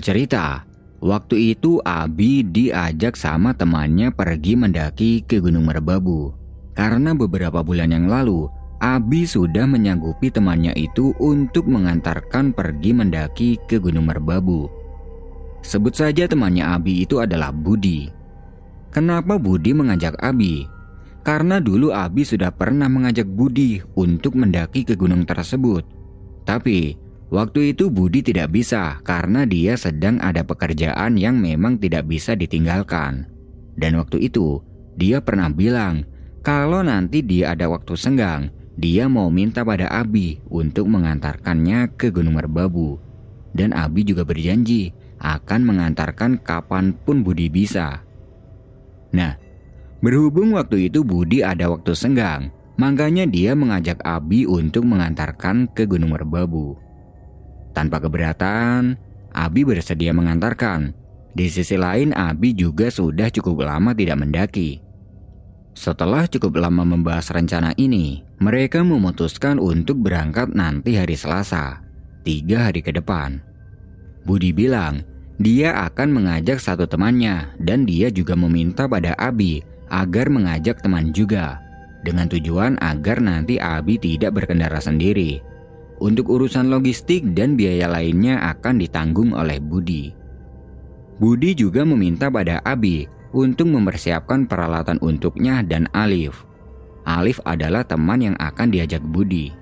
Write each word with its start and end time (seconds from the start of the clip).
Cerita, 0.00 0.64
waktu 1.04 1.52
itu 1.52 1.76
Abi 1.84 2.40
diajak 2.40 3.20
sama 3.20 3.52
temannya 3.52 4.08
pergi 4.08 4.56
mendaki 4.56 5.20
ke 5.28 5.44
Gunung 5.44 5.68
Merbabu. 5.68 6.32
Karena 6.72 7.12
beberapa 7.12 7.60
bulan 7.60 7.92
yang 7.92 8.08
lalu, 8.08 8.48
Abi 8.80 9.28
sudah 9.28 9.68
menyanggupi 9.68 10.32
temannya 10.32 10.72
itu 10.72 11.12
untuk 11.20 11.68
mengantarkan 11.68 12.56
pergi 12.56 12.96
mendaki 12.96 13.60
ke 13.68 13.76
Gunung 13.76 14.08
Merbabu. 14.08 14.72
Sebut 15.60 15.92
saja 15.92 16.24
temannya 16.24 16.64
Abi 16.64 17.04
itu 17.04 17.20
adalah 17.20 17.52
Budi. 17.52 18.08
Kenapa 18.88 19.36
Budi 19.36 19.76
mengajak 19.76 20.16
Abi? 20.16 20.64
Karena 21.20 21.60
dulu 21.60 21.92
Abi 21.92 22.24
sudah 22.24 22.48
pernah 22.48 22.88
mengajak 22.88 23.28
Budi 23.28 23.84
untuk 24.00 24.32
mendaki 24.32 24.88
ke 24.88 24.96
gunung 24.96 25.28
tersebut. 25.28 25.84
Tapi 26.48 26.96
Waktu 27.30 27.78
itu 27.78 27.94
Budi 27.94 28.26
tidak 28.26 28.50
bisa 28.50 28.98
karena 29.06 29.46
dia 29.46 29.78
sedang 29.78 30.18
ada 30.18 30.42
pekerjaan 30.42 31.14
yang 31.14 31.38
memang 31.38 31.78
tidak 31.78 32.10
bisa 32.10 32.34
ditinggalkan. 32.34 33.30
Dan 33.78 34.02
waktu 34.02 34.26
itu, 34.26 34.58
dia 34.98 35.22
pernah 35.22 35.46
bilang 35.46 36.02
kalau 36.42 36.82
nanti 36.82 37.22
dia 37.22 37.54
ada 37.54 37.70
waktu 37.70 37.94
senggang, 37.94 38.50
dia 38.74 39.06
mau 39.06 39.30
minta 39.30 39.62
pada 39.62 39.86
Abi 39.94 40.42
untuk 40.50 40.90
mengantarkannya 40.90 41.94
ke 41.94 42.10
Gunung 42.10 42.34
Merbabu. 42.34 42.98
Dan 43.54 43.78
Abi 43.78 44.02
juga 44.02 44.26
berjanji 44.26 44.90
akan 45.22 45.60
mengantarkan 45.70 46.42
kapan 46.42 46.98
pun 46.98 47.22
Budi 47.22 47.46
bisa. 47.46 48.02
Nah, 49.14 49.38
berhubung 50.02 50.58
waktu 50.58 50.90
itu 50.90 51.06
Budi 51.06 51.46
ada 51.46 51.70
waktu 51.70 51.94
senggang, 51.94 52.50
makanya 52.74 53.22
dia 53.22 53.54
mengajak 53.54 54.02
Abi 54.02 54.50
untuk 54.50 54.82
mengantarkan 54.82 55.70
ke 55.70 55.86
Gunung 55.86 56.10
Merbabu. 56.18 56.89
Tanpa 57.70 58.02
keberatan, 58.02 58.98
Abi 59.30 59.62
bersedia 59.62 60.10
mengantarkan. 60.10 60.90
Di 61.30 61.46
sisi 61.46 61.78
lain, 61.78 62.10
Abi 62.10 62.50
juga 62.50 62.90
sudah 62.90 63.30
cukup 63.30 63.62
lama 63.62 63.94
tidak 63.94 64.18
mendaki. 64.18 64.82
Setelah 65.78 66.26
cukup 66.26 66.58
lama 66.58 66.82
membahas 66.82 67.30
rencana 67.30 67.70
ini, 67.78 68.26
mereka 68.42 68.82
memutuskan 68.82 69.62
untuk 69.62 70.02
berangkat 70.02 70.50
nanti 70.50 70.98
hari 70.98 71.14
Selasa, 71.14 71.78
tiga 72.26 72.66
hari 72.68 72.82
ke 72.82 72.90
depan. 72.90 73.38
Budi 74.26 74.50
bilang 74.50 75.06
dia 75.38 75.72
akan 75.88 76.10
mengajak 76.10 76.58
satu 76.58 76.84
temannya 76.84 77.54
dan 77.62 77.86
dia 77.86 78.10
juga 78.10 78.34
meminta 78.34 78.90
pada 78.90 79.14
Abi 79.16 79.62
agar 79.88 80.26
mengajak 80.28 80.82
teman 80.82 81.14
juga, 81.14 81.62
dengan 82.02 82.26
tujuan 82.26 82.76
agar 82.82 83.22
nanti 83.22 83.56
Abi 83.62 83.96
tidak 83.96 84.36
berkendara 84.36 84.82
sendiri 84.82 85.40
untuk 86.00 86.32
urusan 86.32 86.72
logistik 86.72 87.36
dan 87.36 87.54
biaya 87.54 87.86
lainnya 87.86 88.40
akan 88.56 88.80
ditanggung 88.80 89.36
oleh 89.36 89.60
Budi. 89.60 90.16
Budi 91.20 91.52
juga 91.52 91.84
meminta 91.84 92.32
pada 92.32 92.64
Abi 92.64 93.04
untuk 93.36 93.68
mempersiapkan 93.68 94.48
peralatan 94.48 94.96
untuknya 95.04 95.60
dan 95.60 95.84
Alif. 95.92 96.48
Alif 97.04 97.38
adalah 97.44 97.84
teman 97.84 98.24
yang 98.24 98.36
akan 98.40 98.72
diajak 98.72 99.04
Budi. 99.04 99.52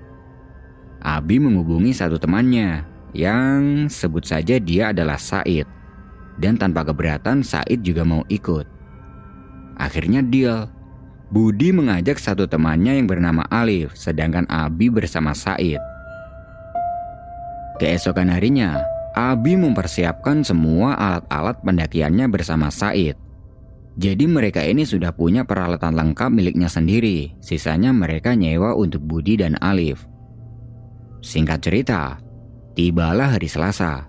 Abi 1.03 1.39
menghubungi 1.39 1.91
satu 1.91 2.15
temannya 2.15 2.83
yang 3.11 3.87
sebut 3.91 4.23
saja 4.23 4.59
dia 4.59 4.95
adalah 4.95 5.19
Said. 5.19 5.67
Dan 6.39 6.55
tanpa 6.55 6.87
keberatan 6.87 7.43
Said 7.43 7.83
juga 7.83 8.07
mau 8.07 8.23
ikut. 8.31 8.63
Akhirnya 9.75 10.23
deal. 10.23 10.71
Budi 11.29 11.75
mengajak 11.75 12.17
satu 12.17 12.49
temannya 12.49 12.97
yang 12.97 13.05
bernama 13.05 13.45
Alif, 13.51 13.93
sedangkan 13.93 14.47
Abi 14.47 14.87
bersama 14.87 15.35
Said. 15.35 15.98
Keesokan 17.79 18.27
harinya, 18.27 18.83
Abi 19.15 19.55
mempersiapkan 19.55 20.43
semua 20.43 20.99
alat-alat 20.99 21.63
pendakiannya 21.63 22.27
bersama 22.27 22.67
Said. 22.67 23.15
Jadi 23.95 24.27
mereka 24.27 24.59
ini 24.63 24.83
sudah 24.83 25.15
punya 25.15 25.47
peralatan 25.47 25.95
lengkap 25.95 26.27
miliknya 26.27 26.67
sendiri, 26.67 27.35
sisanya 27.39 27.95
mereka 27.95 28.35
nyewa 28.35 28.75
untuk 28.75 28.99
Budi 29.03 29.39
dan 29.39 29.55
Alif. 29.63 30.03
Singkat 31.23 31.59
cerita, 31.63 32.19
tibalah 32.75 33.35
hari 33.35 33.47
Selasa. 33.47 34.07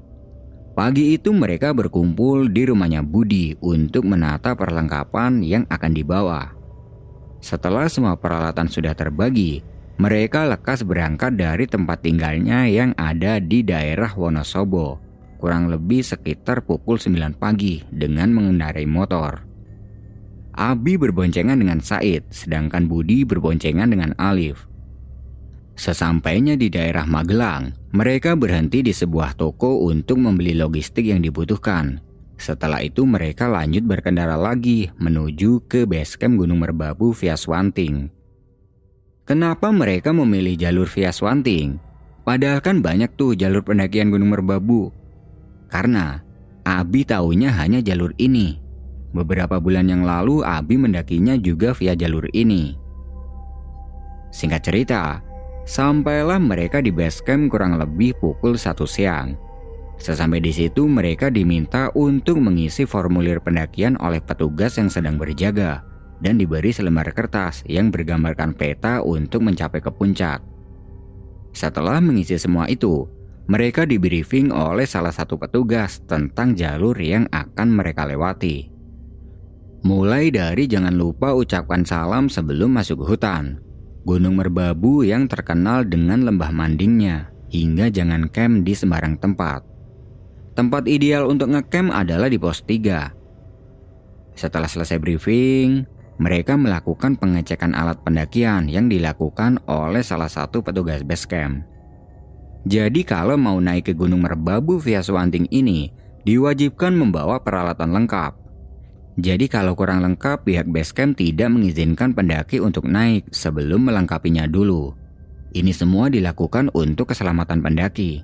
Pagi 0.75 1.15
itu 1.15 1.31
mereka 1.31 1.71
berkumpul 1.71 2.51
di 2.51 2.67
rumahnya 2.67 3.03
Budi 3.07 3.55
untuk 3.63 4.07
menata 4.07 4.55
perlengkapan 4.55 5.43
yang 5.43 5.63
akan 5.71 5.93
dibawa. 5.95 6.55
Setelah 7.39 7.87
semua 7.87 8.15
peralatan 8.15 8.67
sudah 8.71 8.95
terbagi, 8.95 9.63
mereka 10.01 10.49
lekas 10.49 10.81
berangkat 10.81 11.37
dari 11.37 11.69
tempat 11.69 12.01
tinggalnya 12.01 12.65
yang 12.65 12.97
ada 12.97 13.37
di 13.37 13.61
daerah 13.61 14.09
Wonosobo, 14.17 14.97
kurang 15.37 15.69
lebih 15.69 16.01
sekitar 16.01 16.65
pukul 16.65 16.97
9 16.97 17.37
pagi 17.37 17.85
dengan 17.93 18.33
mengendarai 18.33 18.89
motor. 18.89 19.45
Abi 20.57 20.97
berboncengan 20.97 21.61
dengan 21.61 21.85
Said, 21.85 22.25
sedangkan 22.33 22.89
Budi 22.89 23.29
berboncengan 23.29 23.93
dengan 23.93 24.17
Alif. 24.17 24.65
Sesampainya 25.77 26.57
di 26.57 26.73
daerah 26.73 27.05
Magelang, 27.05 27.73
mereka 27.93 28.33
berhenti 28.37 28.81
di 28.81 28.97
sebuah 28.97 29.37
toko 29.37 29.85
untuk 29.85 30.17
membeli 30.17 30.57
logistik 30.57 31.13
yang 31.13 31.21
dibutuhkan. 31.21 32.01
Setelah 32.41 32.81
itu 32.81 33.05
mereka 33.05 33.53
lanjut 33.53 33.85
berkendara 33.85 34.37
lagi 34.41 34.89
menuju 34.97 35.69
ke 35.69 35.85
basecamp 35.85 36.41
Gunung 36.41 36.65
Merbabu 36.65 37.13
via 37.13 37.37
Swanting. 37.37 38.20
Kenapa 39.31 39.71
mereka 39.71 40.11
memilih 40.11 40.59
jalur 40.59 40.91
via 40.91 41.15
Swanting? 41.15 41.79
Padahal 42.27 42.59
kan 42.59 42.83
banyak 42.83 43.15
tuh 43.15 43.39
jalur 43.39 43.63
pendakian 43.63 44.11
Gunung 44.11 44.35
Merbabu. 44.35 44.91
Karena 45.71 46.19
Abi 46.67 47.07
tahunya 47.07 47.55
hanya 47.55 47.79
jalur 47.79 48.11
ini. 48.19 48.59
Beberapa 49.15 49.63
bulan 49.63 49.87
yang 49.87 50.03
lalu 50.03 50.43
Abi 50.43 50.75
mendakinya 50.75 51.39
juga 51.39 51.71
via 51.79 51.95
jalur 51.95 52.27
ini. 52.35 52.75
Singkat 54.35 54.67
cerita, 54.67 55.23
sampailah 55.63 56.43
mereka 56.43 56.83
di 56.83 56.91
base 56.91 57.23
camp 57.23 57.55
kurang 57.55 57.79
lebih 57.79 58.19
pukul 58.19 58.59
1 58.59 58.83
siang. 58.83 59.39
Sesampai 59.95 60.43
di 60.43 60.51
situ 60.51 60.91
mereka 60.91 61.31
diminta 61.31 61.87
untuk 61.95 62.43
mengisi 62.43 62.83
formulir 62.83 63.39
pendakian 63.39 63.95
oleh 64.03 64.19
petugas 64.19 64.75
yang 64.75 64.91
sedang 64.91 65.23
berjaga 65.23 65.87
dan 66.21 66.37
diberi 66.37 66.71
selembar 66.71 67.11
kertas 67.17 67.65
yang 67.65 67.89
bergambarkan 67.89 68.53
peta 68.53 69.01
untuk 69.01 69.45
mencapai 69.45 69.81
ke 69.81 69.91
puncak. 69.93 70.45
Setelah 71.51 71.99
mengisi 71.99 72.39
semua 72.39 72.71
itu, 72.71 73.09
mereka 73.51 73.83
di 73.83 73.99
briefing 73.99 74.55
oleh 74.55 74.87
salah 74.87 75.11
satu 75.11 75.35
petugas 75.35 75.99
tentang 76.07 76.55
jalur 76.55 76.95
yang 76.95 77.27
akan 77.35 77.69
mereka 77.75 78.07
lewati. 78.07 78.71
Mulai 79.81 80.31
dari 80.31 80.69
jangan 80.69 80.93
lupa 80.93 81.33
ucapkan 81.33 81.83
salam 81.83 82.29
sebelum 82.29 82.77
masuk 82.77 83.01
hutan, 83.01 83.59
Gunung 84.05 84.37
Merbabu 84.37 85.03
yang 85.03 85.25
terkenal 85.27 85.89
dengan 85.89 86.25
lembah 86.29 86.53
mandingnya, 86.53 87.33
hingga 87.49 87.89
jangan 87.89 88.29
camp 88.29 88.63
di 88.63 88.77
sembarang 88.77 89.17
tempat. 89.19 89.65
Tempat 90.55 90.85
ideal 90.85 91.25
untuk 91.27 91.51
ngecamp 91.51 91.91
adalah 91.91 92.29
di 92.29 92.37
pos 92.37 92.61
3. 92.63 94.37
Setelah 94.37 94.69
selesai 94.69 95.01
briefing, 95.01 95.89
mereka 96.21 96.53
melakukan 96.61 97.17
pengecekan 97.17 97.73
alat 97.73 97.97
pendakian 98.05 98.69
yang 98.69 98.93
dilakukan 98.93 99.57
oleh 99.65 100.05
salah 100.05 100.29
satu 100.29 100.61
petugas 100.61 101.01
base 101.01 101.25
camp. 101.25 101.65
Jadi 102.69 103.09
kalau 103.09 103.41
mau 103.41 103.57
naik 103.57 103.89
ke 103.89 103.93
Gunung 103.97 104.21
Merbabu 104.21 104.77
via 104.77 105.01
Swanting 105.01 105.49
ini, 105.49 105.89
diwajibkan 106.29 106.93
membawa 106.93 107.41
peralatan 107.41 107.97
lengkap. 107.97 108.37
Jadi 109.17 109.49
kalau 109.49 109.73
kurang 109.73 110.05
lengkap, 110.05 110.45
pihak 110.45 110.69
base 110.69 110.93
camp 110.93 111.17
tidak 111.17 111.49
mengizinkan 111.49 112.13
pendaki 112.13 112.61
untuk 112.61 112.85
naik 112.85 113.25
sebelum 113.33 113.89
melengkapinya 113.89 114.45
dulu. 114.45 114.93
Ini 115.57 115.73
semua 115.73 116.13
dilakukan 116.13 116.69
untuk 116.77 117.17
keselamatan 117.17 117.65
pendaki. 117.65 118.21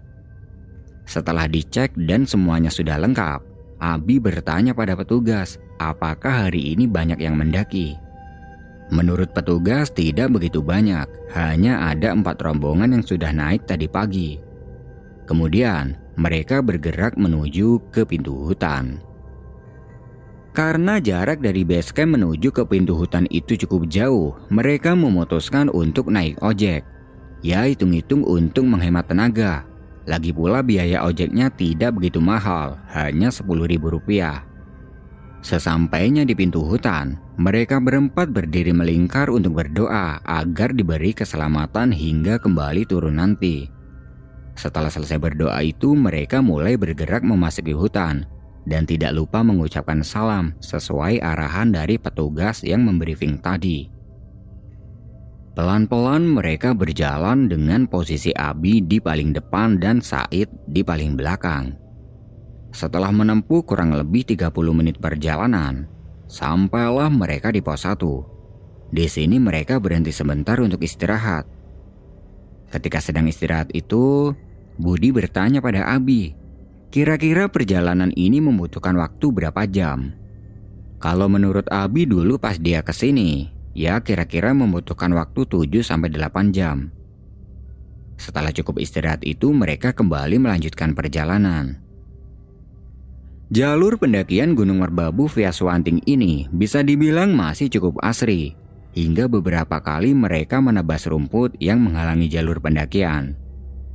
Setelah 1.08 1.48
dicek 1.48 1.96
dan 1.96 2.28
semuanya 2.28 2.68
sudah 2.68 3.00
lengkap, 3.00 3.55
Abi 3.76 4.16
bertanya 4.16 4.72
pada 4.72 4.96
petugas, 4.96 5.60
apakah 5.76 6.48
hari 6.48 6.72
ini 6.72 6.88
banyak 6.88 7.20
yang 7.20 7.36
mendaki. 7.36 8.00
Menurut 8.88 9.34
petugas 9.34 9.90
tidak 9.90 10.32
begitu 10.32 10.62
banyak, 10.62 11.04
hanya 11.34 11.90
ada 11.90 12.14
empat 12.14 12.38
rombongan 12.40 12.96
yang 12.96 13.04
sudah 13.04 13.34
naik 13.34 13.66
tadi 13.66 13.90
pagi. 13.90 14.38
Kemudian 15.26 15.98
mereka 16.14 16.62
bergerak 16.62 17.18
menuju 17.18 17.90
ke 17.90 18.06
pintu 18.06 18.46
hutan. 18.46 19.02
Karena 20.56 20.96
jarak 20.96 21.44
dari 21.44 21.68
base 21.68 21.92
camp 21.92 22.16
menuju 22.16 22.48
ke 22.48 22.64
pintu 22.64 22.96
hutan 22.96 23.28
itu 23.28 23.60
cukup 23.60 23.92
jauh, 23.92 24.32
mereka 24.48 24.96
memutuskan 24.96 25.68
untuk 25.68 26.08
naik 26.08 26.40
ojek. 26.40 26.80
Ya 27.44 27.68
hitung-hitung 27.68 28.24
untuk 28.24 28.64
menghemat 28.64 29.04
tenaga. 29.12 29.68
Lagi 30.06 30.30
pula 30.30 30.62
biaya 30.62 31.02
ojeknya 31.02 31.50
tidak 31.50 31.98
begitu 31.98 32.22
mahal, 32.22 32.78
hanya 32.94 33.34
Rp10.000. 33.34 34.46
Sesampainya 35.42 36.22
di 36.22 36.34
pintu 36.34 36.62
hutan, 36.62 37.18
mereka 37.38 37.82
berempat 37.82 38.30
berdiri 38.30 38.70
melingkar 38.70 39.30
untuk 39.30 39.58
berdoa 39.58 40.22
agar 40.22 40.74
diberi 40.74 41.10
keselamatan 41.10 41.90
hingga 41.90 42.38
kembali 42.38 42.86
turun 42.86 43.18
nanti. 43.18 43.66
Setelah 44.56 44.88
selesai 44.88 45.18
berdoa 45.18 45.58
itu, 45.60 45.92
mereka 45.92 46.40
mulai 46.40 46.78
bergerak 46.78 47.26
memasuki 47.26 47.74
hutan 47.76 48.24
dan 48.66 48.82
tidak 48.86 49.14
lupa 49.14 49.42
mengucapkan 49.46 50.02
salam 50.02 50.54
sesuai 50.58 51.22
arahan 51.22 51.70
dari 51.70 51.98
petugas 51.98 52.66
yang 52.66 52.82
membriefing 52.82 53.38
tadi. 53.38 53.95
Pelan-pelan 55.56 56.36
mereka 56.36 56.76
berjalan 56.76 57.48
dengan 57.48 57.88
posisi 57.88 58.28
Abi 58.36 58.84
di 58.84 59.00
paling 59.00 59.32
depan 59.32 59.80
dan 59.80 60.04
Said 60.04 60.52
di 60.68 60.84
paling 60.84 61.16
belakang. 61.16 61.72
Setelah 62.76 63.08
menempuh 63.08 63.64
kurang 63.64 63.96
lebih 63.96 64.28
30 64.28 64.52
menit 64.76 65.00
perjalanan, 65.00 65.88
sampailah 66.28 67.08
mereka 67.08 67.48
di 67.48 67.64
pos 67.64 67.88
1. 67.88 67.96
Di 68.92 69.08
sini 69.08 69.40
mereka 69.40 69.80
berhenti 69.80 70.12
sebentar 70.12 70.60
untuk 70.60 70.84
istirahat. 70.84 71.48
Ketika 72.68 73.00
sedang 73.00 73.24
istirahat 73.24 73.72
itu, 73.72 74.36
Budi 74.76 75.08
bertanya 75.08 75.64
pada 75.64 75.88
Abi, 75.88 76.36
kira-kira 76.92 77.48
perjalanan 77.48 78.12
ini 78.12 78.44
membutuhkan 78.44 78.92
waktu 79.00 79.32
berapa 79.32 79.64
jam? 79.64 80.12
Kalau 81.00 81.32
menurut 81.32 81.64
Abi 81.72 82.04
dulu 82.04 82.36
pas 82.36 82.60
dia 82.60 82.84
ke 82.84 82.92
sini, 82.92 83.55
ya 83.76 84.00
kira-kira 84.00 84.56
membutuhkan 84.56 85.12
waktu 85.12 85.44
7-8 85.44 86.56
jam. 86.56 86.88
Setelah 88.16 88.48
cukup 88.48 88.80
istirahat 88.80 89.20
itu 89.28 89.52
mereka 89.52 89.92
kembali 89.92 90.40
melanjutkan 90.40 90.96
perjalanan. 90.96 91.84
Jalur 93.52 94.00
pendakian 94.00 94.56
Gunung 94.56 94.82
Merbabu 94.82 95.28
via 95.30 95.52
Swanting 95.52 96.02
ini 96.08 96.48
bisa 96.50 96.80
dibilang 96.82 97.36
masih 97.36 97.70
cukup 97.70 98.00
asri, 98.02 98.56
hingga 98.96 99.28
beberapa 99.30 99.78
kali 99.78 100.16
mereka 100.16 100.58
menebas 100.58 101.06
rumput 101.06 101.54
yang 101.60 101.78
menghalangi 101.84 102.26
jalur 102.26 102.58
pendakian. 102.58 103.38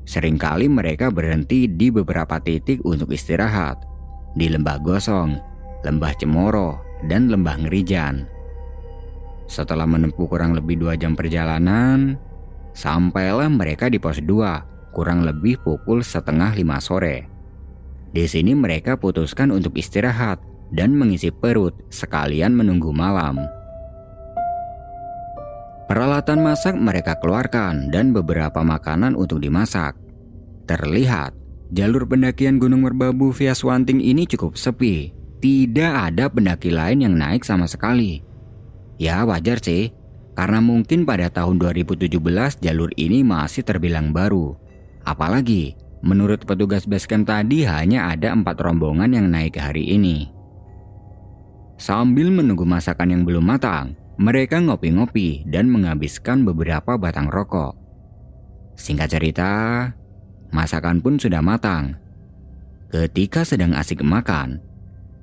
Seringkali 0.07 0.71
mereka 0.71 1.11
berhenti 1.11 1.67
di 1.67 1.91
beberapa 1.91 2.39
titik 2.39 2.79
untuk 2.87 3.11
istirahat, 3.11 3.81
di 4.37 4.47
Lembah 4.47 4.79
Gosong, 4.79 5.35
Lembah 5.83 6.13
Cemoro, 6.15 6.79
dan 7.11 7.27
Lembah 7.27 7.59
Ngerijan. 7.59 8.40
Setelah 9.51 9.83
menempuh 9.83 10.31
kurang 10.31 10.55
lebih 10.55 10.79
dua 10.79 10.95
jam 10.95 11.11
perjalanan, 11.11 12.15
sampailah 12.71 13.51
mereka 13.51 13.91
di 13.91 13.99
pos 13.99 14.23
2 14.23 14.95
kurang 14.95 15.27
lebih 15.27 15.59
pukul 15.59 15.99
setengah 15.99 16.55
lima 16.55 16.79
sore. 16.79 17.27
Di 18.15 18.31
sini 18.31 18.55
mereka 18.55 18.95
putuskan 18.95 19.51
untuk 19.51 19.75
istirahat 19.75 20.39
dan 20.71 20.95
mengisi 20.95 21.35
perut 21.35 21.75
sekalian 21.91 22.55
menunggu 22.55 22.95
malam. 22.95 23.43
Peralatan 25.91 26.39
masak 26.39 26.79
mereka 26.79 27.19
keluarkan 27.19 27.91
dan 27.91 28.15
beberapa 28.15 28.63
makanan 28.63 29.19
untuk 29.19 29.43
dimasak. 29.43 29.99
Terlihat 30.63 31.35
jalur 31.75 32.07
pendakian 32.07 32.55
Gunung 32.55 32.87
Merbabu 32.87 33.35
via 33.35 33.51
Swanting 33.51 33.99
ini 33.99 34.23
cukup 34.23 34.55
sepi. 34.55 35.11
Tidak 35.43 35.91
ada 35.91 36.31
pendaki 36.31 36.71
lain 36.71 37.03
yang 37.03 37.19
naik 37.19 37.43
sama 37.43 37.67
sekali. 37.67 38.30
Ya 39.01 39.25
wajar 39.25 39.57
sih, 39.57 39.89
karena 40.37 40.61
mungkin 40.61 41.09
pada 41.09 41.33
tahun 41.33 41.57
2017 41.57 42.61
jalur 42.61 42.93
ini 43.01 43.25
masih 43.25 43.65
terbilang 43.65 44.13
baru. 44.13 44.53
Apalagi 45.01 45.73
Menurut 46.01 46.49
petugas 46.49 46.89
basecamp 46.89 47.29
tadi 47.29 47.61
hanya 47.61 48.09
ada 48.09 48.33
empat 48.33 48.57
rombongan 48.57 49.13
yang 49.13 49.29
naik 49.29 49.61
hari 49.61 49.85
ini. 49.85 50.33
Sambil 51.77 52.33
menunggu 52.33 52.65
masakan 52.65 53.13
yang 53.13 53.23
belum 53.25 53.45
matang, 53.45 53.93
mereka 54.17 54.57
ngopi-ngopi 54.57 55.45
dan 55.45 55.69
menghabiskan 55.69 56.41
beberapa 56.41 56.97
batang 56.97 57.29
rokok. 57.29 57.77
Singkat 58.77 59.09
cerita, 59.13 59.53
masakan 60.49 61.05
pun 61.05 61.21
sudah 61.21 61.41
matang. 61.41 62.01
Ketika 62.89 63.45
sedang 63.45 63.77
asik 63.77 64.01
makan, 64.01 64.57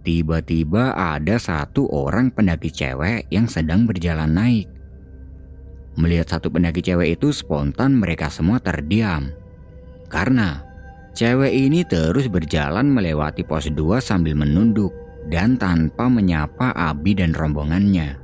tiba-tiba 0.09 0.97
ada 0.97 1.37
satu 1.37 1.85
orang 1.93 2.33
pendaki 2.33 2.73
cewek 2.73 3.29
yang 3.29 3.45
sedang 3.45 3.85
berjalan 3.85 4.33
naik. 4.33 4.65
Melihat 6.01 6.33
satu 6.33 6.49
pendaki 6.49 6.81
cewek 6.81 7.21
itu 7.21 7.29
spontan 7.29 7.93
mereka 8.01 8.33
semua 8.33 8.57
terdiam. 8.57 9.29
Karena 10.09 10.65
Cewek 11.19 11.51
ini 11.51 11.83
terus 11.83 12.31
berjalan 12.31 12.87
melewati 12.95 13.43
pos 13.43 13.67
2 13.67 13.99
sambil 13.99 14.39
menunduk 14.39 14.95
dan 15.27 15.59
tanpa 15.59 16.07
menyapa 16.07 16.71
Abi 16.71 17.19
dan 17.19 17.35
rombongannya. 17.35 18.15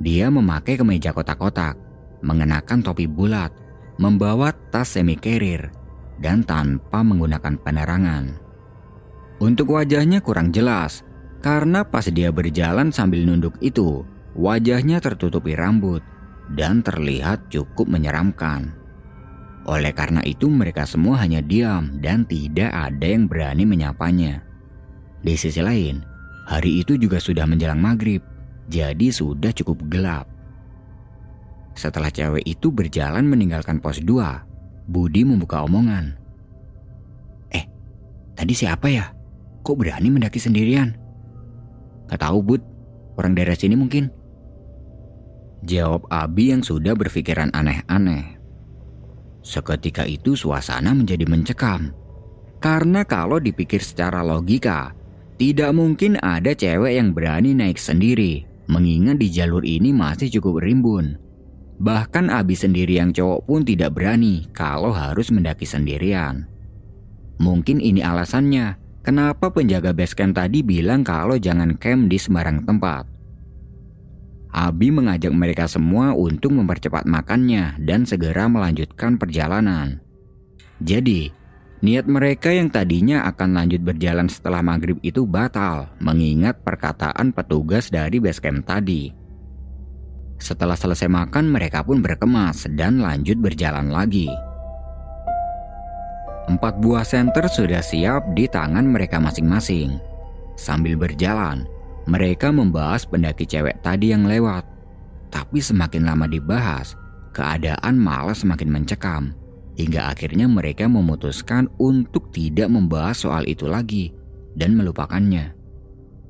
Dia 0.00 0.32
memakai 0.32 0.80
kemeja 0.80 1.12
kotak-kotak, 1.12 1.76
mengenakan 2.24 2.80
topi 2.80 3.04
bulat, 3.04 3.52
membawa 4.00 4.56
tas 4.72 4.96
semi 4.96 5.20
carrier, 5.20 5.68
dan 6.16 6.48
tanpa 6.48 7.04
menggunakan 7.04 7.60
penerangan. 7.60 8.45
Untuk 9.36 9.76
wajahnya 9.76 10.24
kurang 10.24 10.48
jelas, 10.48 11.04
karena 11.44 11.84
pas 11.84 12.08
dia 12.08 12.32
berjalan 12.32 12.88
sambil 12.88 13.20
nunduk 13.28 13.52
itu, 13.60 14.00
wajahnya 14.32 14.96
tertutupi 14.96 15.52
rambut 15.52 16.00
dan 16.56 16.80
terlihat 16.80 17.52
cukup 17.52 17.84
menyeramkan. 17.84 18.72
Oleh 19.66 19.90
karena 19.92 20.22
itu 20.22 20.46
mereka 20.46 20.86
semua 20.86 21.18
hanya 21.20 21.42
diam 21.42 21.98
dan 21.98 22.22
tidak 22.24 22.70
ada 22.70 23.06
yang 23.06 23.26
berani 23.26 23.66
menyapanya. 23.66 24.46
Di 25.20 25.34
sisi 25.34 25.58
lain, 25.58 26.06
hari 26.46 26.80
itu 26.80 26.94
juga 26.94 27.18
sudah 27.18 27.44
menjelang 27.50 27.82
maghrib, 27.82 28.22
jadi 28.70 29.10
sudah 29.10 29.50
cukup 29.50 29.84
gelap. 29.90 30.30
Setelah 31.76 32.08
cewek 32.08 32.46
itu 32.46 32.72
berjalan 32.72 33.26
meninggalkan 33.26 33.82
pos 33.82 34.00
2, 34.00 34.88
Budi 34.88 35.26
membuka 35.26 35.66
omongan. 35.66 36.14
Eh, 37.50 37.66
tadi 38.38 38.54
siapa 38.54 38.86
ya? 38.86 39.15
Kok 39.66 39.74
berani 39.74 40.14
mendaki 40.14 40.38
sendirian? 40.38 40.94
Gak 42.06 42.22
tahu 42.22 42.38
Bud, 42.38 42.62
orang 43.18 43.34
daerah 43.34 43.58
sini 43.58 43.74
mungkin. 43.74 44.14
Jawab 45.66 46.06
Abi 46.06 46.54
yang 46.54 46.62
sudah 46.62 46.94
berpikiran 46.94 47.50
aneh-aneh. 47.50 48.38
Seketika 49.42 50.06
itu 50.06 50.38
suasana 50.38 50.94
menjadi 50.94 51.26
mencekam. 51.26 51.90
Karena 52.62 53.02
kalau 53.02 53.42
dipikir 53.42 53.82
secara 53.82 54.22
logika, 54.22 54.94
tidak 55.34 55.74
mungkin 55.74 56.14
ada 56.22 56.54
cewek 56.54 56.94
yang 56.94 57.10
berani 57.10 57.50
naik 57.50 57.82
sendiri, 57.82 58.46
mengingat 58.70 59.18
di 59.18 59.34
jalur 59.34 59.66
ini 59.66 59.90
masih 59.90 60.30
cukup 60.38 60.62
rimbun. 60.62 61.18
Bahkan 61.82 62.30
Abi 62.30 62.54
sendiri 62.54 63.02
yang 63.02 63.10
cowok 63.10 63.50
pun 63.50 63.66
tidak 63.66 63.98
berani 63.98 64.46
kalau 64.54 64.94
harus 64.94 65.34
mendaki 65.34 65.66
sendirian. 65.66 66.46
Mungkin 67.42 67.82
ini 67.82 68.00
alasannya 68.00 68.85
kenapa 69.06 69.54
penjaga 69.54 69.94
basecamp 69.94 70.34
tadi 70.34 70.66
bilang 70.66 71.06
kalau 71.06 71.38
jangan 71.38 71.78
camp 71.78 72.10
di 72.10 72.18
sembarang 72.18 72.66
tempat. 72.66 73.06
Abi 74.50 74.90
mengajak 74.90 75.30
mereka 75.30 75.70
semua 75.70 76.10
untuk 76.10 76.50
mempercepat 76.58 77.06
makannya 77.06 77.78
dan 77.86 78.02
segera 78.02 78.50
melanjutkan 78.50 79.14
perjalanan. 79.14 80.02
Jadi, 80.82 81.30
niat 81.86 82.10
mereka 82.10 82.50
yang 82.50 82.66
tadinya 82.66 83.22
akan 83.30 83.54
lanjut 83.54 83.86
berjalan 83.86 84.26
setelah 84.26 84.66
maghrib 84.66 84.98
itu 85.06 85.22
batal 85.22 85.86
mengingat 86.02 86.58
perkataan 86.66 87.30
petugas 87.30 87.92
dari 87.92 88.18
basecamp 88.18 88.66
tadi. 88.66 89.14
Setelah 90.36 90.76
selesai 90.76 91.08
makan, 91.08 91.48
mereka 91.48 91.80
pun 91.80 92.04
berkemas 92.04 92.68
dan 92.76 93.00
lanjut 93.00 93.40
berjalan 93.40 93.88
lagi. 93.88 94.28
Empat 96.56 96.80
buah 96.80 97.04
senter 97.04 97.52
sudah 97.52 97.84
siap 97.84 98.32
di 98.32 98.48
tangan 98.48 98.88
mereka 98.88 99.20
masing-masing. 99.20 100.00
Sambil 100.56 100.96
berjalan, 100.96 101.68
mereka 102.08 102.48
membahas 102.48 103.04
pendaki 103.04 103.44
cewek 103.44 103.84
tadi 103.84 104.16
yang 104.16 104.24
lewat. 104.24 104.64
Tapi 105.28 105.60
semakin 105.60 106.08
lama 106.08 106.24
dibahas, 106.24 106.96
keadaan 107.36 108.00
malah 108.00 108.32
semakin 108.32 108.72
mencekam. 108.72 109.36
Hingga 109.76 110.16
akhirnya 110.16 110.48
mereka 110.48 110.88
memutuskan 110.88 111.68
untuk 111.76 112.32
tidak 112.32 112.72
membahas 112.72 113.20
soal 113.20 113.44
itu 113.44 113.68
lagi. 113.68 114.16
dan 114.56 114.72
melupakannya. 114.72 115.52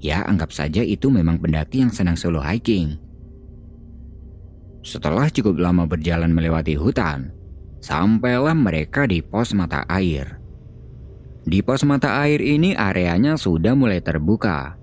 Ya, 0.03 0.27
anggap 0.27 0.51
saja 0.51 0.83
itu 0.83 1.07
memang 1.07 1.39
pendaki 1.39 1.87
yang 1.87 1.95
senang 1.95 2.19
solo 2.19 2.43
hiking. 2.43 2.99
Setelah 4.83 5.31
cukup 5.31 5.55
lama 5.63 5.87
berjalan 5.87 6.35
melewati 6.35 6.75
hutan, 6.75 7.31
sampailah 7.87 8.59
mereka 8.59 9.07
di 9.07 9.23
pos 9.23 9.55
mata 9.55 9.87
air. 9.87 10.43
Di 11.47 11.63
pos 11.63 11.87
mata 11.87 12.19
air 12.19 12.43
ini 12.43 12.75
areanya 12.75 13.39
sudah 13.39 13.79
mulai 13.79 14.03
terbuka. 14.03 14.75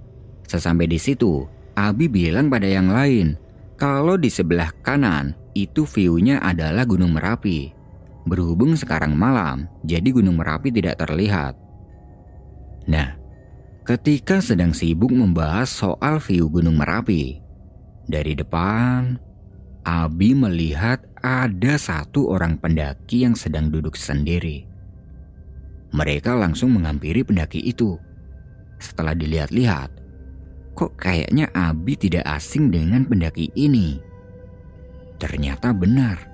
Sesampai 0.47 0.87
di 0.87 0.95
situ, 0.95 1.43
Abi 1.75 2.07
bilang 2.07 2.47
pada 2.47 2.63
yang 2.63 2.87
lain 2.87 3.35
kalau 3.75 4.15
di 4.15 4.31
sebelah 4.31 4.71
kanan 4.79 5.35
itu 5.51 5.83
view-nya 5.83 6.39
adalah 6.39 6.87
Gunung 6.87 7.19
Merapi. 7.19 7.75
Berhubung 8.23 8.79
sekarang 8.79 9.11
malam, 9.19 9.67
jadi 9.83 10.07
Gunung 10.15 10.39
Merapi 10.39 10.71
tidak 10.71 11.03
terlihat. 11.03 11.59
Nah, 12.87 13.19
ketika 13.83 14.39
sedang 14.39 14.71
sibuk 14.71 15.11
membahas 15.11 15.67
soal 15.67 16.23
view 16.23 16.47
Gunung 16.47 16.79
Merapi, 16.79 17.43
dari 18.07 18.31
depan, 18.31 19.19
Abi 19.83 20.31
melihat 20.31 21.03
ada 21.19 21.75
satu 21.75 22.31
orang 22.31 22.55
pendaki 22.55 23.27
yang 23.27 23.35
sedang 23.35 23.67
duduk 23.67 23.99
sendiri. 23.99 24.63
Mereka 25.91 26.39
langsung 26.39 26.79
menghampiri 26.79 27.27
pendaki 27.27 27.59
itu. 27.59 27.99
Setelah 28.79 29.11
dilihat-lihat, 29.11 29.91
kok 30.71 30.95
kayaknya 30.95 31.51
Abi 31.51 31.99
tidak 31.99 32.23
asing 32.23 32.71
dengan 32.71 33.03
pendaki 33.03 33.51
ini. 33.59 33.99
Ternyata 35.19 35.75
benar. 35.75 36.31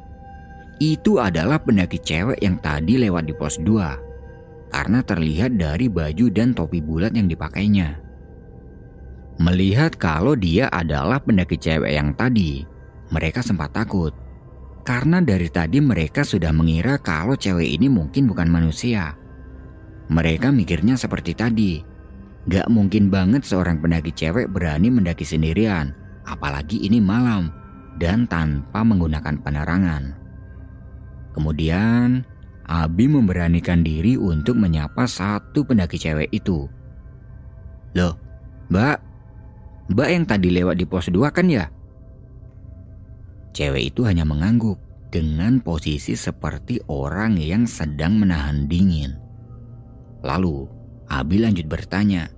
Itu 0.77 1.17
adalah 1.17 1.57
pendaki 1.59 1.99
cewek 1.99 2.39
yang 2.39 2.61
tadi 2.61 3.01
lewat 3.01 3.27
di 3.27 3.33
pos 3.35 3.59
2 3.59 4.69
karena 4.69 5.01
terlihat 5.01 5.57
dari 5.57 5.89
baju 5.89 6.29
dan 6.29 6.53
topi 6.53 6.79
bulat 6.79 7.17
yang 7.17 7.25
dipakainya. 7.25 7.97
Melihat 9.41 9.97
kalau 9.97 10.37
dia 10.37 10.69
adalah 10.69 11.17
pendaki 11.17 11.57
cewek 11.57 11.97
yang 11.97 12.13
tadi, 12.13 12.63
mereka 13.09 13.41
sempat 13.41 13.73
takut. 13.73 14.13
Karena 14.85 15.21
dari 15.21 15.51
tadi 15.53 15.77
mereka 15.83 16.25
sudah 16.25 16.49
mengira 16.49 16.97
kalau 16.97 17.37
cewek 17.37 17.77
ini 17.77 17.91
mungkin 17.91 18.25
bukan 18.25 18.49
manusia. 18.49 19.13
Mereka 20.09 20.49
mikirnya 20.49 20.97
seperti 20.97 21.37
tadi. 21.37 21.73
Gak 22.49 22.65
mungkin 22.73 23.13
banget 23.13 23.45
seorang 23.45 23.77
pendaki 23.77 24.09
cewek 24.09 24.49
berani 24.49 24.89
mendaki 24.89 25.21
sendirian, 25.21 25.93
apalagi 26.25 26.81
ini 26.81 26.97
malam 26.97 27.53
dan 28.01 28.25
tanpa 28.25 28.81
menggunakan 28.81 29.37
penerangan. 29.43 30.17
Kemudian 31.37 32.25
Abi 32.69 33.09
memberanikan 33.09 33.81
diri 33.81 34.13
untuk 34.13 34.53
menyapa 34.53 35.09
satu 35.09 35.65
pendaki 35.65 35.97
cewek 35.97 36.29
itu. 36.29 36.69
Loh, 37.97 38.13
mbak, 38.69 39.01
mbak 39.89 40.09
yang 40.09 40.25
tadi 40.29 40.53
lewat 40.53 40.77
di 40.77 40.85
pos 40.85 41.09
2 41.09 41.33
kan 41.33 41.49
ya? 41.49 41.65
Cewek 43.53 43.93
itu 43.93 44.05
hanya 44.05 44.23
mengangguk 44.23 44.77
dengan 45.09 45.57
posisi 45.59 46.13
seperti 46.13 46.79
orang 46.85 47.41
yang 47.41 47.65
sedang 47.65 48.21
menahan 48.21 48.69
dingin. 48.69 49.17
Lalu, 50.21 50.69
Abi 51.09 51.41
lanjut 51.41 51.65
bertanya, 51.65 52.29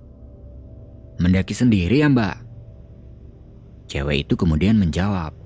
Mendaki 1.20 1.52
sendiri 1.52 2.00
ya 2.00 2.08
mbak? 2.08 2.40
Cewek 3.86 4.24
itu 4.24 4.34
kemudian 4.34 4.80
menjawab, 4.80 5.36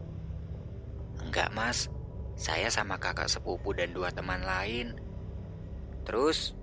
Enggak 1.27 1.51
mas, 1.53 1.91
saya 2.39 2.71
sama 2.71 2.97
kakak 2.97 3.27
sepupu 3.27 3.75
dan 3.75 3.91
dua 3.91 4.15
teman 4.15 4.41
lain. 4.47 4.95
Terus, 6.07 6.55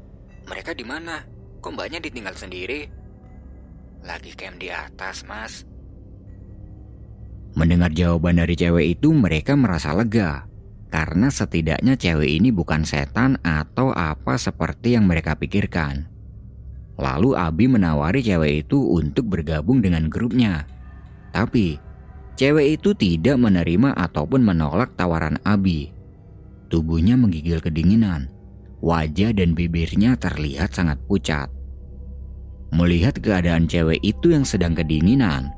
mereka 0.47 0.71
di 0.71 0.87
mana? 0.87 1.27
Kok 1.59 1.75
mbaknya 1.75 1.99
ditinggal 1.99 2.33
sendiri? 2.33 2.87
Lagi 4.01 4.31
camp 4.33 4.57
di 4.57 4.71
atas, 4.71 5.27
mas. 5.27 5.67
Mendengar 7.53 7.93
jawaban 7.93 8.41
dari 8.41 8.57
cewek 8.57 8.97
itu, 8.97 9.13
mereka 9.13 9.53
merasa 9.53 9.93
lega. 9.93 10.49
Karena 10.89 11.29
setidaknya 11.33 11.97
cewek 11.97 12.29
ini 12.29 12.53
bukan 12.53 12.85
setan 12.85 13.37
atau 13.41 13.93
apa 13.93 14.37
seperti 14.37 14.93
yang 14.97 15.09
mereka 15.09 15.33
pikirkan. 15.33 16.05
Lalu 16.97 17.33
Abi 17.33 17.65
menawari 17.65 18.21
cewek 18.21 18.69
itu 18.69 18.77
untuk 18.77 19.33
bergabung 19.33 19.81
dengan 19.81 20.05
grupnya. 20.09 20.69
Tapi 21.33 21.81
Cewek 22.33 22.81
itu 22.81 22.97
tidak 22.97 23.37
menerima 23.37 23.93
ataupun 23.93 24.41
menolak 24.41 24.97
tawaran 24.97 25.37
Abi. 25.45 25.93
Tubuhnya 26.73 27.13
menggigil 27.13 27.61
kedinginan. 27.61 28.25
Wajah 28.81 29.37
dan 29.37 29.53
bibirnya 29.53 30.17
terlihat 30.17 30.73
sangat 30.73 30.97
pucat. 31.05 31.53
Melihat 32.73 33.21
keadaan 33.21 33.69
cewek 33.69 34.01
itu 34.01 34.33
yang 34.33 34.41
sedang 34.41 34.73
kedinginan, 34.73 35.53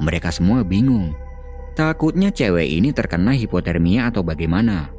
mereka 0.00 0.32
semua 0.32 0.64
bingung. 0.64 1.12
Takutnya 1.74 2.30
cewek 2.30 2.70
ini 2.70 2.94
terkena 2.94 3.34
hipotermia 3.34 4.06
atau 4.06 4.22
bagaimana. 4.22 4.94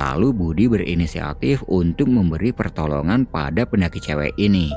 Lalu 0.00 0.32
Budi 0.32 0.64
berinisiatif 0.64 1.60
untuk 1.68 2.08
memberi 2.08 2.48
pertolongan 2.56 3.28
pada 3.28 3.68
pendaki 3.68 4.00
cewek 4.00 4.32
ini. 4.40 4.72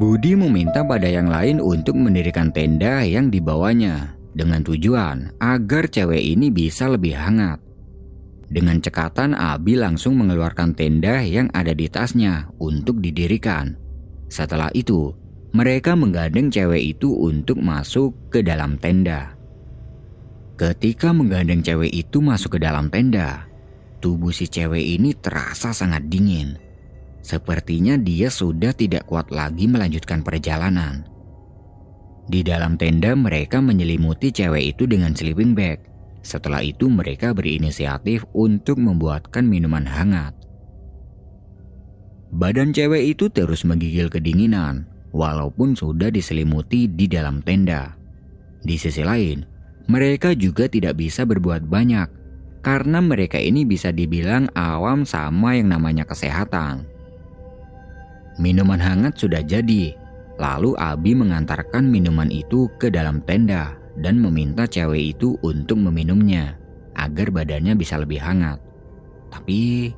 Budi 0.00 0.32
meminta 0.34 0.80
pada 0.82 1.04
yang 1.04 1.28
lain 1.28 1.60
untuk 1.60 1.94
mendirikan 2.00 2.48
tenda 2.50 3.04
yang 3.04 3.28
dibawanya 3.28 4.16
dengan 4.32 4.64
tujuan 4.64 5.36
agar 5.38 5.86
cewek 5.86 6.18
ini 6.18 6.48
bisa 6.48 6.88
lebih 6.88 7.12
hangat. 7.12 7.60
Dengan 8.48 8.80
cekatan 8.80 9.36
Abi 9.36 9.76
langsung 9.76 10.16
mengeluarkan 10.16 10.72
tenda 10.72 11.20
yang 11.20 11.52
ada 11.52 11.76
di 11.76 11.92
tasnya 11.92 12.48
untuk 12.56 13.04
didirikan. 13.04 13.76
Setelah 14.32 14.72
itu, 14.74 15.14
mereka 15.54 15.94
menggandeng 15.94 16.50
cewek 16.50 16.98
itu 16.98 17.14
untuk 17.14 17.62
masuk 17.62 18.10
ke 18.26 18.42
dalam 18.42 18.74
tenda. 18.74 19.38
Ketika 20.58 21.14
menggandeng 21.14 21.62
cewek 21.62 21.94
itu 21.94 22.18
masuk 22.18 22.58
ke 22.58 22.60
dalam 22.66 22.90
tenda, 22.90 23.46
tubuh 24.02 24.34
si 24.34 24.50
cewek 24.50 24.82
ini 24.82 25.14
terasa 25.14 25.70
sangat 25.70 26.10
dingin. 26.10 26.58
Sepertinya 27.22 27.94
dia 27.94 28.34
sudah 28.34 28.74
tidak 28.74 29.06
kuat 29.06 29.30
lagi 29.30 29.70
melanjutkan 29.70 30.26
perjalanan. 30.26 31.06
Di 32.26 32.42
dalam 32.42 32.74
tenda 32.74 33.14
mereka 33.14 33.62
menyelimuti 33.62 34.34
cewek 34.34 34.74
itu 34.74 34.90
dengan 34.90 35.14
sleeping 35.14 35.54
bag. 35.54 35.78
Setelah 36.26 36.66
itu 36.66 36.90
mereka 36.90 37.30
berinisiatif 37.30 38.26
untuk 38.34 38.82
membuatkan 38.82 39.46
minuman 39.46 39.86
hangat. 39.86 40.34
Badan 42.34 42.74
cewek 42.74 43.14
itu 43.14 43.30
terus 43.30 43.62
menggigil 43.62 44.10
kedinginan 44.10 44.93
walaupun 45.14 45.78
sudah 45.78 46.10
diselimuti 46.10 46.90
di 46.90 47.06
dalam 47.06 47.38
tenda. 47.46 47.94
Di 48.60 48.74
sisi 48.74 49.06
lain, 49.06 49.46
mereka 49.86 50.34
juga 50.34 50.66
tidak 50.66 50.98
bisa 50.98 51.22
berbuat 51.22 51.70
banyak 51.70 52.08
karena 52.66 52.98
mereka 52.98 53.38
ini 53.38 53.62
bisa 53.62 53.94
dibilang 53.94 54.50
awam 54.58 55.06
sama 55.06 55.54
yang 55.54 55.70
namanya 55.70 56.02
kesehatan. 56.02 56.82
Minuman 58.42 58.82
hangat 58.82 59.14
sudah 59.20 59.46
jadi. 59.46 59.94
Lalu 60.34 60.74
Abi 60.74 61.14
mengantarkan 61.14 61.86
minuman 61.86 62.26
itu 62.26 62.66
ke 62.82 62.90
dalam 62.90 63.22
tenda 63.22 63.78
dan 64.02 64.18
meminta 64.18 64.66
cewek 64.66 65.14
itu 65.14 65.38
untuk 65.46 65.78
meminumnya 65.78 66.58
agar 66.98 67.30
badannya 67.30 67.78
bisa 67.78 68.02
lebih 68.02 68.18
hangat. 68.18 68.58
Tapi 69.30 69.94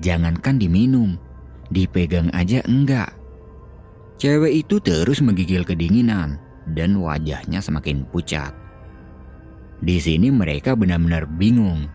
jangankan 0.00 0.56
diminum, 0.56 1.20
dipegang 1.68 2.32
aja 2.32 2.64
enggak. 2.64 3.17
Cewek 4.18 4.66
itu 4.66 4.82
terus 4.82 5.22
menggigil 5.22 5.62
kedinginan 5.62 6.42
dan 6.74 6.98
wajahnya 6.98 7.62
semakin 7.62 8.02
pucat. 8.10 8.50
Di 9.78 10.02
sini 10.02 10.34
mereka 10.34 10.74
benar-benar 10.74 11.30
bingung. 11.38 11.86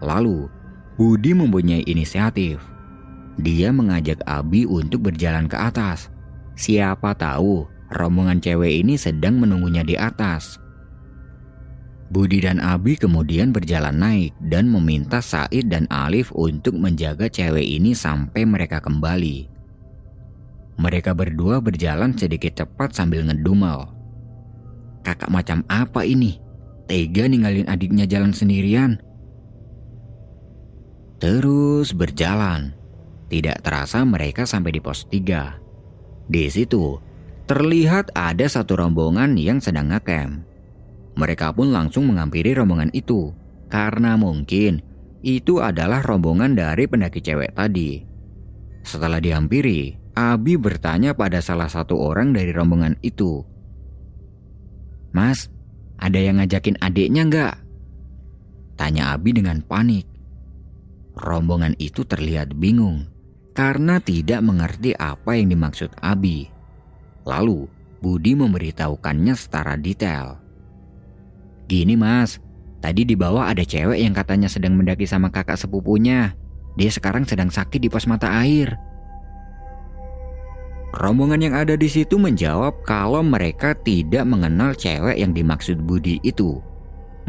Lalu 0.00 0.48
Budi 0.96 1.36
mempunyai 1.36 1.84
inisiatif 1.84 2.64
dia 3.40 3.72
mengajak 3.72 4.20
Abi 4.28 4.68
untuk 4.68 5.08
berjalan 5.08 5.48
ke 5.48 5.56
atas. 5.56 6.12
Siapa 6.60 7.16
tahu 7.16 7.64
rombongan 7.92 8.40
cewek 8.40 8.84
ini 8.84 9.00
sedang 9.00 9.40
menunggunya 9.40 9.80
di 9.80 9.96
atas. 9.96 10.60
Budi 12.12 12.44
dan 12.44 12.60
Abi 12.60 13.00
kemudian 13.00 13.54
berjalan 13.54 13.96
naik 13.96 14.32
dan 14.50 14.68
meminta 14.68 15.22
Said 15.22 15.72
dan 15.72 15.88
Alif 15.88 16.34
untuk 16.36 16.76
menjaga 16.76 17.30
cewek 17.30 17.64
ini 17.64 17.96
sampai 17.96 18.44
mereka 18.44 18.82
kembali. 18.82 19.46
Mereka 20.80 21.12
berdua 21.12 21.60
berjalan 21.60 22.16
sedikit 22.16 22.56
cepat 22.64 22.96
sambil 22.96 23.28
ngedumel. 23.28 23.92
Kakak 25.04 25.28
macam 25.28 25.60
apa 25.68 26.08
ini? 26.08 26.40
Tega 26.88 27.28
ninggalin 27.28 27.68
adiknya 27.68 28.08
jalan 28.08 28.32
sendirian. 28.32 28.96
Terus 31.20 31.92
berjalan. 31.92 32.72
Tidak 33.28 33.60
terasa 33.60 34.02
mereka 34.08 34.48
sampai 34.48 34.72
di 34.72 34.80
pos 34.80 35.04
3. 35.06 36.32
Di 36.32 36.48
situ, 36.48 36.96
terlihat 37.44 38.16
ada 38.16 38.48
satu 38.48 38.80
rombongan 38.80 39.36
yang 39.36 39.60
sedang 39.60 39.92
ngecamp. 39.92 40.48
Mereka 41.20 41.52
pun 41.52 41.76
langsung 41.76 42.08
menghampiri 42.08 42.56
rombongan 42.56 42.88
itu, 42.96 43.36
karena 43.68 44.16
mungkin 44.16 44.80
itu 45.20 45.60
adalah 45.60 46.00
rombongan 46.00 46.56
dari 46.56 46.88
pendaki 46.88 47.20
cewek 47.20 47.52
tadi. 47.52 48.00
Setelah 48.80 49.20
dihampiri, 49.20 49.99
Abi 50.14 50.58
bertanya 50.58 51.14
pada 51.14 51.38
salah 51.38 51.70
satu 51.70 51.94
orang 51.98 52.34
dari 52.34 52.50
rombongan 52.50 52.98
itu. 53.00 53.46
Mas, 55.14 55.50
ada 55.98 56.18
yang 56.18 56.38
ngajakin 56.42 56.78
adiknya 56.82 57.22
nggak? 57.26 57.54
Tanya 58.78 59.12
Abi 59.14 59.36
dengan 59.36 59.62
panik. 59.62 60.06
Rombongan 61.14 61.76
itu 61.76 62.06
terlihat 62.06 62.56
bingung 62.56 63.10
karena 63.52 64.00
tidak 64.00 64.40
mengerti 64.40 64.96
apa 64.96 65.36
yang 65.36 65.52
dimaksud 65.52 65.92
Abi. 66.00 66.48
Lalu, 67.28 67.68
Budi 68.00 68.32
memberitahukannya 68.32 69.36
secara 69.36 69.76
detail. 69.76 70.40
Gini 71.68 71.94
mas, 71.94 72.40
tadi 72.80 73.04
di 73.04 73.12
bawah 73.12 73.52
ada 73.52 73.60
cewek 73.60 74.00
yang 74.00 74.16
katanya 74.16 74.48
sedang 74.48 74.74
mendaki 74.74 75.04
sama 75.04 75.28
kakak 75.28 75.60
sepupunya. 75.60 76.32
Dia 76.80 76.88
sekarang 76.88 77.28
sedang 77.28 77.52
sakit 77.52 77.76
di 77.76 77.92
pos 77.92 78.08
mata 78.08 78.32
air. 78.40 78.72
Rombongan 80.90 81.38
yang 81.38 81.54
ada 81.54 81.78
di 81.78 81.86
situ 81.86 82.18
menjawab 82.18 82.82
kalau 82.82 83.22
mereka 83.22 83.78
tidak 83.78 84.26
mengenal 84.26 84.74
cewek 84.74 85.14
yang 85.14 85.30
dimaksud 85.30 85.78
Budi 85.78 86.18
itu. 86.26 86.58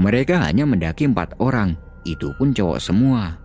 Mereka 0.02 0.42
hanya 0.42 0.66
mendaki 0.66 1.06
empat 1.06 1.38
orang, 1.38 1.78
itu 2.02 2.34
pun 2.42 2.58
cowok 2.58 2.82
semua. 2.82 3.38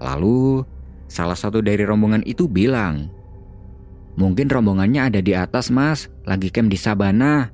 Lalu, 0.00 0.64
salah 1.12 1.36
satu 1.36 1.60
dari 1.60 1.84
rombongan 1.84 2.24
itu 2.24 2.48
bilang, 2.48 3.12
Mungkin 4.14 4.46
rombongannya 4.46 5.10
ada 5.10 5.20
di 5.20 5.34
atas 5.34 5.68
mas, 5.74 6.06
lagi 6.24 6.48
camp 6.48 6.70
di 6.70 6.78
Sabana. 6.78 7.50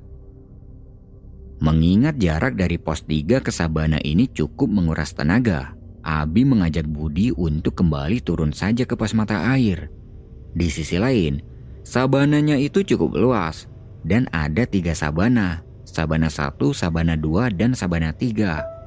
Mengingat 1.61 2.21
jarak 2.21 2.55
dari 2.55 2.77
pos 2.77 3.03
3 3.03 3.41
ke 3.41 3.51
Sabana 3.51 3.97
ini 4.01 4.29
cukup 4.29 4.69
menguras 4.69 5.11
tenaga, 5.11 5.73
Abi 6.01 6.45
mengajak 6.45 6.85
Budi 6.85 7.33
untuk 7.33 7.77
kembali 7.77 8.21
turun 8.21 8.53
saja 8.53 8.85
ke 8.85 8.93
pos 8.93 9.13
mata 9.13 9.53
air. 9.53 9.89
Di 10.53 10.67
sisi 10.69 10.97
lain, 10.97 11.41
Sabananya 11.81 12.61
itu 12.61 12.85
cukup 12.85 13.17
luas 13.17 13.65
dan 14.05 14.29
ada 14.29 14.69
tiga 14.69 14.93
sabana, 14.93 15.65
sabana 15.81 16.29
1, 16.29 16.57
sabana 16.77 17.17
2, 17.17 17.57
dan 17.57 17.73
sabana 17.73 18.13
3. 18.13 18.81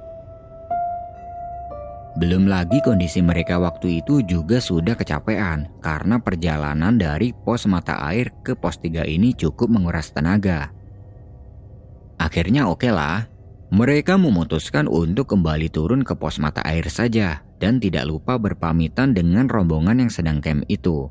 Belum 2.14 2.46
lagi 2.46 2.78
kondisi 2.78 3.18
mereka 3.18 3.58
waktu 3.58 3.98
itu 3.98 4.22
juga 4.22 4.62
sudah 4.62 4.94
kecapean 4.94 5.66
karena 5.82 6.22
perjalanan 6.22 6.94
dari 6.94 7.34
pos 7.34 7.66
mata 7.66 7.98
air 8.06 8.30
ke 8.46 8.54
pos 8.54 8.78
3 8.78 9.02
ini 9.10 9.34
cukup 9.34 9.66
menguras 9.66 10.14
tenaga. 10.14 10.70
Akhirnya 12.14 12.70
oke 12.70 12.86
okay 12.86 12.94
lah, 12.94 13.26
mereka 13.74 14.14
memutuskan 14.14 14.86
untuk 14.86 15.34
kembali 15.34 15.66
turun 15.66 16.06
ke 16.06 16.14
pos 16.14 16.38
mata 16.38 16.62
air 16.62 16.86
saja 16.86 17.42
dan 17.58 17.82
tidak 17.82 18.06
lupa 18.06 18.38
berpamitan 18.38 19.10
dengan 19.10 19.50
rombongan 19.50 20.06
yang 20.06 20.12
sedang 20.14 20.38
camp 20.38 20.62
itu. 20.70 21.10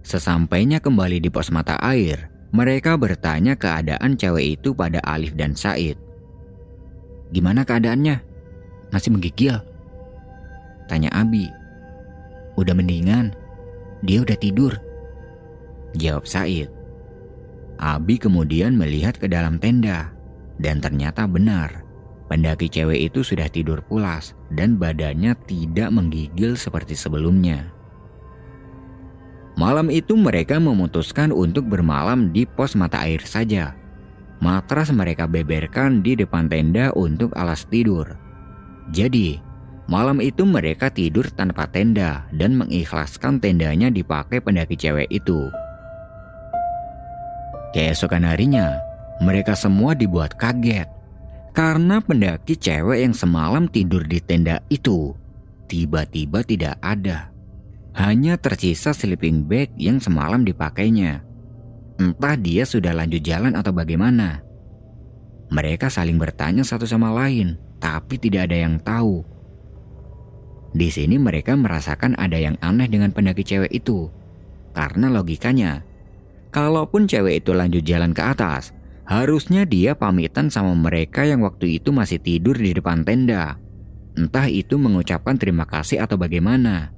Sesampainya 0.00 0.80
kembali 0.80 1.20
di 1.20 1.28
pos 1.28 1.52
mata 1.52 1.76
air, 1.80 2.32
mereka 2.50 2.96
bertanya 2.96 3.54
keadaan 3.54 4.16
cewek 4.16 4.58
itu 4.58 4.74
pada 4.74 4.98
Alif 5.06 5.36
dan 5.38 5.54
Said. 5.54 5.94
Gimana 7.30 7.62
keadaannya? 7.62 8.18
Masih 8.90 9.14
menggigil? 9.14 9.54
Tanya 10.90 11.12
Abi. 11.14 11.46
Udah 12.58 12.74
mendingan, 12.74 13.30
dia 14.02 14.26
udah 14.26 14.34
tidur. 14.34 14.74
Jawab 15.94 16.26
Said. 16.26 16.72
Abi 17.80 18.20
kemudian 18.20 18.76
melihat 18.76 19.16
ke 19.16 19.30
dalam 19.30 19.56
tenda, 19.62 20.12
dan 20.60 20.82
ternyata 20.82 21.24
benar. 21.24 21.86
Pendaki 22.30 22.70
cewek 22.70 23.10
itu 23.10 23.26
sudah 23.26 23.50
tidur 23.50 23.82
pulas 23.82 24.38
dan 24.54 24.78
badannya 24.78 25.34
tidak 25.50 25.90
menggigil 25.90 26.54
seperti 26.54 26.94
sebelumnya. 26.94 27.74
Malam 29.60 29.92
itu 29.92 30.16
mereka 30.16 30.56
memutuskan 30.56 31.28
untuk 31.36 31.68
bermalam 31.68 32.32
di 32.32 32.48
pos 32.48 32.72
mata 32.72 33.04
air 33.04 33.20
saja. 33.20 33.76
Matras 34.40 34.88
mereka 34.88 35.28
beberkan 35.28 36.00
di 36.00 36.16
depan 36.16 36.48
tenda 36.48 36.88
untuk 36.96 37.28
alas 37.36 37.68
tidur. 37.68 38.08
Jadi, 38.88 39.36
malam 39.84 40.24
itu 40.24 40.48
mereka 40.48 40.88
tidur 40.88 41.28
tanpa 41.36 41.68
tenda 41.68 42.24
dan 42.32 42.56
mengikhlaskan 42.56 43.36
tendanya 43.36 43.92
dipakai 43.92 44.40
pendaki 44.40 44.80
cewek 44.80 45.12
itu. 45.12 45.52
Keesokan 47.76 48.24
harinya, 48.24 48.80
mereka 49.20 49.52
semua 49.52 49.92
dibuat 49.92 50.40
kaget 50.40 50.88
karena 51.52 52.00
pendaki 52.00 52.56
cewek 52.56 53.04
yang 53.04 53.12
semalam 53.12 53.68
tidur 53.68 54.08
di 54.08 54.24
tenda 54.24 54.64
itu 54.72 55.12
tiba-tiba 55.68 56.40
tidak 56.48 56.80
ada. 56.80 57.29
Hanya 58.00 58.40
tersisa 58.40 58.96
sleeping 58.96 59.44
bag 59.44 59.68
yang 59.76 60.00
semalam 60.00 60.40
dipakainya. 60.40 61.20
Entah 62.00 62.32
dia 62.32 62.64
sudah 62.64 62.96
lanjut 62.96 63.20
jalan 63.20 63.52
atau 63.52 63.76
bagaimana. 63.76 64.40
Mereka 65.52 65.92
saling 65.92 66.16
bertanya 66.16 66.64
satu 66.64 66.88
sama 66.88 67.12
lain, 67.12 67.60
tapi 67.76 68.16
tidak 68.16 68.48
ada 68.48 68.56
yang 68.56 68.80
tahu. 68.80 69.20
Di 70.72 70.88
sini 70.88 71.20
mereka 71.20 71.52
merasakan 71.52 72.16
ada 72.16 72.40
yang 72.40 72.56
aneh 72.64 72.88
dengan 72.88 73.12
pendaki 73.12 73.44
cewek 73.44 73.68
itu. 73.68 74.08
Karena 74.72 75.12
logikanya, 75.12 75.84
kalaupun 76.56 77.04
cewek 77.04 77.44
itu 77.44 77.52
lanjut 77.52 77.84
jalan 77.84 78.16
ke 78.16 78.22
atas, 78.24 78.72
harusnya 79.04 79.68
dia 79.68 79.92
pamitan 79.92 80.48
sama 80.48 80.72
mereka 80.72 81.28
yang 81.28 81.44
waktu 81.44 81.76
itu 81.76 81.92
masih 81.92 82.16
tidur 82.16 82.56
di 82.56 82.72
depan 82.72 83.04
tenda. 83.04 83.60
Entah 84.16 84.48
itu 84.48 84.80
mengucapkan 84.80 85.36
terima 85.36 85.68
kasih 85.68 86.00
atau 86.00 86.16
bagaimana. 86.16 86.96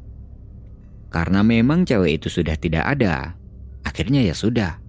Karena 1.12 1.44
memang 1.44 1.84
cewek 1.84 2.24
itu 2.24 2.32
sudah 2.32 2.56
tidak 2.56 2.88
ada, 2.88 3.36
akhirnya 3.84 4.24
ya 4.24 4.32
sudah. 4.32 4.80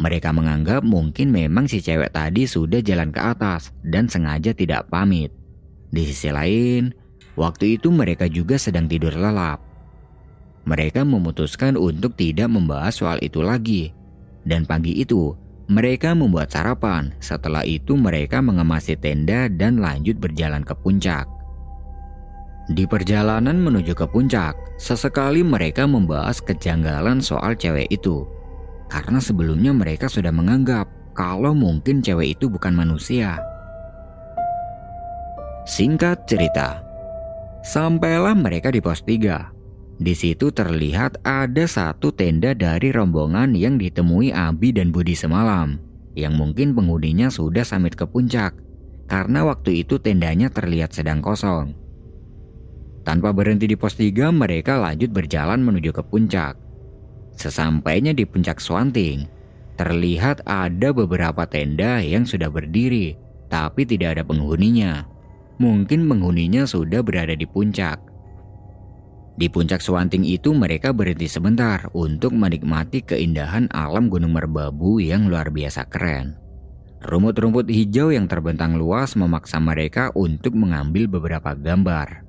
Mereka 0.00 0.32
menganggap 0.32 0.80
mungkin 0.80 1.32
memang 1.32 1.68
si 1.68 1.84
cewek 1.84 2.16
tadi 2.16 2.48
sudah 2.48 2.80
jalan 2.80 3.12
ke 3.12 3.20
atas 3.20 3.76
dan 3.84 4.08
sengaja 4.08 4.56
tidak 4.56 4.88
pamit. 4.88 5.32
Di 5.92 6.08
sisi 6.08 6.32
lain, 6.32 6.96
waktu 7.36 7.76
itu 7.76 7.92
mereka 7.92 8.24
juga 8.28 8.56
sedang 8.56 8.88
tidur 8.88 9.12
lelap. 9.12 9.60
Mereka 10.64 11.04
memutuskan 11.04 11.76
untuk 11.76 12.16
tidak 12.16 12.48
membahas 12.48 12.96
soal 12.96 13.20
itu 13.20 13.44
lagi. 13.44 13.92
Dan 14.48 14.64
pagi 14.64 14.96
itu, 14.96 15.32
mereka 15.68 16.16
membuat 16.16 16.52
sarapan. 16.52 17.14
Setelah 17.20 17.62
itu 17.68 17.94
mereka 17.94 18.40
mengemasi 18.40 18.96
tenda 18.96 19.46
dan 19.52 19.78
lanjut 19.78 20.18
berjalan 20.18 20.64
ke 20.64 20.74
puncak. 20.74 21.35
Di 22.66 22.82
perjalanan 22.82 23.62
menuju 23.62 23.94
ke 23.94 24.10
puncak, 24.10 24.58
sesekali 24.74 25.46
mereka 25.46 25.86
membahas 25.86 26.42
kejanggalan 26.42 27.22
soal 27.22 27.54
cewek 27.54 27.86
itu. 27.94 28.26
Karena 28.90 29.22
sebelumnya 29.22 29.70
mereka 29.70 30.10
sudah 30.10 30.34
menganggap 30.34 30.90
kalau 31.14 31.54
mungkin 31.54 32.02
cewek 32.02 32.34
itu 32.34 32.50
bukan 32.50 32.74
manusia. 32.74 33.38
Singkat 35.66 36.26
cerita, 36.26 36.82
sampailah 37.62 38.34
mereka 38.34 38.74
di 38.74 38.82
pos 38.82 39.02
3. 39.02 39.54
Di 40.02 40.14
situ 40.18 40.50
terlihat 40.50 41.22
ada 41.22 41.64
satu 41.70 42.10
tenda 42.10 42.50
dari 42.52 42.90
rombongan 42.90 43.54
yang 43.54 43.78
ditemui 43.78 44.34
Abi 44.34 44.74
dan 44.74 44.90
Budi 44.90 45.14
semalam, 45.14 45.78
yang 46.18 46.34
mungkin 46.34 46.74
penghuninya 46.74 47.30
sudah 47.30 47.62
samit 47.62 47.94
ke 47.94 48.04
puncak, 48.10 48.58
karena 49.06 49.46
waktu 49.46 49.86
itu 49.86 50.02
tendanya 50.02 50.50
terlihat 50.50 50.92
sedang 50.92 51.22
kosong. 51.22 51.85
Tanpa 53.06 53.30
berhenti 53.30 53.70
di 53.70 53.78
pos 53.78 53.94
3, 53.94 54.34
mereka 54.34 54.82
lanjut 54.82 55.14
berjalan 55.14 55.62
menuju 55.62 55.94
ke 55.94 56.02
puncak. 56.02 56.58
Sesampainya 57.38 58.10
di 58.10 58.26
puncak 58.26 58.58
Swanting, 58.58 59.30
terlihat 59.78 60.42
ada 60.42 60.90
beberapa 60.90 61.46
tenda 61.46 62.02
yang 62.02 62.26
sudah 62.26 62.50
berdiri, 62.50 63.14
tapi 63.46 63.86
tidak 63.86 64.18
ada 64.18 64.24
penghuninya. 64.26 65.06
Mungkin 65.62 66.10
penghuninya 66.10 66.66
sudah 66.66 66.98
berada 67.06 67.38
di 67.38 67.46
puncak. 67.46 68.02
Di 69.38 69.46
puncak 69.54 69.78
Swanting 69.78 70.26
itu 70.26 70.50
mereka 70.50 70.90
berhenti 70.90 71.30
sebentar 71.30 71.86
untuk 71.94 72.34
menikmati 72.34 73.06
keindahan 73.06 73.70
alam 73.70 74.10
Gunung 74.10 74.34
Merbabu 74.34 74.98
yang 74.98 75.30
luar 75.30 75.54
biasa 75.54 75.86
keren. 75.86 76.34
Rumput-rumput 77.06 77.70
hijau 77.70 78.10
yang 78.10 78.26
terbentang 78.26 78.74
luas 78.74 79.14
memaksa 79.14 79.62
mereka 79.62 80.10
untuk 80.18 80.58
mengambil 80.58 81.06
beberapa 81.06 81.54
gambar. 81.54 82.25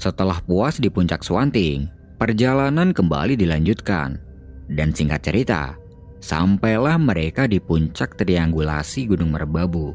Setelah 0.00 0.40
puas 0.40 0.80
di 0.80 0.88
puncak 0.88 1.20
Swanting, 1.20 1.84
perjalanan 2.16 2.96
kembali 2.96 3.36
dilanjutkan. 3.36 4.16
Dan 4.72 4.96
singkat 4.96 5.20
cerita, 5.20 5.76
sampailah 6.24 6.96
mereka 6.96 7.44
di 7.44 7.60
puncak 7.60 8.16
triangulasi 8.16 9.12
Gunung 9.12 9.36
Merbabu. 9.36 9.92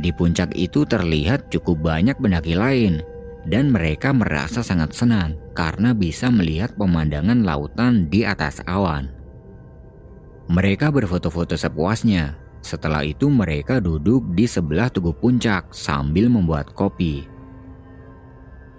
Di 0.00 0.16
puncak 0.16 0.56
itu 0.56 0.88
terlihat 0.88 1.52
cukup 1.52 1.84
banyak 1.84 2.16
pendaki 2.16 2.56
lain 2.56 3.04
dan 3.44 3.68
mereka 3.68 4.16
merasa 4.16 4.64
sangat 4.64 4.96
senang 4.96 5.36
karena 5.52 5.92
bisa 5.92 6.32
melihat 6.32 6.72
pemandangan 6.80 7.44
lautan 7.44 8.08
di 8.08 8.24
atas 8.24 8.64
awan. 8.64 9.12
Mereka 10.48 10.88
berfoto-foto 10.88 11.52
sepuasnya. 11.52 12.32
Setelah 12.64 13.04
itu 13.04 13.28
mereka 13.28 13.76
duduk 13.76 14.24
di 14.32 14.48
sebelah 14.48 14.88
tugu 14.88 15.12
puncak 15.12 15.68
sambil 15.76 16.32
membuat 16.32 16.72
kopi. 16.72 17.35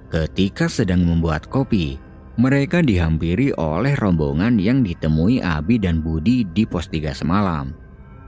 Ketika 0.08 0.72
sedang 0.72 1.04
membuat 1.04 1.52
kopi, 1.52 2.00
Mereka 2.38 2.86
dihampiri 2.86 3.50
oleh 3.58 3.98
rombongan 3.98 4.62
yang 4.62 4.86
ditemui 4.86 5.41
Abi 5.41 5.82
dan 5.82 6.06
Budi 6.06 6.46
di 6.46 6.70
pos 6.70 6.86
3 6.86 7.10
semalam. 7.10 7.74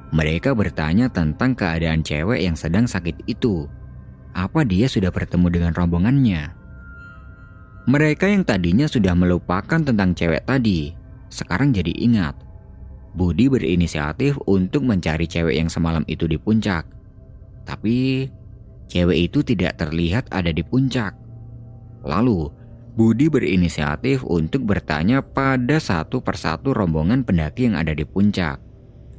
Mereka 0.10 0.58
bertanya 0.58 1.14
tentang 1.14 1.54
keadaan 1.54 2.02
cewek 2.02 2.42
yang 2.42 2.58
sedang 2.58 2.90
sakit 2.90 3.30
itu. 3.30 3.70
Apa 4.34 4.66
dia 4.66 4.90
sudah 4.90 5.14
bertemu 5.14 5.48
dengan 5.54 5.72
rombongannya? 5.78 6.50
Mereka 7.86 8.34
yang 8.34 8.42
tadinya 8.42 8.90
sudah 8.90 9.14
melupakan 9.14 9.78
tentang 9.78 10.18
cewek 10.18 10.42
tadi, 10.42 10.90
sekarang 11.30 11.70
jadi 11.70 11.94
ingat. 11.94 12.34
Budi 13.14 13.46
berinisiatif 13.46 14.42
untuk 14.50 14.90
mencari 14.90 15.30
cewek 15.30 15.54
yang 15.54 15.70
semalam 15.70 16.02
itu 16.10 16.26
di 16.26 16.42
puncak. 16.42 16.90
Tapi 17.70 18.26
cewek 18.90 19.30
itu 19.30 19.46
tidak 19.46 19.78
terlihat 19.78 20.34
ada 20.34 20.50
di 20.50 20.66
puncak. 20.66 21.29
Lalu, 22.04 22.52
Budi 23.00 23.32
berinisiatif 23.32 24.28
untuk 24.28 24.68
bertanya 24.68 25.24
pada 25.24 25.80
satu 25.80 26.20
persatu 26.20 26.76
rombongan 26.76 27.24
pendaki 27.24 27.72
yang 27.72 27.80
ada 27.80 27.96
di 27.96 28.04
puncak. 28.04 28.60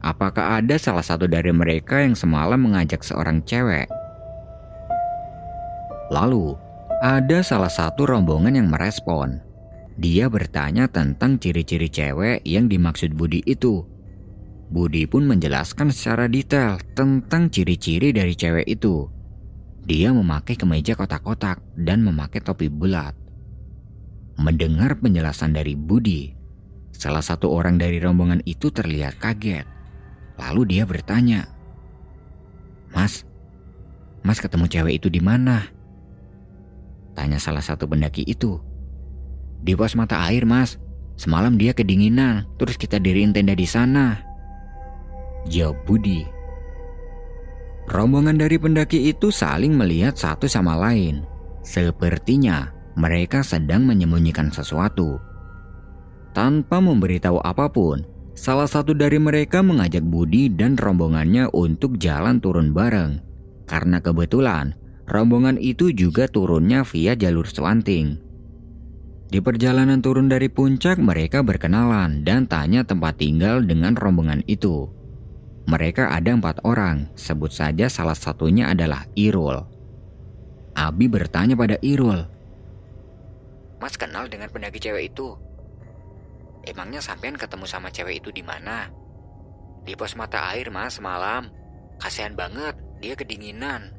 Apakah 0.01 0.61
ada 0.61 0.77
salah 0.81 1.05
satu 1.05 1.29
dari 1.29 1.53
mereka 1.53 2.01
yang 2.01 2.17
semalam 2.17 2.61
mengajak 2.61 3.05
seorang 3.05 3.41
cewek? 3.45 3.89
Lalu, 6.13 6.57
ada 7.01 7.41
salah 7.41 7.73
satu 7.73 8.05
rombongan 8.09 8.57
yang 8.57 8.69
merespon. 8.69 9.41
Dia 10.01 10.33
bertanya 10.33 10.89
tentang 10.89 11.37
ciri-ciri 11.37 11.93
cewek 11.93 12.41
yang 12.45 12.69
dimaksud 12.69 13.13
Budi 13.13 13.45
itu. 13.45 13.85
Budi 14.73 15.05
pun 15.05 15.29
menjelaskan 15.29 15.93
secara 15.93 16.29
detail 16.29 16.81
tentang 16.97 17.53
ciri-ciri 17.53 18.13
dari 18.13 18.33
cewek 18.33 18.65
itu. 18.69 19.20
Dia 19.85 20.13
memakai 20.13 20.55
kemeja 20.61 20.93
kotak-kotak 20.93 21.65
dan 21.77 22.05
memakai 22.05 22.45
topi 22.45 22.69
bulat. 22.69 23.17
Mendengar 24.41 24.97
penjelasan 24.97 25.53
dari 25.53 25.77
Budi, 25.77 26.33
salah 26.93 27.25
satu 27.25 27.53
orang 27.53 27.77
dari 27.81 28.01
rombongan 28.01 28.45
itu 28.45 28.69
terlihat 28.73 29.21
kaget. 29.21 29.65
Lalu 30.41 30.77
dia 30.77 30.85
bertanya, 30.89 31.49
"Mas, 32.93 33.25
Mas 34.25 34.41
ketemu 34.41 34.69
cewek 34.69 35.01
itu 35.01 35.09
di 35.13 35.21
mana?" 35.21 35.69
Tanya 37.13 37.37
salah 37.37 37.61
satu 37.61 37.85
pendaki 37.85 38.25
itu. 38.25 38.61
"Di 39.61 39.77
pos 39.77 39.93
mata 39.93 40.25
air, 40.25 40.49
Mas. 40.49 40.81
Semalam 41.21 41.61
dia 41.61 41.77
kedinginan, 41.77 42.49
terus 42.57 42.81
kita 42.81 42.97
diriin 42.97 43.37
tenda 43.37 43.53
di 43.53 43.69
sana." 43.69 44.25
Jawab 45.49 45.85
Budi. 45.85 46.40
Rombongan 47.89 48.37
dari 48.37 48.61
pendaki 48.61 49.09
itu 49.09 49.33
saling 49.33 49.73
melihat 49.73 50.19
satu 50.19 50.51
sama 50.51 50.77
lain. 50.77 51.25
Sepertinya 51.65 52.73
mereka 52.99 53.41
sedang 53.41 53.87
menyembunyikan 53.87 54.53
sesuatu. 54.53 55.17
Tanpa 56.31 56.79
memberitahu 56.79 57.43
apa 57.43 57.73
pun, 57.73 58.07
salah 58.37 58.69
satu 58.69 58.95
dari 58.95 59.19
mereka 59.19 59.65
mengajak 59.65 60.05
Budi 60.07 60.53
dan 60.53 60.79
rombongannya 60.79 61.51
untuk 61.51 61.99
jalan 61.99 62.39
turun 62.39 62.71
bareng. 62.71 63.19
Karena 63.67 63.99
kebetulan, 63.99 64.75
rombongan 65.11 65.59
itu 65.59 65.91
juga 65.91 66.31
turunnya 66.31 66.87
via 66.87 67.19
jalur 67.19 67.47
Swanting. 67.47 68.19
Di 69.31 69.39
perjalanan 69.39 70.03
turun 70.03 70.27
dari 70.27 70.51
puncak, 70.51 70.99
mereka 70.99 71.47
berkenalan 71.47 72.27
dan 72.27 72.51
tanya 72.51 72.83
tempat 72.83 73.15
tinggal 73.23 73.63
dengan 73.63 73.95
rombongan 73.95 74.43
itu. 74.51 74.91
Mereka 75.71 76.11
ada 76.11 76.35
empat 76.35 76.67
orang, 76.67 77.07
sebut 77.15 77.55
saja 77.55 77.87
salah 77.87 78.19
satunya 78.19 78.75
adalah 78.75 79.07
Irul. 79.15 79.63
Abi 80.75 81.07
bertanya 81.07 81.55
pada 81.55 81.79
Irul, 81.79 82.27
Mas 83.81 83.97
kenal 83.97 84.29
dengan 84.29 84.53
pendaki 84.53 84.77
cewek 84.77 85.17
itu. 85.17 85.33
Emangnya 86.69 87.01
sampean 87.01 87.41
ketemu 87.41 87.65
sama 87.65 87.89
cewek 87.89 88.21
itu 88.21 88.29
di 88.29 88.45
mana? 88.45 88.93
Di 89.81 89.97
pos 89.97 90.13
mata 90.13 90.53
air 90.53 90.69
mas 90.69 91.01
semalam. 91.01 91.49
Kasihan 91.97 92.37
banget, 92.37 92.77
dia 93.01 93.17
kedinginan. 93.17 93.97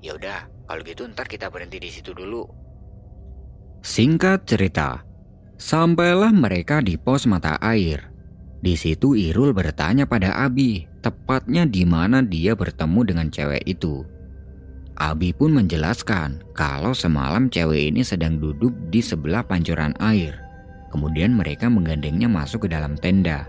Ya 0.00 0.16
udah, 0.16 0.48
kalau 0.64 0.80
gitu 0.80 1.04
ntar 1.12 1.28
kita 1.28 1.52
berhenti 1.52 1.76
di 1.76 1.92
situ 1.92 2.16
dulu. 2.16 2.48
Singkat 3.84 4.48
cerita, 4.48 5.04
sampailah 5.60 6.32
mereka 6.32 6.80
di 6.80 6.96
pos 6.96 7.28
mata 7.28 7.60
air. 7.60 8.13
Di 8.64 8.80
situ 8.80 9.12
Irul 9.12 9.52
bertanya 9.52 10.08
pada 10.08 10.40
Abi, 10.40 10.88
tepatnya 11.04 11.68
di 11.68 11.84
mana 11.84 12.24
dia 12.24 12.56
bertemu 12.56 13.00
dengan 13.04 13.28
cewek 13.28 13.60
itu. 13.68 14.08
Abi 14.96 15.36
pun 15.36 15.52
menjelaskan 15.52 16.40
kalau 16.56 16.96
semalam 16.96 17.52
cewek 17.52 17.92
ini 17.92 18.00
sedang 18.00 18.40
duduk 18.40 18.72
di 18.88 19.04
sebelah 19.04 19.44
pancuran 19.44 19.92
air. 20.00 20.40
Kemudian 20.88 21.36
mereka 21.36 21.68
menggandengnya 21.68 22.24
masuk 22.24 22.64
ke 22.64 22.68
dalam 22.72 22.96
tenda. 22.96 23.44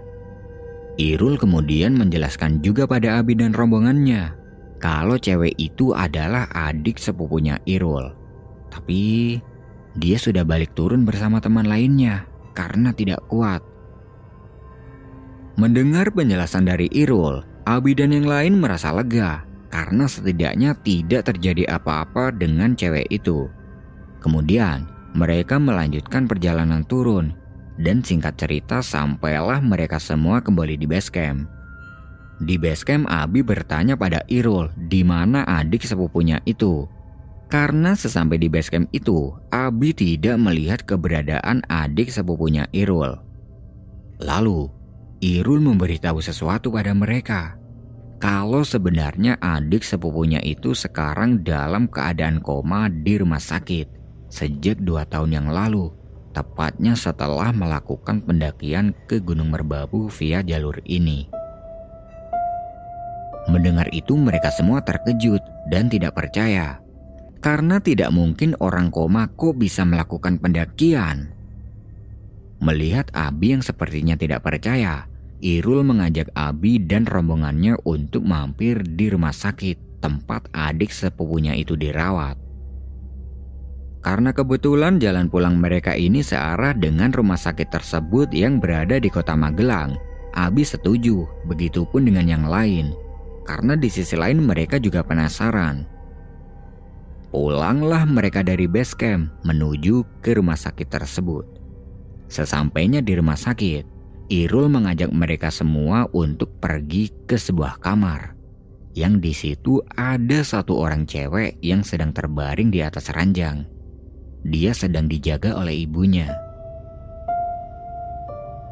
Irul 0.99 1.39
kemudian 1.39 1.95
menjelaskan 1.95 2.59
juga 2.59 2.83
pada 2.83 3.23
Abi 3.23 3.39
dan 3.39 3.55
rombongannya 3.55 4.35
kalau 4.83 5.15
cewek 5.15 5.55
itu 5.55 5.95
adalah 5.95 6.51
adik 6.51 6.99
sepupunya 6.99 7.55
Irul. 7.63 8.11
Tapi 8.67 9.39
dia 9.95 10.17
sudah 10.19 10.43
balik 10.43 10.75
turun 10.75 11.07
bersama 11.07 11.39
teman 11.39 11.71
lainnya 11.71 12.27
karena 12.51 12.91
tidak 12.91 13.23
kuat. 13.31 13.63
Mendengar 15.55 16.11
penjelasan 16.11 16.67
dari 16.67 16.91
Irul, 16.91 17.39
Abi 17.63 17.95
dan 17.95 18.11
yang 18.11 18.27
lain 18.27 18.59
merasa 18.59 18.91
lega 18.91 19.47
karena 19.71 20.03
setidaknya 20.03 20.75
tidak 20.83 21.31
terjadi 21.31 21.79
apa-apa 21.79 22.35
dengan 22.35 22.75
cewek 22.75 23.07
itu. 23.07 23.47
Kemudian, 24.19 24.83
mereka 25.15 25.55
melanjutkan 25.55 26.27
perjalanan 26.27 26.83
turun 26.83 27.31
dan 27.79 28.03
singkat 28.03 28.35
cerita 28.35 28.83
sampailah 28.83 29.63
mereka 29.63 29.95
semua 29.95 30.43
kembali 30.43 30.75
di 30.75 30.83
base 30.91 31.07
camp. 31.07 31.47
Di 32.43 32.59
base 32.59 32.83
camp 32.83 33.07
Abi 33.07 33.39
bertanya 33.39 33.95
pada 33.95 34.27
Irul 34.27 34.67
di 34.75 35.07
mana 35.07 35.47
adik 35.47 35.87
sepupunya 35.87 36.43
itu. 36.43 36.83
Karena 37.47 37.95
sesampai 37.95 38.35
di 38.35 38.51
base 38.51 38.75
camp 38.75 38.91
itu, 38.91 39.31
Abi 39.55 39.95
tidak 39.95 40.35
melihat 40.35 40.83
keberadaan 40.83 41.63
adik 41.71 42.11
sepupunya 42.11 42.67
Irul. 42.75 43.15
Lalu, 44.19 44.67
Irul 45.23 45.63
memberitahu 45.63 46.19
sesuatu 46.19 46.73
pada 46.73 46.91
mereka 46.91 47.55
kalau 48.15 48.63
sebenarnya 48.63 49.35
adik 49.43 49.83
sepupunya 49.83 50.39
itu 50.39 50.71
sekarang 50.71 51.43
dalam 51.43 51.91
keadaan 51.91 52.39
koma 52.39 52.87
di 52.87 53.19
rumah 53.19 53.43
sakit 53.43 53.91
sejak 54.31 54.79
dua 54.79 55.03
tahun 55.03 55.35
yang 55.35 55.47
lalu, 55.51 55.91
tepatnya 56.31 56.95
setelah 56.95 57.51
melakukan 57.51 58.23
pendakian 58.23 58.95
ke 59.05 59.19
Gunung 59.19 59.51
Merbabu 59.51 60.07
via 60.07 60.39
jalur 60.41 60.79
ini. 60.87 61.27
Mendengar 63.51 63.91
itu 63.91 64.17
mereka 64.17 64.49
semua 64.49 64.81
terkejut 64.81 65.43
dan 65.69 65.91
tidak 65.91 66.17
percaya. 66.17 66.79
Karena 67.43 67.77
tidak 67.77 68.09
mungkin 68.09 68.57
orang 68.57 68.89
koma 68.89 69.29
kok 69.37 69.53
bisa 69.53 69.85
melakukan 69.85 70.41
pendakian. 70.41 71.34
Melihat 72.63 73.11
Abi 73.11 73.51
yang 73.57 73.63
sepertinya 73.63 74.15
tidak 74.15 74.47
percaya, 74.47 75.07
Irul 75.43 75.83
mengajak 75.83 76.31
Abi 76.33 76.79
dan 76.79 77.03
rombongannya 77.03 77.75
untuk 77.83 78.23
mampir 78.23 78.79
di 78.81 79.11
rumah 79.11 79.35
sakit 79.35 79.99
tempat 79.99 80.47
adik 80.55 80.89
sepupunya 80.95 81.51
itu 81.53 81.75
dirawat. 81.75 82.39
Karena 84.05 84.31
kebetulan 84.31 85.01
jalan 85.01 85.27
pulang 85.33 85.57
mereka 85.57 85.97
ini 85.97 86.21
searah 86.21 86.77
dengan 86.77 87.09
rumah 87.09 87.41
sakit 87.41 87.73
tersebut 87.73 88.29
yang 88.31 88.61
berada 88.61 89.01
di 89.01 89.09
kota 89.09 89.33
Magelang, 89.33 89.97
Abi 90.37 90.61
setuju, 90.61 91.25
begitupun 91.49 92.05
dengan 92.05 92.29
yang 92.29 92.45
lain. 92.45 92.93
Karena 93.49 93.73
di 93.73 93.89
sisi 93.89 94.13
lain 94.13 94.45
mereka 94.45 94.77
juga 94.77 95.01
penasaran. 95.01 95.89
Pulanglah 97.33 98.05
mereka 98.05 98.45
dari 98.45 98.69
base 98.69 98.93
camp 98.93 99.33
menuju 99.41 100.05
ke 100.21 100.37
rumah 100.37 100.55
sakit 100.55 100.85
tersebut. 100.85 101.64
Sesampainya 102.25 102.99
di 103.05 103.13
rumah 103.17 103.37
sakit, 103.37 103.95
Irul 104.25 104.73
mengajak 104.73 105.13
mereka 105.13 105.53
semua 105.53 106.09
untuk 106.09 106.57
pergi 106.57 107.13
ke 107.29 107.37
sebuah 107.37 107.77
kamar. 107.77 108.33
Yang 108.97 109.13
di 109.21 109.33
situ 109.37 109.73
ada 109.93 110.41
satu 110.41 110.81
orang 110.81 111.05
cewek 111.05 111.61
yang 111.61 111.85
sedang 111.85 112.09
terbaring 112.09 112.73
di 112.73 112.81
atas 112.81 113.13
ranjang. 113.13 113.69
Dia 114.41 114.73
sedang 114.73 115.05
dijaga 115.05 115.53
oleh 115.53 115.85
ibunya. 115.85 116.33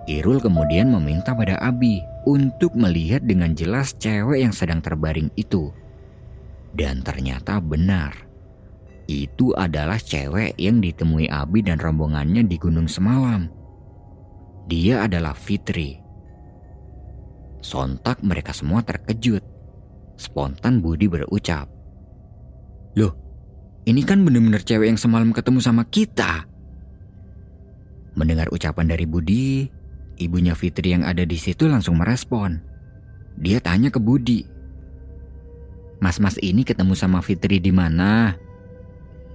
Irul 0.10 0.42
kemudian 0.42 0.90
meminta 0.90 1.38
pada 1.38 1.62
Abi 1.62 2.02
untuk 2.26 2.74
melihat 2.74 3.22
dengan 3.22 3.54
jelas 3.54 3.94
cewek 4.02 4.42
yang 4.42 4.56
sedang 4.56 4.82
terbaring 4.82 5.30
itu. 5.38 5.70
Dan 6.74 7.06
ternyata 7.06 7.62
benar. 7.62 8.33
Itu 9.06 9.52
adalah 9.54 10.00
cewek 10.00 10.56
yang 10.56 10.80
ditemui 10.80 11.28
Abi 11.28 11.60
dan 11.60 11.80
rombongannya 11.80 12.48
di 12.48 12.56
gunung 12.56 12.88
semalam 12.88 13.64
dia 14.68 15.04
adalah 15.04 15.36
Fitri. 15.36 16.00
Sontak 17.64 18.24
mereka 18.24 18.56
semua 18.56 18.84
terkejut. 18.84 19.44
Spontan 20.14 20.80
Budi 20.80 21.10
berucap, 21.10 21.68
Loh, 22.94 23.18
ini 23.90 24.06
kan 24.06 24.22
benar-benar 24.22 24.62
cewek 24.62 24.94
yang 24.94 25.00
semalam 25.00 25.34
ketemu 25.34 25.60
sama 25.60 25.90
kita. 25.90 26.46
Mendengar 28.14 28.46
ucapan 28.54 28.94
dari 28.94 29.10
Budi, 29.10 29.66
ibunya 30.22 30.54
Fitri 30.54 30.94
yang 30.94 31.02
ada 31.02 31.26
di 31.26 31.34
situ 31.34 31.66
langsung 31.66 31.98
merespon. 31.98 32.62
Dia 33.42 33.58
tanya 33.58 33.90
ke 33.90 33.98
Budi, 33.98 34.46
Mas-mas 35.98 36.38
ini 36.46 36.62
ketemu 36.62 36.94
sama 36.94 37.26
Fitri 37.26 37.58
di 37.58 37.74
mana? 37.74 38.38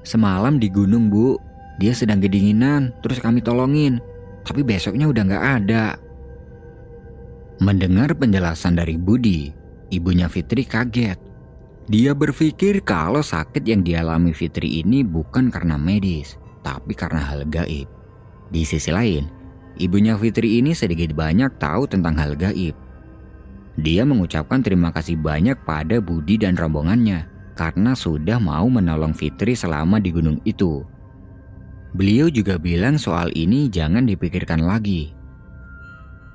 Semalam 0.08 0.56
di 0.56 0.72
gunung, 0.72 1.12
Bu. 1.12 1.36
Dia 1.76 1.92
sedang 1.92 2.24
kedinginan, 2.24 2.96
terus 3.04 3.20
kami 3.20 3.44
tolongin. 3.44 4.00
Tapi 4.40 4.64
besoknya 4.64 5.04
udah 5.04 5.22
nggak 5.28 5.44
ada. 5.60 6.00
Mendengar 7.60 8.16
penjelasan 8.16 8.80
dari 8.80 8.96
Budi, 8.96 9.52
ibunya 9.92 10.24
Fitri 10.32 10.64
kaget. 10.64 11.20
Dia 11.92 12.16
berpikir 12.16 12.80
kalau 12.88 13.20
sakit 13.20 13.60
yang 13.68 13.84
dialami 13.84 14.32
Fitri 14.32 14.80
ini 14.80 15.04
bukan 15.04 15.52
karena 15.52 15.76
medis, 15.76 16.40
tapi 16.64 16.96
karena 16.96 17.20
hal 17.28 17.44
gaib. 17.44 17.84
Di 18.48 18.64
sisi 18.64 18.88
lain, 18.88 19.28
ibunya 19.76 20.16
Fitri 20.16 20.56
ini 20.56 20.72
sedikit 20.72 21.12
banyak 21.12 21.60
tahu 21.60 21.84
tentang 21.84 22.16
hal 22.16 22.32
gaib. 22.32 22.72
Dia 23.76 24.08
mengucapkan 24.08 24.64
terima 24.64 24.88
kasih 24.88 25.20
banyak 25.20 25.60
pada 25.68 26.00
Budi 26.00 26.40
dan 26.40 26.56
rombongannya 26.56 27.37
karena 27.58 27.98
sudah 27.98 28.38
mau 28.38 28.70
menolong 28.70 29.10
Fitri 29.10 29.58
selama 29.58 29.98
di 29.98 30.14
gunung 30.14 30.38
itu. 30.46 30.86
Beliau 31.98 32.30
juga 32.30 32.54
bilang 32.54 32.94
soal 32.94 33.34
ini 33.34 33.66
jangan 33.66 34.06
dipikirkan 34.06 34.62
lagi. 34.62 35.10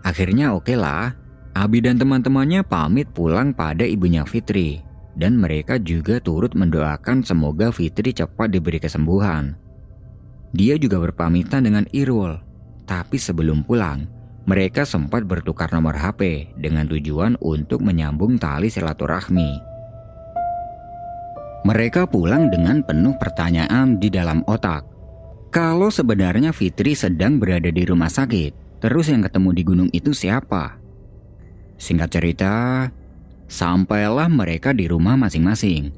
Akhirnya 0.04 0.52
oke 0.52 0.68
okay 0.68 0.76
lah, 0.76 1.16
Abi 1.56 1.80
dan 1.80 1.96
teman-temannya 1.96 2.68
pamit 2.68 3.08
pulang 3.16 3.56
pada 3.56 3.88
ibunya 3.88 4.28
Fitri. 4.28 4.84
Dan 5.14 5.38
mereka 5.38 5.78
juga 5.78 6.18
turut 6.18 6.58
mendoakan 6.58 7.22
semoga 7.22 7.70
Fitri 7.70 8.12
cepat 8.12 8.50
diberi 8.50 8.82
kesembuhan. 8.82 9.54
Dia 10.52 10.76
juga 10.76 10.98
berpamitan 11.00 11.64
dengan 11.64 11.86
Irul. 11.94 12.42
Tapi 12.90 13.22
sebelum 13.22 13.62
pulang, 13.62 14.10
mereka 14.50 14.84
sempat 14.84 15.24
bertukar 15.24 15.70
nomor 15.70 15.96
HP 15.96 16.52
dengan 16.60 16.90
tujuan 16.90 17.38
untuk 17.40 17.86
menyambung 17.86 18.42
tali 18.42 18.68
silaturahmi. 18.68 19.73
Mereka 21.64 22.12
pulang 22.12 22.52
dengan 22.52 22.84
penuh 22.84 23.16
pertanyaan 23.16 23.96
di 23.96 24.12
dalam 24.12 24.44
otak. 24.52 24.84
Kalau 25.48 25.88
sebenarnya 25.88 26.52
Fitri 26.52 26.92
sedang 26.92 27.40
berada 27.40 27.72
di 27.72 27.84
rumah 27.88 28.12
sakit, 28.12 28.84
terus 28.84 29.08
yang 29.08 29.24
ketemu 29.24 29.50
di 29.56 29.64
gunung 29.64 29.90
itu 29.96 30.12
siapa? 30.12 30.76
Singkat 31.80 32.10
cerita, 32.12 32.56
sampailah 33.48 34.28
mereka 34.28 34.76
di 34.76 34.92
rumah 34.92 35.16
masing-masing. 35.16 35.96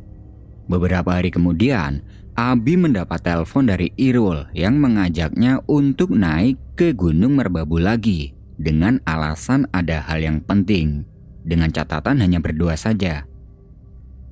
Beberapa 0.69 1.17
hari 1.17 1.33
kemudian, 1.33 2.05
Abi 2.35 2.75
mendapat 2.75 3.23
telepon 3.23 3.63
dari 3.63 3.95
Irul 3.95 4.43
yang 4.51 4.75
mengajaknya 4.75 5.63
untuk 5.71 6.11
naik 6.11 6.59
ke 6.75 6.91
Gunung 6.91 7.39
Merbabu 7.39 7.79
lagi 7.79 8.35
dengan 8.59 8.99
alasan 9.07 9.71
ada 9.71 10.03
hal 10.03 10.19
yang 10.19 10.43
penting, 10.43 11.07
dengan 11.47 11.71
catatan 11.71 12.19
hanya 12.19 12.43
berdua 12.43 12.75
saja. 12.75 13.23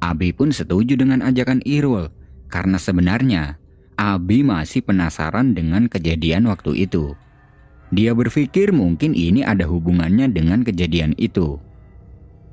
Abi 0.03 0.35
pun 0.35 0.51
setuju 0.51 0.99
dengan 0.99 1.23
ajakan 1.23 1.63
Irul, 1.63 2.11
karena 2.51 2.75
sebenarnya 2.75 3.55
Abi 3.95 4.43
masih 4.43 4.83
penasaran 4.83 5.55
dengan 5.55 5.87
kejadian 5.87 6.51
waktu 6.51 6.83
itu. 6.83 7.15
Dia 7.95 8.11
berpikir 8.11 8.75
mungkin 8.75 9.15
ini 9.15 9.47
ada 9.47 9.63
hubungannya 9.63 10.27
dengan 10.27 10.67
kejadian 10.67 11.15
itu. 11.15 11.55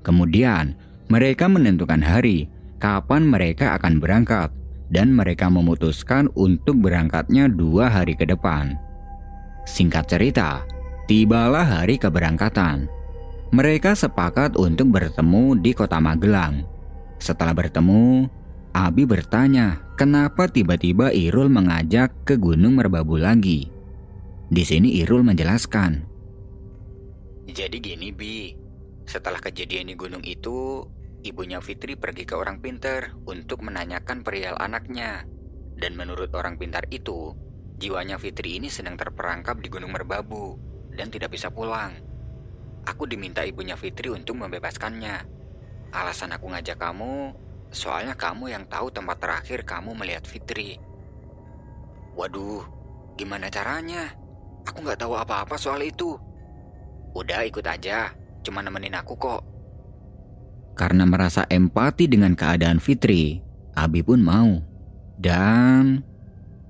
Kemudian, 0.07 0.79
mereka 1.11 1.51
menentukan 1.51 1.99
hari 1.99 2.47
kapan 2.79 3.27
mereka 3.27 3.75
akan 3.75 3.99
berangkat, 3.99 4.55
dan 4.95 5.11
mereka 5.11 5.51
memutuskan 5.51 6.31
untuk 6.39 6.79
berangkatnya 6.79 7.51
dua 7.51 7.91
hari 7.91 8.15
ke 8.15 8.31
depan. 8.31 8.79
Singkat 9.67 10.07
cerita, 10.07 10.63
Tibalah 11.11 11.67
hari 11.67 11.99
keberangkatan. 11.99 12.87
Mereka 13.51 13.99
sepakat 13.99 14.55
untuk 14.55 14.95
bertemu 14.95 15.59
di 15.59 15.75
kota 15.75 15.99
Magelang. 15.99 16.63
Setelah 17.21 17.53
bertemu, 17.53 18.27
Abi 18.73 19.05
bertanya 19.05 19.85
kenapa 20.01 20.49
tiba-tiba 20.49 21.13
Irul 21.13 21.53
mengajak 21.53 22.25
ke 22.25 22.41
Gunung 22.41 22.81
Merbabu 22.81 23.21
lagi. 23.21 23.69
Di 24.49 24.63
sini 24.65 24.99
Irul 25.05 25.21
menjelaskan. 25.23 26.09
Jadi 27.51 27.77
gini 27.83 28.09
Bi, 28.15 28.55
setelah 29.05 29.43
kejadian 29.43 29.93
di 29.93 29.95
gunung 29.99 30.25
itu, 30.25 30.87
ibunya 31.27 31.61
Fitri 31.61 31.99
pergi 31.99 32.25
ke 32.25 32.39
orang 32.39 32.63
pintar 32.63 33.13
untuk 33.29 33.61
menanyakan 33.67 34.25
perihal 34.25 34.57
anaknya. 34.57 35.29
Dan 35.77 35.99
menurut 35.99 36.33
orang 36.33 36.57
pintar 36.57 36.87
itu, 36.89 37.37
jiwanya 37.77 38.17
Fitri 38.17 38.57
ini 38.57 38.73
sedang 38.73 38.95
terperangkap 38.95 39.59
di 39.61 39.69
Gunung 39.69 39.93
Merbabu 39.93 40.57
dan 40.95 41.11
tidak 41.11 41.35
bisa 41.35 41.51
pulang. 41.51 41.97
Aku 42.87 43.05
diminta 43.05 43.45
ibunya 43.45 43.75
Fitri 43.75 44.09
untuk 44.15 44.39
membebaskannya. 44.41 45.40
Alasan 45.91 46.31
aku 46.31 46.55
ngajak 46.55 46.79
kamu, 46.79 47.35
soalnya 47.75 48.15
kamu 48.15 48.55
yang 48.55 48.63
tahu 48.71 48.95
tempat 48.95 49.19
terakhir 49.19 49.67
kamu 49.67 49.91
melihat 49.99 50.23
Fitri. 50.23 50.79
Waduh, 52.15 52.63
gimana 53.19 53.51
caranya? 53.51 54.15
Aku 54.71 54.87
nggak 54.87 55.03
tahu 55.03 55.19
apa-apa 55.19 55.59
soal 55.59 55.83
itu. 55.83 56.15
Udah 57.11 57.43
ikut 57.43 57.67
aja, 57.67 58.15
cuma 58.47 58.63
nemenin 58.63 58.95
aku 58.95 59.19
kok. 59.19 59.43
Karena 60.79 61.03
merasa 61.03 61.43
empati 61.51 62.07
dengan 62.07 62.39
keadaan 62.39 62.79
Fitri, 62.79 63.43
Abi 63.75 64.07
pun 64.07 64.23
mau. 64.23 64.63
Dan 65.19 66.07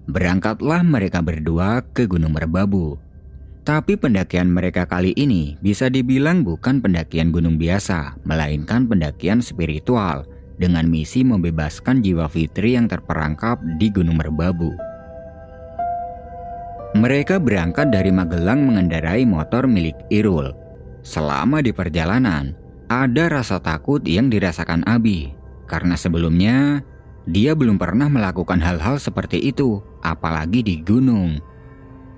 berangkatlah 0.09 0.81
mereka 0.81 1.21
berdua 1.21 1.85
ke 1.93 2.09
Gunung 2.09 2.33
Merbabu. 2.33 2.97
Tapi 3.61 3.93
pendakian 4.01 4.49
mereka 4.49 4.89
kali 4.89 5.13
ini 5.21 5.61
bisa 5.61 5.93
dibilang 5.93 6.41
bukan 6.41 6.81
pendakian 6.81 7.29
gunung 7.29 7.61
biasa, 7.61 8.17
melainkan 8.25 8.89
pendakian 8.89 9.45
spiritual 9.45 10.25
dengan 10.57 10.89
misi 10.89 11.21
membebaskan 11.21 12.01
jiwa 12.01 12.25
fitri 12.29 12.77
yang 12.77 12.89
terperangkap 12.89 13.61
di 13.77 13.93
Gunung 13.93 14.21
Merbabu. 14.21 14.73
Mereka 16.97 17.39
berangkat 17.39 17.93
dari 17.93 18.11
Magelang 18.11 18.65
mengendarai 18.67 19.23
motor 19.29 19.69
milik 19.69 19.95
Irul. 20.11 20.57
Selama 21.01 21.63
di 21.65 21.71
perjalanan, 21.71 22.57
ada 22.91 23.31
rasa 23.31 23.63
takut 23.63 24.03
yang 24.05 24.29
dirasakan 24.29 24.83
Abi 24.85 25.33
karena 25.71 25.95
sebelumnya 25.95 26.83
dia 27.31 27.55
belum 27.55 27.79
pernah 27.79 28.11
melakukan 28.11 28.59
hal-hal 28.59 28.99
seperti 28.99 29.39
itu, 29.39 29.79
apalagi 30.03 30.67
di 30.67 30.83
gunung. 30.83 31.39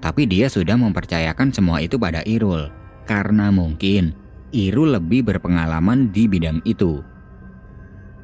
Tapi 0.02 0.26
dia 0.26 0.50
sudah 0.50 0.74
mempercayakan 0.74 1.54
semua 1.54 1.78
itu 1.78 1.94
pada 1.94 2.26
Irul, 2.26 2.74
karena 3.06 3.54
mungkin 3.54 4.18
Irul 4.50 4.98
lebih 4.98 5.22
berpengalaman 5.30 6.10
di 6.10 6.26
bidang 6.26 6.58
itu. 6.66 7.06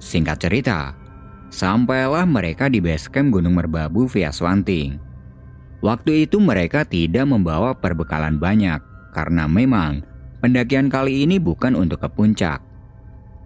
Singkat 0.02 0.42
cerita, 0.42 0.98
sampailah 1.54 2.26
mereka 2.26 2.66
di 2.66 2.82
base 2.82 3.06
camp 3.06 3.30
Gunung 3.30 3.54
Merbabu 3.54 4.10
via 4.10 4.34
Swanting. 4.34 4.98
Waktu 5.78 6.26
itu 6.26 6.42
mereka 6.42 6.82
tidak 6.82 7.30
membawa 7.30 7.70
perbekalan 7.78 8.42
banyak, 8.42 8.82
karena 9.14 9.46
memang 9.46 10.02
pendakian 10.42 10.90
kali 10.90 11.22
ini 11.22 11.38
bukan 11.38 11.78
untuk 11.78 12.02
ke 12.02 12.10
puncak. 12.10 12.58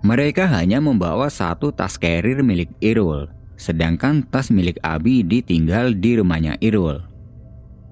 Mereka 0.02 0.48
hanya 0.48 0.80
membawa 0.80 1.28
satu 1.28 1.68
tas 1.68 2.00
carrier 2.00 2.40
milik 2.40 2.72
Irul, 2.80 3.28
sedangkan 3.60 4.24
tas 4.24 4.48
milik 4.48 4.80
Abi 4.80 5.20
ditinggal 5.20 6.00
di 6.00 6.16
rumahnya 6.16 6.56
Irul. 6.64 7.12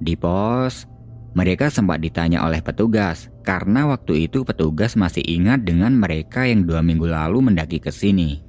Di 0.00 0.16
pos, 0.16 0.88
mereka 1.36 1.68
sempat 1.68 2.00
ditanya 2.00 2.42
oleh 2.42 2.64
petugas 2.64 3.28
karena 3.44 3.86
waktu 3.86 4.26
itu 4.26 4.42
petugas 4.42 4.96
masih 4.96 5.22
ingat 5.22 5.62
dengan 5.62 5.94
mereka 5.94 6.48
yang 6.48 6.64
dua 6.64 6.80
minggu 6.80 7.06
lalu 7.06 7.52
mendaki 7.52 7.78
ke 7.78 7.92
sini. 7.92 8.40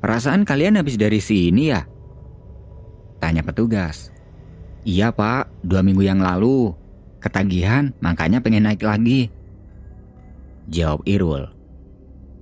Perasaan 0.00 0.48
kalian 0.48 0.80
habis 0.80 0.96
dari 0.96 1.20
sini 1.20 1.70
ya? 1.70 1.84
Tanya 3.20 3.44
petugas. 3.44 4.08
Iya 4.86 5.12
pak, 5.12 5.52
dua 5.60 5.84
minggu 5.84 6.02
yang 6.06 6.22
lalu. 6.22 6.72
Ketagihan, 7.20 7.90
makanya 7.98 8.38
pengen 8.38 8.70
naik 8.70 8.80
lagi. 8.86 9.28
Jawab 10.70 11.02
Irul. 11.04 11.50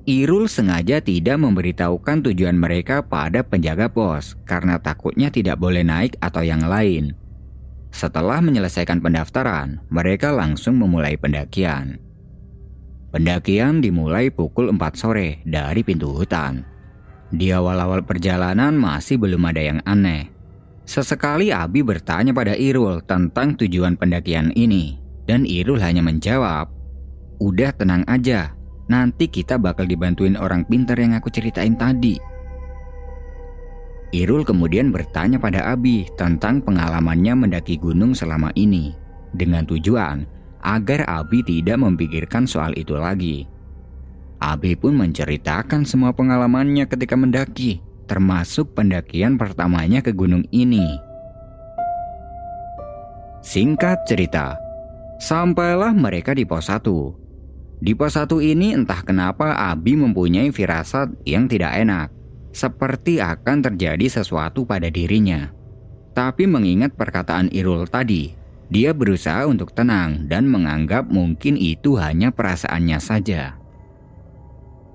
Irul 0.04 0.52
sengaja 0.52 1.00
tidak 1.00 1.40
memberitahukan 1.40 2.28
tujuan 2.28 2.60
mereka 2.60 3.00
pada 3.00 3.40
penjaga 3.40 3.88
pos 3.88 4.36
karena 4.44 4.76
takutnya 4.76 5.32
tidak 5.32 5.56
boleh 5.56 5.80
naik 5.80 6.20
atau 6.20 6.44
yang 6.44 6.60
lain. 6.60 7.16
Setelah 7.94 8.42
menyelesaikan 8.42 8.98
pendaftaran, 8.98 9.78
mereka 9.86 10.34
langsung 10.34 10.82
memulai 10.82 11.14
pendakian. 11.14 12.02
Pendakian 13.14 13.78
dimulai 13.78 14.34
pukul 14.34 14.66
4 14.74 14.98
sore 14.98 15.38
dari 15.46 15.86
pintu 15.86 16.10
hutan. 16.10 16.66
Di 17.30 17.54
awal-awal 17.54 18.02
perjalanan 18.02 18.74
masih 18.74 19.22
belum 19.22 19.46
ada 19.46 19.62
yang 19.62 19.78
aneh. 19.86 20.26
Sesekali 20.82 21.54
Abi 21.54 21.86
bertanya 21.86 22.34
pada 22.34 22.58
Irul 22.58 22.98
tentang 23.06 23.54
tujuan 23.54 23.94
pendakian 23.94 24.50
ini. 24.58 24.98
Dan 25.22 25.46
Irul 25.46 25.78
hanya 25.78 26.02
menjawab, 26.02 26.74
Udah 27.38 27.70
tenang 27.78 28.02
aja, 28.10 28.58
nanti 28.90 29.30
kita 29.30 29.54
bakal 29.54 29.86
dibantuin 29.86 30.34
orang 30.34 30.66
pintar 30.66 30.98
yang 30.98 31.14
aku 31.14 31.30
ceritain 31.30 31.78
tadi. 31.78 32.33
Irul 34.14 34.46
kemudian 34.46 34.94
bertanya 34.94 35.42
pada 35.42 35.74
Abi 35.74 36.06
tentang 36.14 36.62
pengalamannya 36.62 37.34
mendaki 37.34 37.74
gunung 37.74 38.14
selama 38.14 38.54
ini, 38.54 38.94
dengan 39.34 39.66
tujuan 39.66 40.22
agar 40.62 41.02
Abi 41.10 41.42
tidak 41.42 41.82
memikirkan 41.82 42.46
soal 42.46 42.78
itu 42.78 42.94
lagi. 42.94 43.50
Abi 44.38 44.78
pun 44.78 44.94
menceritakan 44.94 45.82
semua 45.82 46.14
pengalamannya 46.14 46.86
ketika 46.86 47.18
mendaki, 47.18 47.82
termasuk 48.06 48.78
pendakian 48.78 49.34
pertamanya 49.34 49.98
ke 49.98 50.14
gunung 50.14 50.46
ini. 50.54 50.94
Singkat 53.42 54.06
cerita, 54.06 54.54
sampailah 55.18 55.90
mereka 55.90 56.38
di 56.38 56.46
pos 56.46 56.70
1. 56.70 57.82
Di 57.82 57.98
pos 57.98 58.14
1 58.14 58.30
ini 58.46 58.78
entah 58.78 59.02
kenapa 59.02 59.58
Abi 59.58 59.98
mempunyai 59.98 60.54
firasat 60.54 61.26
yang 61.26 61.50
tidak 61.50 61.74
enak 61.82 62.14
seperti 62.54 63.18
akan 63.18 63.66
terjadi 63.66 64.06
sesuatu 64.06 64.62
pada 64.62 64.86
dirinya. 64.88 65.50
Tapi 66.14 66.46
mengingat 66.46 66.94
perkataan 66.94 67.50
Irul 67.50 67.90
tadi, 67.90 68.30
dia 68.70 68.94
berusaha 68.94 69.44
untuk 69.50 69.74
tenang 69.74 70.30
dan 70.30 70.46
menganggap 70.46 71.10
mungkin 71.10 71.58
itu 71.58 71.98
hanya 71.98 72.30
perasaannya 72.30 72.98
saja. 73.02 73.58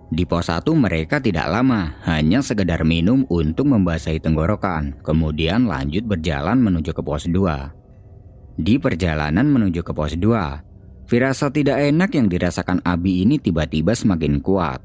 Di 0.09 0.25
pos 0.25 0.49
1 0.49 0.65
mereka 0.73 1.21
tidak 1.21 1.45
lama, 1.53 1.93
hanya 2.09 2.41
sekedar 2.41 2.81
minum 2.81 3.29
untuk 3.29 3.69
membasahi 3.69 4.17
tenggorokan, 4.17 4.97
kemudian 5.05 5.69
lanjut 5.69 6.01
berjalan 6.01 6.57
menuju 6.57 6.97
ke 6.97 7.03
pos 7.05 7.29
2. 7.29 8.57
Di 8.57 8.81
perjalanan 8.81 9.45
menuju 9.45 9.85
ke 9.85 9.93
pos 9.93 10.17
2, 10.17 11.05
firasat 11.05 11.53
tidak 11.53 11.77
enak 11.77 12.09
yang 12.17 12.25
dirasakan 12.25 12.81
Abi 12.81 13.21
ini 13.21 13.37
tiba-tiba 13.37 13.93
semakin 13.93 14.41
kuat. 14.41 14.81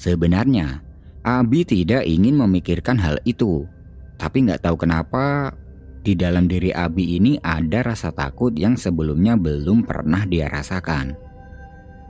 Sebenarnya, 0.00 0.80
Abi 1.28 1.60
tidak 1.60 2.08
ingin 2.08 2.40
memikirkan 2.40 2.96
hal 2.96 3.20
itu, 3.28 3.68
tapi 4.16 4.48
nggak 4.48 4.64
tahu 4.64 4.80
kenapa 4.80 5.52
di 6.00 6.16
dalam 6.16 6.48
diri 6.48 6.72
Abi 6.72 7.20
ini 7.20 7.36
ada 7.44 7.84
rasa 7.84 8.08
takut 8.08 8.56
yang 8.56 8.80
sebelumnya 8.80 9.36
belum 9.36 9.84
pernah 9.84 10.24
dia 10.24 10.48
rasakan. 10.48 11.12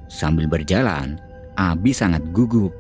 Sambil 0.07 0.47
berjalan, 0.47 1.19
Abi 1.59 1.91
sangat 1.91 2.31
gugup. 2.31 2.71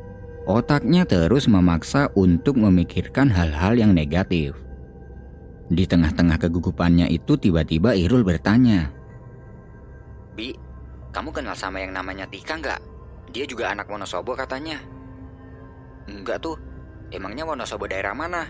Otaknya 0.46 1.03
terus 1.03 1.51
memaksa 1.51 2.07
untuk 2.14 2.55
memikirkan 2.55 3.35
hal-hal 3.35 3.74
yang 3.74 3.90
negatif. 3.90 4.55
Di 5.66 5.90
tengah-tengah 5.90 6.38
kegugupannya 6.38 7.11
itu 7.11 7.35
tiba-tiba 7.35 7.98
Irul 7.98 8.22
bertanya. 8.22 8.94
Bi, 10.38 10.55
kamu 11.11 11.35
kenal 11.35 11.59
sama 11.59 11.83
yang 11.83 11.98
namanya 11.98 12.31
Tika 12.31 12.55
nggak? 12.55 12.81
Dia 13.35 13.42
juga 13.42 13.74
anak 13.74 13.90
Wonosobo 13.90 14.38
katanya. 14.38 14.98
Enggak 16.09 16.40
tuh, 16.40 16.57
emangnya 17.12 17.44
Wonosobo 17.44 17.85
daerah 17.85 18.16
mana? 18.16 18.49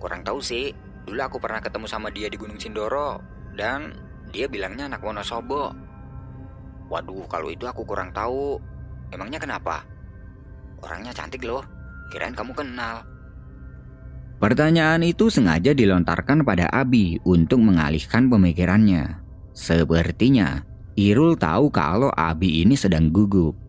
Kurang 0.00 0.24
tahu 0.24 0.40
sih, 0.40 0.72
dulu 1.04 1.20
aku 1.20 1.36
pernah 1.36 1.60
ketemu 1.60 1.86
sama 1.86 2.08
dia 2.08 2.32
di 2.32 2.40
Gunung 2.40 2.56
Sindoro 2.56 3.20
dan 3.52 3.92
dia 4.32 4.48
bilangnya 4.48 4.88
anak 4.88 5.04
Wonosobo. 5.04 5.76
Waduh, 6.88 7.28
kalau 7.28 7.52
itu 7.52 7.68
aku 7.68 7.84
kurang 7.84 8.10
tahu. 8.16 8.56
Emangnya 9.12 9.38
kenapa? 9.38 9.84
Orangnya 10.82 11.12
cantik 11.14 11.44
loh, 11.44 11.62
kirain 12.10 12.34
kamu 12.34 12.56
kenal. 12.56 13.04
Pertanyaan 14.36 15.00
itu 15.00 15.32
sengaja 15.32 15.72
dilontarkan 15.72 16.44
pada 16.44 16.68
Abi 16.68 17.16
untuk 17.24 17.64
mengalihkan 17.64 18.28
pemikirannya. 18.28 19.24
Sepertinya 19.56 20.60
Irul 20.96 21.40
tahu 21.40 21.72
kalau 21.72 22.12
Abi 22.12 22.60
ini 22.60 22.76
sedang 22.76 23.08
gugup. 23.08 23.65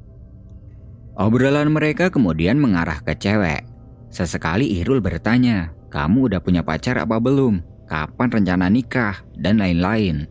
Obrolan 1.17 1.73
mereka 1.73 2.13
kemudian 2.13 2.61
mengarah 2.61 3.01
ke 3.01 3.17
cewek. 3.17 3.65
Sesekali 4.13 4.69
Irul 4.77 5.01
bertanya, 5.01 5.73
kamu 5.89 6.29
udah 6.29 6.41
punya 6.45 6.61
pacar 6.61 7.01
apa 7.01 7.17
belum? 7.17 7.57
Kapan 7.89 8.29
rencana 8.29 8.69
nikah? 8.69 9.25
Dan 9.33 9.57
lain-lain. 9.57 10.29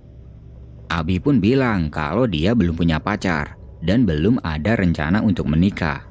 Abi 0.86 1.18
pun 1.18 1.42
bilang 1.42 1.90
kalau 1.90 2.30
dia 2.30 2.54
belum 2.54 2.78
punya 2.78 3.02
pacar 3.02 3.58
dan 3.82 4.06
belum 4.06 4.38
ada 4.46 4.78
rencana 4.78 5.18
untuk 5.26 5.50
menikah. 5.50 6.06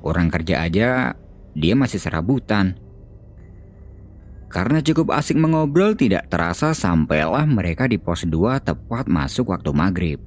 Orang 0.00 0.32
kerja 0.32 0.64
aja, 0.64 1.12
dia 1.52 1.74
masih 1.76 2.00
serabutan. 2.00 2.80
Karena 4.48 4.80
cukup 4.80 5.12
asik 5.12 5.36
mengobrol 5.36 5.92
tidak 6.00 6.32
terasa 6.32 6.72
sampailah 6.72 7.44
mereka 7.44 7.84
di 7.84 8.00
pos 8.00 8.24
2 8.24 8.64
tepat 8.64 9.04
masuk 9.04 9.52
waktu 9.52 9.68
maghrib. 9.76 10.18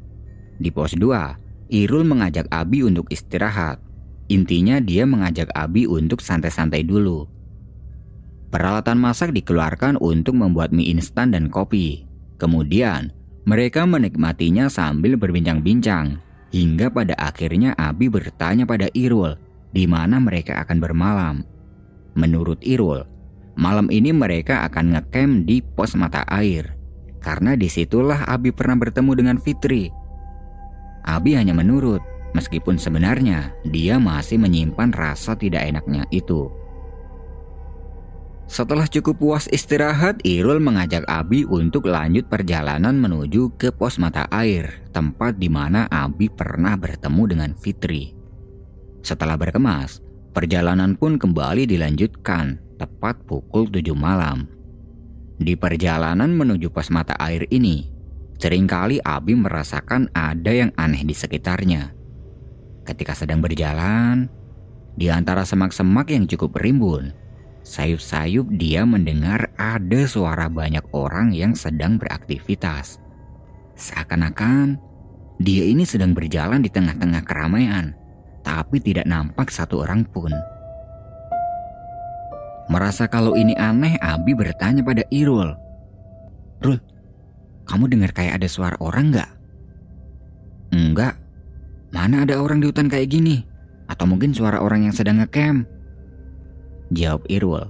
Di 0.62 0.70
pos 0.70 0.94
2, 0.94 1.74
Irul 1.74 2.06
mengajak 2.06 2.46
Abi 2.54 2.86
untuk 2.86 3.10
istirahat. 3.10 3.87
Intinya 4.28 4.84
dia 4.84 5.08
mengajak 5.08 5.48
Abi 5.56 5.88
untuk 5.88 6.20
santai-santai 6.20 6.84
dulu. 6.84 7.28
Peralatan 8.52 9.00
masak 9.00 9.32
dikeluarkan 9.32 10.00
untuk 10.00 10.36
membuat 10.36 10.72
mie 10.72 10.92
instan 10.92 11.32
dan 11.32 11.48
kopi. 11.48 12.08
Kemudian, 12.40 13.12
mereka 13.48 13.88
menikmatinya 13.88 14.68
sambil 14.68 15.16
berbincang-bincang. 15.16 16.20
Hingga 16.52 16.92
pada 16.92 17.16
akhirnya 17.20 17.76
Abi 17.76 18.08
bertanya 18.08 18.64
pada 18.64 18.88
Irul 18.96 19.36
di 19.76 19.84
mana 19.84 20.20
mereka 20.20 20.64
akan 20.64 20.78
bermalam. 20.80 21.36
Menurut 22.16 22.60
Irul, 22.64 23.04
malam 23.60 23.92
ini 23.92 24.16
mereka 24.16 24.64
akan 24.68 24.96
ngecamp 24.96 25.44
di 25.44 25.60
pos 25.60 25.96
mata 26.00 26.24
air. 26.32 26.76
Karena 27.20 27.60
di 27.60 27.68
situlah 27.68 28.24
Abi 28.32 28.56
pernah 28.56 28.80
bertemu 28.80 29.12
dengan 29.12 29.38
Fitri. 29.40 29.92
Abi 31.04 31.36
hanya 31.36 31.52
menurut 31.52 32.00
meskipun 32.38 32.78
sebenarnya 32.78 33.58
dia 33.66 33.98
masih 33.98 34.38
menyimpan 34.38 34.94
rasa 34.94 35.34
tidak 35.34 35.66
enaknya 35.66 36.06
itu. 36.14 36.54
Setelah 38.48 38.88
cukup 38.88 39.20
puas 39.20 39.52
istirahat, 39.52 40.24
Irul 40.24 40.64
mengajak 40.64 41.04
Abi 41.12 41.44
untuk 41.44 41.84
lanjut 41.84 42.32
perjalanan 42.32 42.96
menuju 42.96 43.60
ke 43.60 43.76
pos 43.76 44.00
mata 44.00 44.24
air, 44.32 44.88
tempat 44.96 45.36
di 45.36 45.52
mana 45.52 45.84
Abi 45.92 46.32
pernah 46.32 46.80
bertemu 46.80 47.24
dengan 47.28 47.52
Fitri. 47.60 48.16
Setelah 49.04 49.36
berkemas, 49.36 50.00
perjalanan 50.32 50.96
pun 50.96 51.20
kembali 51.20 51.68
dilanjutkan 51.68 52.56
tepat 52.80 53.20
pukul 53.28 53.68
7 53.68 53.92
malam. 53.92 54.48
Di 55.36 55.60
perjalanan 55.60 56.32
menuju 56.32 56.72
pos 56.72 56.88
mata 56.88 57.20
air 57.20 57.44
ini, 57.52 57.84
sering 58.40 58.64
kali 58.64 59.04
Abi 59.04 59.36
merasakan 59.36 60.08
ada 60.16 60.56
yang 60.56 60.72
aneh 60.80 61.04
di 61.04 61.12
sekitarnya. 61.12 61.97
Ketika 62.88 63.12
sedang 63.12 63.44
berjalan, 63.44 64.32
di 64.96 65.12
antara 65.12 65.44
semak-semak 65.44 66.08
yang 66.08 66.24
cukup 66.24 66.56
rimbun, 66.64 67.12
sayup-sayup 67.68 68.48
dia 68.56 68.88
mendengar 68.88 69.52
ada 69.60 70.08
suara 70.08 70.48
banyak 70.48 70.88
orang 70.96 71.36
yang 71.36 71.52
sedang 71.52 72.00
beraktivitas. 72.00 73.04
Seakan-akan 73.76 74.80
dia 75.44 75.68
ini 75.68 75.84
sedang 75.84 76.16
berjalan 76.16 76.64
di 76.64 76.72
tengah-tengah 76.72 77.28
keramaian, 77.28 77.92
tapi 78.48 78.80
tidak 78.80 79.04
nampak 79.04 79.52
satu 79.52 79.84
orang 79.84 80.08
pun. 80.08 80.32
Merasa 82.72 83.12
kalau 83.12 83.36
ini 83.36 83.52
aneh, 83.60 84.00
Abi 84.00 84.32
bertanya 84.32 84.80
pada 84.80 85.04
Irul. 85.12 85.52
Rul, 86.64 86.80
kamu 87.68 87.92
dengar 87.92 88.16
kayak 88.16 88.40
ada 88.40 88.48
suara 88.48 88.80
orang 88.80 89.12
nggak? 89.12 89.32
Enggak, 90.72 91.20
Mana 91.92 92.28
ada 92.28 92.40
orang 92.44 92.60
di 92.60 92.68
hutan 92.68 92.92
kayak 92.92 93.12
gini? 93.12 93.44
Atau 93.88 94.04
mungkin 94.08 94.36
suara 94.36 94.60
orang 94.60 94.88
yang 94.88 94.96
sedang 94.96 95.24
ngecamp? 95.24 95.64
Jawab 96.92 97.24
Irul. 97.32 97.64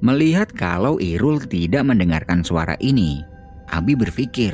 Melihat 0.00 0.52
kalau 0.56 0.96
Irul 0.96 1.40
tidak 1.44 1.84
mendengarkan 1.84 2.40
suara 2.40 2.76
ini, 2.80 3.20
Abi 3.68 3.92
berpikir, 3.92 4.52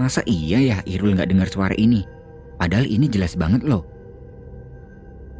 masa 0.00 0.24
iya 0.24 0.58
ya 0.60 0.78
Irul 0.88 1.16
nggak 1.16 1.28
dengar 1.28 1.48
suara 1.52 1.76
ini? 1.76 2.04
Padahal 2.56 2.88
ini 2.88 3.08
jelas 3.12 3.36
banget 3.36 3.64
loh. 3.64 3.84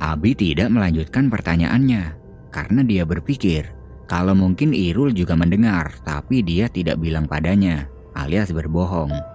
Abi 0.03 0.37
tidak 0.37 0.69
melanjutkan 0.69 1.31
pertanyaannya 1.33 2.19
karena 2.53 2.81
dia 2.85 3.07
berpikir 3.07 3.71
kalau 4.11 4.37
mungkin 4.37 4.77
Irul 4.77 5.15
juga 5.17 5.33
mendengar 5.39 5.95
tapi 6.05 6.45
dia 6.45 6.69
tidak 6.69 7.01
bilang 7.01 7.25
padanya 7.25 7.89
alias 8.13 8.53
berbohong. 8.53 9.32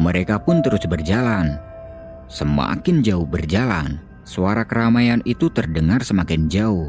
Mereka 0.00 0.40
pun 0.48 0.64
terus 0.64 0.80
berjalan. 0.88 1.60
Semakin 2.32 3.04
jauh 3.04 3.28
berjalan, 3.28 4.00
suara 4.24 4.64
keramaian 4.64 5.20
itu 5.28 5.52
terdengar 5.52 6.00
semakin 6.00 6.48
jauh. 6.48 6.88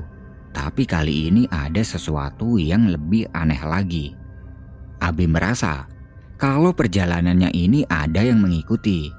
Tapi 0.56 0.88
kali 0.88 1.28
ini 1.28 1.44
ada 1.52 1.84
sesuatu 1.84 2.56
yang 2.56 2.88
lebih 2.88 3.28
aneh 3.36 3.60
lagi. 3.68 4.16
Abi 5.04 5.28
merasa 5.28 5.92
kalau 6.40 6.72
perjalanannya 6.72 7.52
ini 7.52 7.84
ada 7.92 8.24
yang 8.24 8.40
mengikuti. 8.40 9.12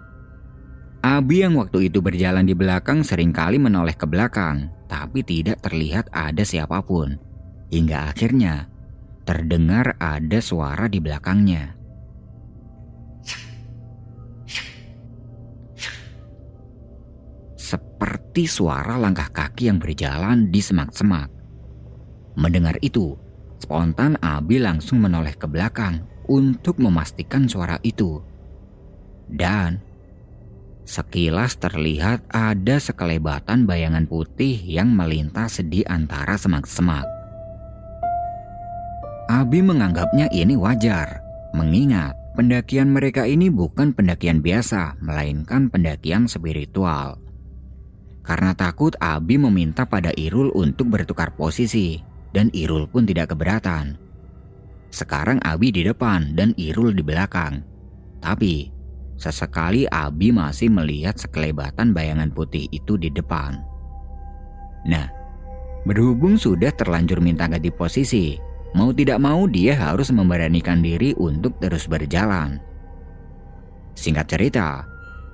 Abi 1.04 1.44
yang 1.44 1.60
waktu 1.60 1.92
itu 1.92 2.00
berjalan 2.00 2.48
di 2.48 2.54
belakang 2.56 3.04
sering 3.04 3.34
kali 3.34 3.60
menoleh 3.60 3.92
ke 3.92 4.08
belakang, 4.08 4.72
tapi 4.88 5.20
tidak 5.20 5.60
terlihat 5.60 6.08
ada 6.16 6.46
siapa 6.46 6.80
pun. 6.80 7.20
Hingga 7.68 8.14
akhirnya 8.14 8.72
terdengar 9.28 10.00
ada 10.00 10.38
suara 10.38 10.88
di 10.88 10.96
belakangnya. 10.96 11.81
Seperti 18.02 18.50
suara 18.50 18.98
langkah 18.98 19.30
kaki 19.30 19.70
yang 19.70 19.78
berjalan 19.78 20.50
di 20.50 20.58
semak-semak. 20.58 21.30
Mendengar 22.34 22.74
itu, 22.82 23.14
spontan 23.62 24.18
Abi 24.18 24.58
langsung 24.58 24.98
menoleh 24.98 25.38
ke 25.38 25.46
belakang 25.46 26.02
untuk 26.26 26.82
memastikan 26.82 27.46
suara 27.46 27.78
itu. 27.86 28.18
Dan 29.30 29.78
sekilas 30.82 31.62
terlihat 31.62 32.26
ada 32.34 32.82
sekelebatan 32.82 33.70
bayangan 33.70 34.10
putih 34.10 34.58
yang 34.58 34.90
melintas 34.90 35.62
di 35.62 35.86
antara 35.86 36.34
semak-semak. 36.34 37.06
Abi 39.30 39.62
menganggapnya 39.62 40.26
ini 40.34 40.58
wajar, 40.58 41.22
mengingat 41.54 42.18
pendakian 42.34 42.90
mereka 42.90 43.30
ini 43.30 43.46
bukan 43.46 43.94
pendakian 43.94 44.42
biasa, 44.42 44.98
melainkan 44.98 45.70
pendakian 45.70 46.26
spiritual. 46.26 47.22
Karena 48.22 48.54
takut, 48.54 48.94
Abi 49.02 49.34
meminta 49.34 49.82
pada 49.82 50.14
Irul 50.14 50.54
untuk 50.54 50.94
bertukar 50.94 51.34
posisi, 51.34 51.98
dan 52.30 52.48
Irul 52.54 52.86
pun 52.86 53.02
tidak 53.02 53.34
keberatan. 53.34 53.98
Sekarang 54.94 55.42
Abi 55.42 55.74
di 55.74 55.82
depan 55.82 56.38
dan 56.38 56.54
Irul 56.54 56.94
di 56.94 57.02
belakang. 57.02 57.66
Tapi, 58.22 58.70
sesekali 59.18 59.90
Abi 59.90 60.30
masih 60.30 60.70
melihat 60.70 61.18
sekelebatan 61.18 61.90
bayangan 61.90 62.30
putih 62.30 62.70
itu 62.70 62.94
di 62.94 63.10
depan. 63.10 63.58
Nah, 64.86 65.10
berhubung 65.82 66.38
sudah 66.38 66.70
terlanjur 66.70 67.18
minta 67.18 67.50
ganti 67.50 67.74
posisi, 67.74 68.38
mau 68.78 68.94
tidak 68.94 69.18
mau 69.18 69.50
dia 69.50 69.74
harus 69.74 70.14
memberanikan 70.14 70.78
diri 70.78 71.10
untuk 71.18 71.58
terus 71.58 71.90
berjalan. 71.90 72.62
Singkat 73.98 74.26
cerita, 74.30 74.91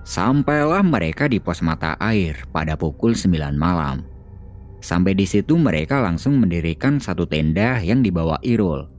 sampailah 0.09 0.81
mereka 0.81 1.29
di 1.29 1.37
pos 1.37 1.61
mata 1.61 1.93
air 2.01 2.49
pada 2.49 2.81
pukul 2.81 3.13
9 3.13 3.53
malam. 3.53 4.09
Sampai 4.81 5.13
di 5.13 5.29
situ 5.29 5.61
mereka 5.61 6.01
langsung 6.01 6.41
mendirikan 6.41 6.97
satu 6.97 7.29
tenda 7.29 7.83
yang 7.85 8.01
dibawa 8.01 8.41
Irul 8.41 8.99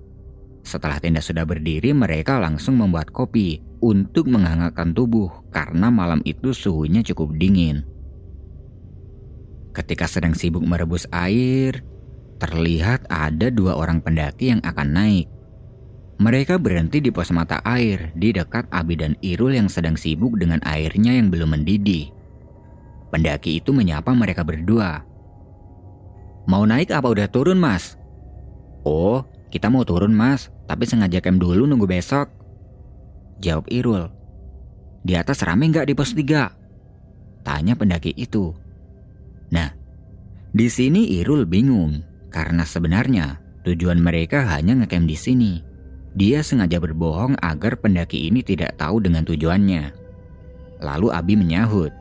setelah 0.70 1.00
tenda 1.00 1.24
sudah 1.24 1.50
berdiri, 1.50 1.96
mereka 1.96 2.38
langsung 2.38 2.78
membuat 2.78 3.10
kopi 3.10 3.58
untuk 3.80 4.28
menghangatkan 4.28 4.92
tubuh 4.92 5.32
karena 5.50 5.88
malam 5.88 6.20
itu 6.28 6.52
suhunya 6.52 7.02
cukup 7.02 7.34
dingin. 7.40 7.88
Ketika 9.74 10.10
sedang 10.10 10.36
sibuk 10.36 10.62
merebus 10.62 11.08
air, 11.10 11.82
terlihat 12.38 13.08
ada 13.08 13.48
dua 13.50 13.82
orang 13.82 14.04
pendaki 14.04 14.54
yang 14.54 14.62
akan 14.62 14.88
naik. 14.94 15.28
Mereka 16.20 16.60
berhenti 16.60 17.00
di 17.00 17.16
pos 17.16 17.32
mata 17.32 17.64
air 17.64 18.12
di 18.12 18.36
dekat 18.36 18.68
Abi 18.76 19.00
dan 19.00 19.16
Irul 19.24 19.56
yang 19.56 19.72
sedang 19.72 19.96
sibuk 19.96 20.36
dengan 20.36 20.60
airnya 20.68 21.16
yang 21.16 21.32
belum 21.32 21.56
mendidih. 21.56 22.12
Pendaki 23.08 23.64
itu 23.64 23.72
menyapa 23.72 24.12
mereka 24.12 24.44
berdua. 24.44 25.00
Mau 26.44 26.68
naik 26.68 26.92
apa 26.92 27.08
udah 27.08 27.32
turun 27.32 27.56
mas? 27.56 27.96
Oh, 28.84 29.24
kita 29.48 29.72
mau 29.72 29.88
turun 29.88 30.12
mas, 30.12 30.52
tapi 30.68 30.84
sengaja 30.84 31.24
camp 31.24 31.40
dulu 31.40 31.64
nunggu 31.64 31.88
besok. 31.88 32.28
Jawab 33.40 33.72
Irul. 33.72 34.12
Di 35.08 35.16
atas 35.16 35.40
rame 35.48 35.72
nggak 35.72 35.88
di 35.88 35.96
pos 35.96 36.12
3? 36.12 37.48
Tanya 37.48 37.80
pendaki 37.80 38.12
itu. 38.20 38.52
Nah, 39.56 39.72
di 40.52 40.68
sini 40.68 41.16
Irul 41.16 41.48
bingung 41.48 42.04
karena 42.28 42.68
sebenarnya 42.68 43.40
tujuan 43.64 44.04
mereka 44.04 44.44
hanya 44.52 44.76
ngecamp 44.84 45.08
di 45.08 45.16
sini. 45.16 45.69
Dia 46.20 46.44
sengaja 46.44 46.84
berbohong 46.84 47.40
agar 47.40 47.80
pendaki 47.80 48.28
ini 48.28 48.44
tidak 48.44 48.76
tahu 48.76 49.00
dengan 49.00 49.24
tujuannya. 49.24 49.96
Lalu 50.84 51.08
Abi 51.16 51.40
menyahut. 51.40 51.96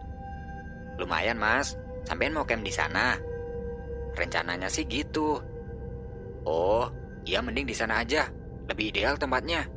Lumayan 0.99 1.39
mas, 1.39 1.79
sampean 2.03 2.35
mau 2.35 2.43
camp 2.43 2.67
di 2.67 2.75
sana. 2.75 3.15
Rencananya 4.19 4.67
sih 4.67 4.91
gitu. 4.91 5.39
Oh, 6.43 6.91
Ya 7.29 7.45
mending 7.45 7.69
di 7.69 7.77
sana 7.77 8.01
aja, 8.01 8.33
lebih 8.73 8.89
ideal 8.89 9.21
tempatnya. 9.21 9.69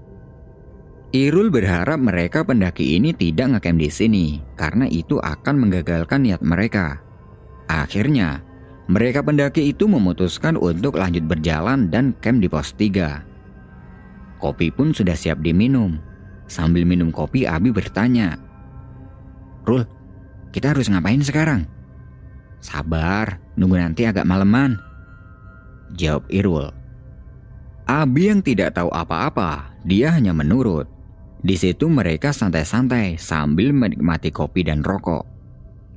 Irul 1.11 1.51
berharap 1.51 1.99
mereka 1.99 2.47
pendaki 2.47 2.95
ini 2.95 3.11
tidak 3.11 3.59
ngecamp 3.59 3.79
di 3.83 3.89
sini 3.91 4.25
karena 4.55 4.87
itu 4.87 5.19
akan 5.19 5.67
menggagalkan 5.67 6.23
niat 6.23 6.39
mereka. 6.39 7.03
Akhirnya, 7.67 8.39
mereka 8.87 9.19
pendaki 9.19 9.75
itu 9.75 9.91
memutuskan 9.91 10.55
untuk 10.55 10.95
lanjut 10.95 11.27
berjalan 11.27 11.91
dan 11.91 12.15
camp 12.23 12.39
di 12.39 12.47
pos 12.47 12.71
3. 12.71 13.30
Kopi 14.41 14.73
pun 14.73 14.89
sudah 14.89 15.13
siap 15.13 15.45
diminum. 15.45 16.01
Sambil 16.49 16.83
minum 16.83 17.13
kopi, 17.13 17.47
Abi 17.47 17.71
bertanya, 17.71 18.35
Rul, 19.63 19.85
kita 20.51 20.73
harus 20.73 20.89
ngapain 20.89 21.21
sekarang? 21.21 21.69
Sabar, 22.59 23.39
nunggu 23.55 23.77
nanti 23.77 24.03
agak 24.09 24.25
maleman. 24.25 24.81
Jawab 25.95 26.25
Irul. 26.27 26.67
Abi 27.85 28.33
yang 28.33 28.41
tidak 28.41 28.75
tahu 28.75 28.89
apa-apa, 28.89 29.77
dia 29.85 30.11
hanya 30.11 30.33
menurut. 30.33 30.89
Di 31.41 31.57
situ 31.57 31.89
mereka 31.89 32.33
santai-santai 32.33 33.17
sambil 33.17 33.73
menikmati 33.73 34.29
kopi 34.29 34.65
dan 34.65 34.85
rokok. 34.85 35.25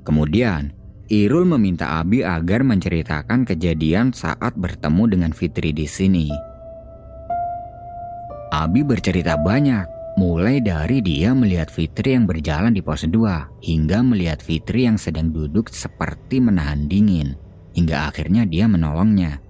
Kemudian, 0.04 0.72
Irul 1.12 1.44
meminta 1.44 2.00
Abi 2.00 2.24
agar 2.24 2.64
menceritakan 2.64 3.44
kejadian 3.44 4.16
saat 4.16 4.56
bertemu 4.56 5.04
dengan 5.04 5.32
Fitri 5.36 5.76
di 5.76 5.84
sini. 5.84 6.53
Abi 8.54 8.86
bercerita 8.86 9.34
banyak, 9.34 10.14
mulai 10.14 10.62
dari 10.62 11.02
dia 11.02 11.34
melihat 11.34 11.66
Fitri 11.66 12.14
yang 12.14 12.22
berjalan 12.22 12.70
di 12.70 12.78
pos 12.78 13.02
2 13.02 13.10
hingga 13.66 13.98
melihat 14.06 14.38
Fitri 14.38 14.86
yang 14.86 14.94
sedang 14.94 15.34
duduk 15.34 15.66
seperti 15.74 16.38
menahan 16.38 16.86
dingin, 16.86 17.34
hingga 17.74 18.06
akhirnya 18.14 18.46
dia 18.46 18.70
menolongnya. 18.70 19.42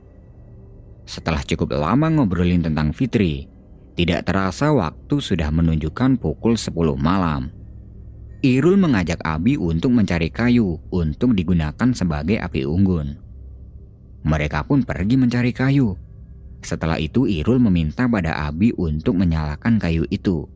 Setelah 1.04 1.44
cukup 1.44 1.76
lama 1.76 2.08
ngobrolin 2.08 2.64
tentang 2.64 2.96
Fitri, 2.96 3.44
tidak 3.92 4.24
terasa 4.24 4.72
waktu 4.72 5.20
sudah 5.20 5.52
menunjukkan 5.52 6.16
pukul 6.16 6.56
10 6.56 6.96
malam. 6.96 7.52
Irul 8.40 8.80
mengajak 8.80 9.20
Abi 9.20 9.60
untuk 9.60 9.92
mencari 9.92 10.32
kayu 10.32 10.80
untuk 10.88 11.36
digunakan 11.36 11.92
sebagai 11.92 12.40
api 12.40 12.64
unggun. 12.64 13.20
Mereka 14.24 14.64
pun 14.64 14.80
pergi 14.80 15.20
mencari 15.20 15.52
kayu. 15.52 15.92
Setelah 16.64 16.96
itu 16.96 17.28
Irul 17.28 17.60
meminta 17.60 18.08
pada 18.08 18.48
Abi 18.48 18.72
untuk 18.80 19.20
menyalakan 19.20 19.76
kayu 19.76 20.08
itu. 20.08 20.48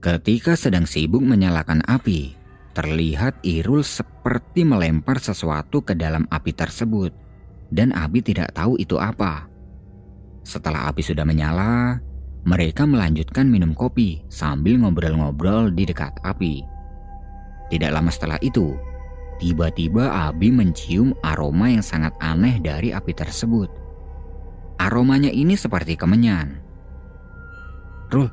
Ketika 0.00 0.56
sedang 0.56 0.88
sibuk 0.88 1.20
menyalakan 1.20 1.84
api, 1.84 2.32
terlihat 2.72 3.44
Irul 3.44 3.84
seperti 3.84 4.64
melempar 4.64 5.20
sesuatu 5.20 5.84
ke 5.84 5.92
dalam 5.92 6.24
api 6.32 6.56
tersebut 6.56 7.12
dan 7.68 7.92
Abi 7.92 8.24
tidak 8.24 8.56
tahu 8.56 8.80
itu 8.80 8.96
apa. 8.96 9.44
Setelah 10.40 10.88
api 10.88 11.04
sudah 11.04 11.28
menyala, 11.28 12.00
mereka 12.48 12.88
melanjutkan 12.88 13.44
minum 13.44 13.76
kopi 13.76 14.24
sambil 14.32 14.80
ngobrol-ngobrol 14.80 15.68
di 15.68 15.84
dekat 15.84 16.16
api. 16.24 16.64
Tidak 17.68 17.92
lama 17.92 18.08
setelah 18.08 18.40
itu, 18.40 18.76
tiba-tiba 19.36 20.32
Abi 20.32 20.48
mencium 20.48 21.12
aroma 21.20 21.72
yang 21.72 21.84
sangat 21.84 22.12
aneh 22.24 22.56
dari 22.60 22.92
api 22.92 23.12
tersebut. 23.12 23.83
Aromanya 24.78 25.30
ini 25.30 25.54
seperti 25.54 25.94
kemenyan. 25.94 26.58
Rul, 28.10 28.28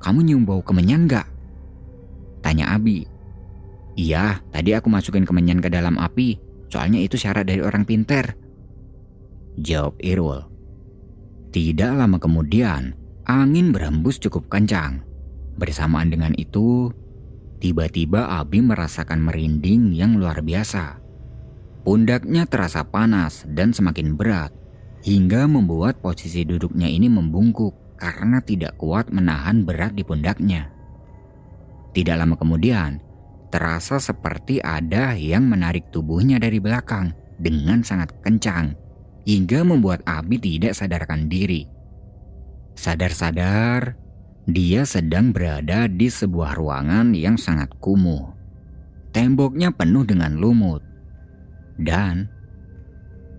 kamu 0.00 0.24
nyium 0.24 0.44
bau 0.48 0.64
kemenyan 0.64 1.08
gak? 1.08 1.28
Tanya 2.44 2.76
Abi. 2.76 3.04
Iya, 3.94 4.42
tadi 4.50 4.74
aku 4.74 4.90
masukin 4.90 5.24
kemenyan 5.24 5.62
ke 5.62 5.70
dalam 5.70 5.96
api, 5.96 6.36
soalnya 6.68 6.98
itu 6.98 7.14
syarat 7.14 7.46
dari 7.46 7.62
orang 7.62 7.86
pinter. 7.86 8.34
Jawab 9.54 9.96
Irul. 10.02 10.44
Tidak 11.54 11.94
lama 11.94 12.18
kemudian, 12.18 12.98
angin 13.24 13.70
berhembus 13.70 14.18
cukup 14.18 14.50
kencang. 14.50 15.06
Bersamaan 15.54 16.10
dengan 16.10 16.34
itu, 16.34 16.90
tiba-tiba 17.62 18.42
Abi 18.42 18.58
merasakan 18.58 19.22
merinding 19.22 19.94
yang 19.94 20.18
luar 20.18 20.42
biasa. 20.42 20.98
Pundaknya 21.86 22.50
terasa 22.50 22.82
panas 22.82 23.46
dan 23.46 23.70
semakin 23.70 24.18
berat, 24.18 24.50
hingga 25.04 25.44
membuat 25.44 26.00
posisi 26.00 26.48
duduknya 26.48 26.88
ini 26.88 27.12
membungkuk 27.12 28.00
karena 28.00 28.40
tidak 28.40 28.80
kuat 28.80 29.12
menahan 29.12 29.62
berat 29.62 29.92
di 29.92 30.00
pundaknya. 30.00 30.72
Tidak 31.92 32.16
lama 32.16 32.34
kemudian, 32.34 32.98
terasa 33.52 34.00
seperti 34.00 34.58
ada 34.64 35.12
yang 35.14 35.46
menarik 35.46 35.92
tubuhnya 35.92 36.40
dari 36.40 36.58
belakang 36.58 37.12
dengan 37.36 37.84
sangat 37.84 38.16
kencang 38.24 38.74
hingga 39.28 39.60
membuat 39.62 40.00
Abi 40.08 40.40
tidak 40.40 40.72
sadarkan 40.74 41.28
diri. 41.28 41.68
Sadar-sadar, 42.74 43.94
dia 44.48 44.82
sedang 44.88 45.30
berada 45.30 45.86
di 45.86 46.10
sebuah 46.10 46.58
ruangan 46.58 47.14
yang 47.14 47.38
sangat 47.38 47.70
kumuh. 47.78 48.34
Temboknya 49.14 49.70
penuh 49.70 50.02
dengan 50.02 50.34
lumut. 50.34 50.82
Dan 51.78 52.33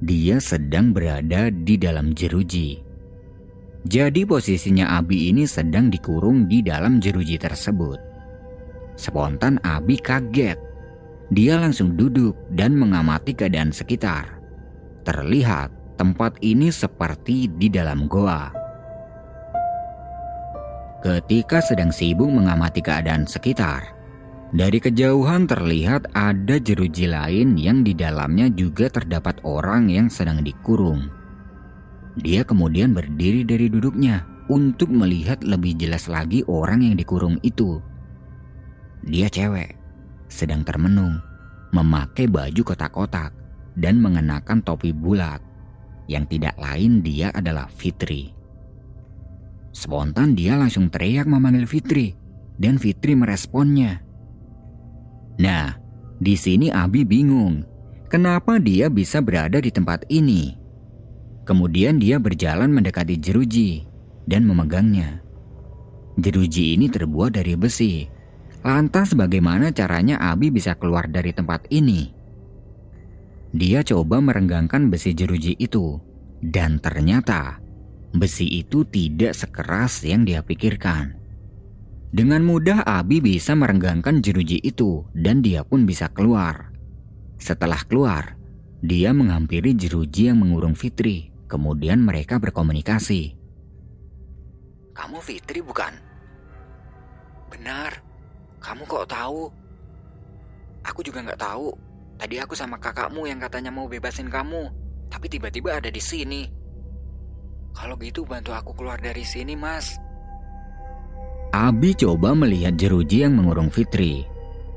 dia 0.06 0.38
sedang 0.38 0.94
berada 0.94 1.50
di 1.50 1.82
dalam 1.82 2.14
jeruji. 2.14 2.78
Jadi 3.86 4.22
posisinya 4.26 5.02
Abi 5.02 5.34
ini 5.34 5.50
sedang 5.50 5.90
dikurung 5.90 6.46
di 6.46 6.62
dalam 6.62 7.02
jeruji 7.02 7.42
tersebut. 7.42 7.98
Spontan 8.94 9.58
Abi 9.66 9.98
kaget 9.98 10.58
dia 11.34 11.58
langsung 11.58 11.98
duduk 11.98 12.38
dan 12.54 12.78
mengamati 12.78 13.34
keadaan 13.34 13.74
sekitar. 13.74 14.38
Terlihat 15.06 15.74
tempat 15.98 16.38
ini 16.46 16.70
seperti 16.70 17.50
di 17.50 17.66
dalam 17.66 18.06
goa. 18.06 18.54
Ketika 21.02 21.62
sedang 21.62 21.90
sibuk 21.90 22.30
mengamati 22.30 22.82
keadaan 22.82 23.26
sekitar, 23.26 23.95
dari 24.54 24.78
kejauhan 24.78 25.50
terlihat 25.50 26.14
ada 26.14 26.62
jeruji 26.62 27.10
lain 27.10 27.58
yang 27.58 27.82
di 27.82 27.98
dalamnya 27.98 28.52
juga 28.54 28.92
terdapat 28.94 29.42
orang 29.42 29.90
yang 29.90 30.12
sedang 30.12 30.46
dikurung. 30.46 31.10
Dia 32.16 32.46
kemudian 32.46 32.94
berdiri 32.94 33.42
dari 33.42 33.68
duduknya 33.68 34.24
untuk 34.48 34.94
melihat 34.94 35.42
lebih 35.42 35.74
jelas 35.76 36.06
lagi 36.06 36.46
orang 36.46 36.86
yang 36.86 36.96
dikurung 36.96 37.42
itu. 37.42 37.82
Dia 39.02 39.28
cewek, 39.28 39.74
sedang 40.30 40.62
termenung, 40.62 41.20
memakai 41.74 42.30
baju 42.30 42.62
kotak-kotak, 42.62 43.34
dan 43.76 44.00
mengenakan 44.00 44.62
topi 44.62 44.94
bulat. 44.94 45.42
Yang 46.06 46.38
tidak 46.38 46.56
lain 46.62 47.02
dia 47.02 47.34
adalah 47.34 47.66
Fitri. 47.66 48.30
Spontan 49.74 50.38
dia 50.38 50.56
langsung 50.56 50.88
teriak 50.88 51.26
memanggil 51.28 51.66
Fitri, 51.68 52.14
dan 52.56 52.78
Fitri 52.80 53.18
meresponnya. 53.18 54.05
Nah, 55.36 55.76
di 56.16 56.36
sini 56.40 56.72
Abi 56.72 57.04
bingung, 57.04 57.68
kenapa 58.08 58.56
dia 58.56 58.88
bisa 58.88 59.20
berada 59.20 59.60
di 59.60 59.68
tempat 59.68 60.08
ini. 60.08 60.56
Kemudian 61.44 62.00
dia 62.00 62.18
berjalan 62.18 62.72
mendekati 62.72 63.20
jeruji 63.20 63.86
dan 64.26 64.48
memegangnya. 64.48 65.22
Jeruji 66.16 66.80
ini 66.80 66.88
terbuat 66.88 67.36
dari 67.36 67.60
besi. 67.60 68.08
Lantas 68.66 69.14
bagaimana 69.14 69.70
caranya 69.70 70.18
Abi 70.18 70.50
bisa 70.50 70.74
keluar 70.74 71.06
dari 71.06 71.36
tempat 71.36 71.70
ini? 71.70 72.10
Dia 73.54 73.86
coba 73.86 74.24
merenggangkan 74.24 74.90
besi 74.90 75.14
jeruji 75.14 75.54
itu. 75.60 76.02
Dan 76.40 76.80
ternyata 76.80 77.60
besi 78.16 78.48
itu 78.48 78.88
tidak 78.88 79.36
sekeras 79.36 80.02
yang 80.08 80.24
dia 80.24 80.42
pikirkan. 80.42 81.25
Dengan 82.14 82.46
mudah 82.46 82.86
Abi 82.86 83.22
bisa 83.24 83.54
merenggangkan 83.58 84.22
jeruji 84.22 84.62
itu 84.62 85.06
dan 85.16 85.42
dia 85.42 85.66
pun 85.66 85.88
bisa 85.88 86.10
keluar. 86.12 86.74
Setelah 87.42 87.82
keluar, 87.86 88.38
dia 88.86 89.12
menghampiri 89.12 89.74
jeruji 89.74 90.30
yang 90.30 90.42
mengurung 90.42 90.78
Fitri. 90.78 91.34
Kemudian 91.46 92.02
mereka 92.02 92.42
berkomunikasi. 92.42 93.38
Kamu 94.98 95.22
Fitri 95.22 95.62
bukan? 95.62 95.94
Benar. 97.54 98.02
Kamu 98.62 98.82
kok 98.90 99.06
tahu? 99.06 99.52
Aku 100.86 101.06
juga 101.06 101.22
nggak 101.22 101.42
tahu. 101.42 101.70
Tadi 102.16 102.40
aku 102.40 102.56
sama 102.56 102.80
kakakmu 102.80 103.28
yang 103.28 103.38
katanya 103.44 103.70
mau 103.70 103.92
bebasin 103.92 104.32
kamu, 104.32 104.72
tapi 105.12 105.28
tiba-tiba 105.28 105.76
ada 105.78 105.92
di 105.92 106.00
sini. 106.00 106.48
Kalau 107.76 108.00
gitu 108.00 108.24
bantu 108.24 108.56
aku 108.56 108.72
keluar 108.72 108.96
dari 108.98 109.28
sini, 109.28 109.54
Mas. 109.54 110.00
Abi 111.56 111.96
coba 111.96 112.36
melihat 112.36 112.76
jeruji 112.76 113.24
yang 113.24 113.40
mengurung 113.40 113.72
Fitri. 113.72 114.28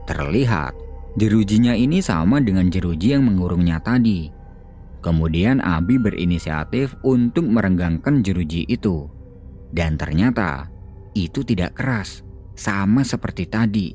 Terlihat 0.07 0.79
jerujinya 1.18 1.74
ini 1.74 1.99
sama 1.99 2.39
dengan 2.39 2.70
jeruji 2.70 3.18
yang 3.18 3.26
mengurungnya 3.26 3.83
tadi. 3.83 4.31
Kemudian 5.03 5.59
Abi 5.59 5.99
berinisiatif 5.99 6.95
untuk 7.03 7.51
merenggangkan 7.51 8.22
jeruji 8.22 8.62
itu. 8.70 9.11
Dan 9.74 9.99
ternyata 9.99 10.70
itu 11.18 11.43
tidak 11.43 11.74
keras, 11.74 12.22
sama 12.55 13.03
seperti 13.03 13.51
tadi. 13.51 13.89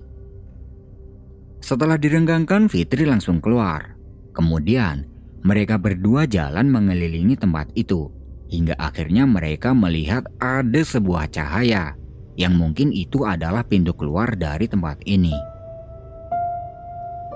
Setelah 1.63 1.95
direnggangkan, 1.95 2.67
Fitri 2.67 3.07
langsung 3.07 3.39
keluar. 3.39 3.95
Kemudian, 4.35 5.07
mereka 5.47 5.79
berdua 5.79 6.27
jalan 6.27 6.67
mengelilingi 6.67 7.39
tempat 7.39 7.71
itu, 7.79 8.11
hingga 8.51 8.75
akhirnya 8.75 9.23
mereka 9.23 9.71
melihat 9.71 10.27
ada 10.43 10.83
sebuah 10.83 11.31
cahaya 11.31 12.02
yang 12.39 12.57
mungkin 12.57 12.89
itu 12.89 13.25
adalah 13.25 13.61
pintu 13.61 13.93
keluar 13.93 14.33
dari 14.33 14.65
tempat 14.65 15.01
ini. 15.05 15.33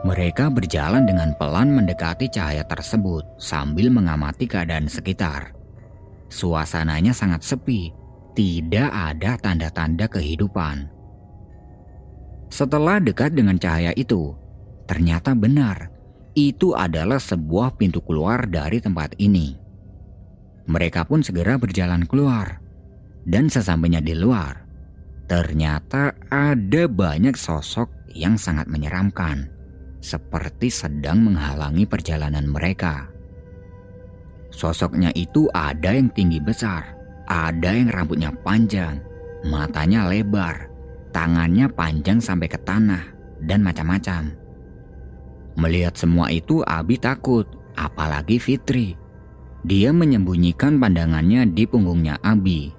Mereka 0.05 0.53
berjalan 0.53 1.09
dengan 1.09 1.33
pelan 1.35 1.73
mendekati 1.73 2.29
cahaya 2.29 2.61
tersebut 2.63 3.25
sambil 3.41 3.89
mengamati 3.89 4.45
keadaan 4.45 4.85
sekitar. 4.85 5.57
Suasananya 6.29 7.17
sangat 7.17 7.41
sepi 7.41 7.89
tidak 8.37 8.93
ada 8.93 9.41
tanda-tanda 9.41 10.05
kehidupan. 10.05 10.85
Setelah 12.53 13.01
dekat 13.01 13.33
dengan 13.33 13.57
cahaya 13.57 13.91
itu, 13.97 14.37
ternyata 14.85 15.33
benar 15.33 15.89
itu 16.37 16.77
adalah 16.77 17.17
sebuah 17.17 17.81
pintu 17.81 17.97
keluar 18.05 18.45
dari 18.45 18.77
tempat 18.77 19.17
ini. 19.17 19.57
Mereka 20.69 21.09
pun 21.09 21.25
segera 21.25 21.57
berjalan 21.57 22.05
keluar, 22.05 22.61
dan 23.25 23.49
sesampainya 23.49 24.05
di 24.05 24.13
luar, 24.13 24.66
ternyata 25.27 26.15
ada 26.31 26.87
banyak 26.87 27.35
sosok 27.35 27.91
yang 28.15 28.39
sangat 28.39 28.65
menyeramkan, 28.71 29.51
seperti 29.99 30.71
sedang 30.71 31.27
menghalangi 31.27 31.83
perjalanan 31.83 32.47
mereka. 32.47 33.11
Sosoknya 34.49 35.11
itu 35.13 35.51
ada 35.51 35.93
yang 35.93 36.09
tinggi 36.15 36.39
besar, 36.39 36.95
ada 37.27 37.75
yang 37.75 37.91
rambutnya 37.91 38.31
panjang, 38.41 39.03
matanya 39.45 40.07
lebar, 40.07 40.71
tangannya 41.11 41.67
panjang 41.69 42.23
sampai 42.23 42.47
ke 42.47 42.57
tanah, 42.63 43.03
dan 43.43 43.61
macam-macam. 43.61 44.33
Melihat 45.57 45.97
semua 45.97 46.29
itu, 46.29 46.61
Abi 46.63 47.01
takut, 47.01 47.45
apalagi 47.73 48.37
Fitri. 48.37 48.93
Dia 49.65 49.89
menyembunyikan 49.89 50.77
pandangannya 50.77 51.49
di 51.49 51.65
punggungnya 51.65 52.21
Abi. 52.21 52.76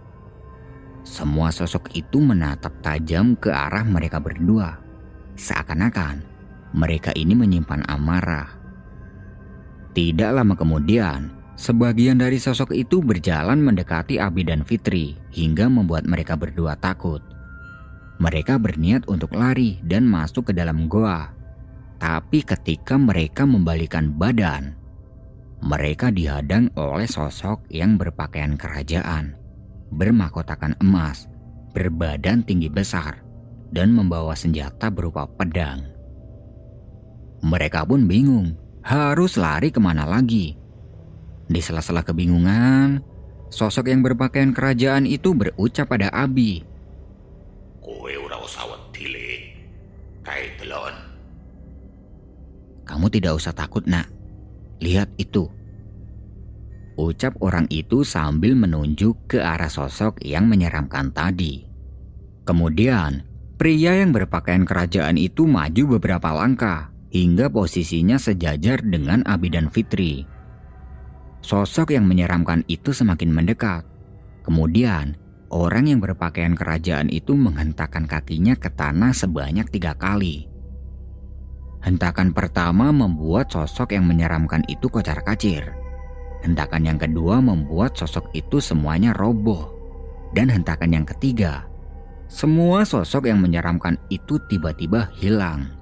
Semua 1.08 1.48
sosok 1.48 1.88
itu 1.96 2.20
menatap 2.20 2.84
tajam 2.84 3.32
ke 3.32 3.48
arah 3.48 3.80
mereka 3.88 4.20
berdua, 4.20 4.76
seakan-akan 5.40 6.20
mereka 6.76 7.16
ini 7.16 7.32
menyimpan 7.32 7.88
amarah. 7.88 8.52
Tidak 9.96 10.30
lama 10.36 10.52
kemudian, 10.52 11.38
Sebagian 11.58 12.22
dari 12.22 12.38
sosok 12.38 12.70
itu 12.70 13.02
berjalan 13.02 13.58
mendekati 13.58 14.22
Abi 14.22 14.46
dan 14.46 14.62
Fitri 14.62 15.18
hingga 15.34 15.66
membuat 15.66 16.06
mereka 16.06 16.38
berdua 16.38 16.78
takut. 16.78 17.18
Mereka 18.22 18.62
berniat 18.62 19.10
untuk 19.10 19.34
lari 19.34 19.82
dan 19.82 20.06
masuk 20.06 20.50
ke 20.50 20.52
dalam 20.54 20.86
goa. 20.86 21.34
Tapi 21.98 22.46
ketika 22.46 22.94
mereka 22.94 23.42
membalikan 23.42 24.14
badan, 24.14 24.78
mereka 25.58 26.14
dihadang 26.14 26.70
oleh 26.78 27.10
sosok 27.10 27.66
yang 27.74 27.98
berpakaian 27.98 28.54
kerajaan, 28.54 29.34
bermahkotakan 29.92 30.76
emas, 30.80 31.28
berbadan 31.72 32.44
tinggi 32.44 32.68
besar, 32.68 33.24
dan 33.72 33.92
membawa 33.92 34.32
senjata 34.36 34.88
berupa 34.92 35.24
pedang. 35.24 35.84
Mereka 37.44 37.86
pun 37.86 38.04
bingung, 38.10 38.58
harus 38.82 39.38
lari 39.38 39.70
ke 39.70 39.78
mana 39.78 40.08
lagi 40.08 40.58
di 41.48 41.60
sela-sela 41.64 42.04
kebingungan, 42.04 43.00
sosok 43.48 43.88
yang 43.88 44.04
berpakaian 44.04 44.52
kerajaan 44.52 45.08
itu 45.08 45.32
berucap 45.32 45.88
pada 45.88 46.12
Abi. 46.12 46.60
Kowe 47.80 48.12
ora 48.12 48.36
usah 48.44 48.68
wedi 48.68 49.16
Kae 50.20 50.52
delon. 50.60 50.92
Kamu 52.84 53.08
tidak 53.08 53.40
usah 53.40 53.56
takut, 53.56 53.80
Nak. 53.88 54.12
Lihat 54.84 55.08
itu. 55.16 55.48
Ucap 56.98 57.38
orang 57.38 57.70
itu 57.70 58.02
sambil 58.02 58.58
menunjuk 58.58 59.30
ke 59.30 59.38
arah 59.38 59.70
sosok 59.70 60.18
yang 60.18 60.50
menyeramkan 60.50 61.14
tadi. 61.14 61.62
Kemudian, 62.42 63.22
pria 63.54 64.02
yang 64.02 64.10
berpakaian 64.10 64.66
kerajaan 64.66 65.14
itu 65.14 65.46
maju 65.46 65.94
beberapa 65.94 66.34
langkah 66.34 66.90
hingga 67.14 67.54
posisinya 67.54 68.18
sejajar 68.18 68.82
dengan 68.82 69.22
Abi 69.30 69.46
dan 69.46 69.70
Fitri. 69.70 70.26
Sosok 71.38 71.94
yang 71.94 72.02
menyeramkan 72.10 72.66
itu 72.66 72.90
semakin 72.90 73.30
mendekat. 73.30 73.86
Kemudian, 74.42 75.14
orang 75.54 75.86
yang 75.86 76.02
berpakaian 76.02 76.58
kerajaan 76.58 77.14
itu 77.14 77.38
menghentakkan 77.38 78.10
kakinya 78.10 78.58
ke 78.58 78.74
tanah 78.74 79.14
sebanyak 79.14 79.70
tiga 79.70 79.94
kali. 79.94 80.50
Hentakan 81.78 82.34
pertama 82.34 82.90
membuat 82.90 83.54
sosok 83.54 83.94
yang 83.94 84.02
menyeramkan 84.02 84.66
itu 84.66 84.90
kocar 84.90 85.22
kacir. 85.22 85.77
Hentakan 86.46 86.86
yang 86.86 86.98
kedua 86.98 87.42
membuat 87.42 87.98
sosok 87.98 88.30
itu 88.34 88.62
semuanya 88.62 89.14
roboh. 89.14 89.74
Dan 90.36 90.52
hentakan 90.52 90.92
yang 90.92 91.06
ketiga, 91.08 91.64
semua 92.28 92.84
sosok 92.84 93.32
yang 93.32 93.40
menyeramkan 93.40 93.96
itu 94.12 94.36
tiba-tiba 94.52 95.08
hilang. 95.16 95.72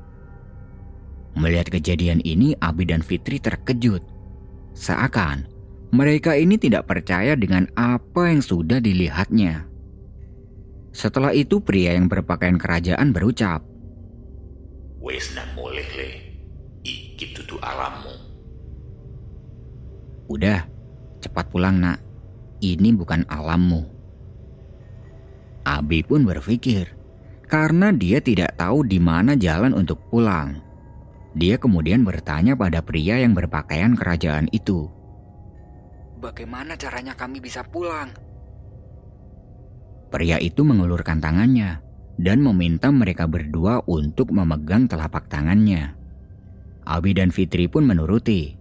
Melihat 1.34 1.68
kejadian 1.68 2.22
ini, 2.22 2.56
Abi 2.62 2.88
dan 2.88 3.04
Fitri 3.04 3.36
terkejut 3.36 4.00
Seakan 4.76 5.48
mereka 5.88 6.36
ini 6.36 6.60
tidak 6.60 6.84
percaya 6.84 7.32
dengan 7.32 7.64
apa 7.72 8.28
yang 8.28 8.44
sudah 8.44 8.76
dilihatnya. 8.76 9.64
Setelah 10.92 11.32
itu 11.32 11.64
pria 11.64 11.96
yang 11.96 12.12
berpakaian 12.12 12.60
kerajaan 12.60 13.16
berucap, 13.16 13.64
Wis 15.00 15.32
nak 15.32 15.48
mulih 15.56 15.86
le, 15.96 16.10
iki 16.84 17.32
dudu 17.32 17.56
alammu. 17.62 18.25
Udah, 20.26 20.66
cepat 21.22 21.50
pulang 21.50 21.78
nak. 21.78 22.02
Ini 22.58 22.94
bukan 22.96 23.26
alammu. 23.28 23.82
Abi 25.66 26.02
pun 26.06 26.22
berpikir, 26.22 26.94
karena 27.46 27.90
dia 27.94 28.22
tidak 28.22 28.54
tahu 28.58 28.86
di 28.86 28.98
mana 29.02 29.34
jalan 29.34 29.74
untuk 29.74 30.02
pulang. 30.10 30.62
Dia 31.36 31.60
kemudian 31.60 32.06
bertanya 32.06 32.56
pada 32.56 32.80
pria 32.80 33.20
yang 33.20 33.36
berpakaian 33.36 33.92
kerajaan 33.92 34.48
itu. 34.50 34.88
Bagaimana 36.16 36.80
caranya 36.80 37.12
kami 37.12 37.44
bisa 37.44 37.60
pulang? 37.60 38.08
Pria 40.08 40.40
itu 40.40 40.64
mengulurkan 40.64 41.20
tangannya 41.20 41.82
dan 42.16 42.40
meminta 42.40 42.88
mereka 42.88 43.28
berdua 43.28 43.84
untuk 43.84 44.32
memegang 44.32 44.88
telapak 44.88 45.28
tangannya. 45.28 45.92
Abi 46.88 47.12
dan 47.12 47.28
Fitri 47.28 47.68
pun 47.68 47.84
menuruti. 47.84 48.56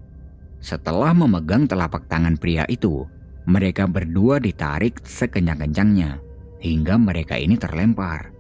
Setelah 0.66 1.13
memegang 1.13 1.70
telapak 1.70 2.09
tangan 2.09 2.41
pria 2.41 2.66
itu, 2.66 3.05
mereka 3.45 3.86
berdua 3.86 4.41
ditarik 4.41 4.97
sekencang-kencangnya 5.05 6.18
hingga 6.57 6.97
mereka 6.97 7.38
ini 7.38 7.53
terlempar. 7.53 8.34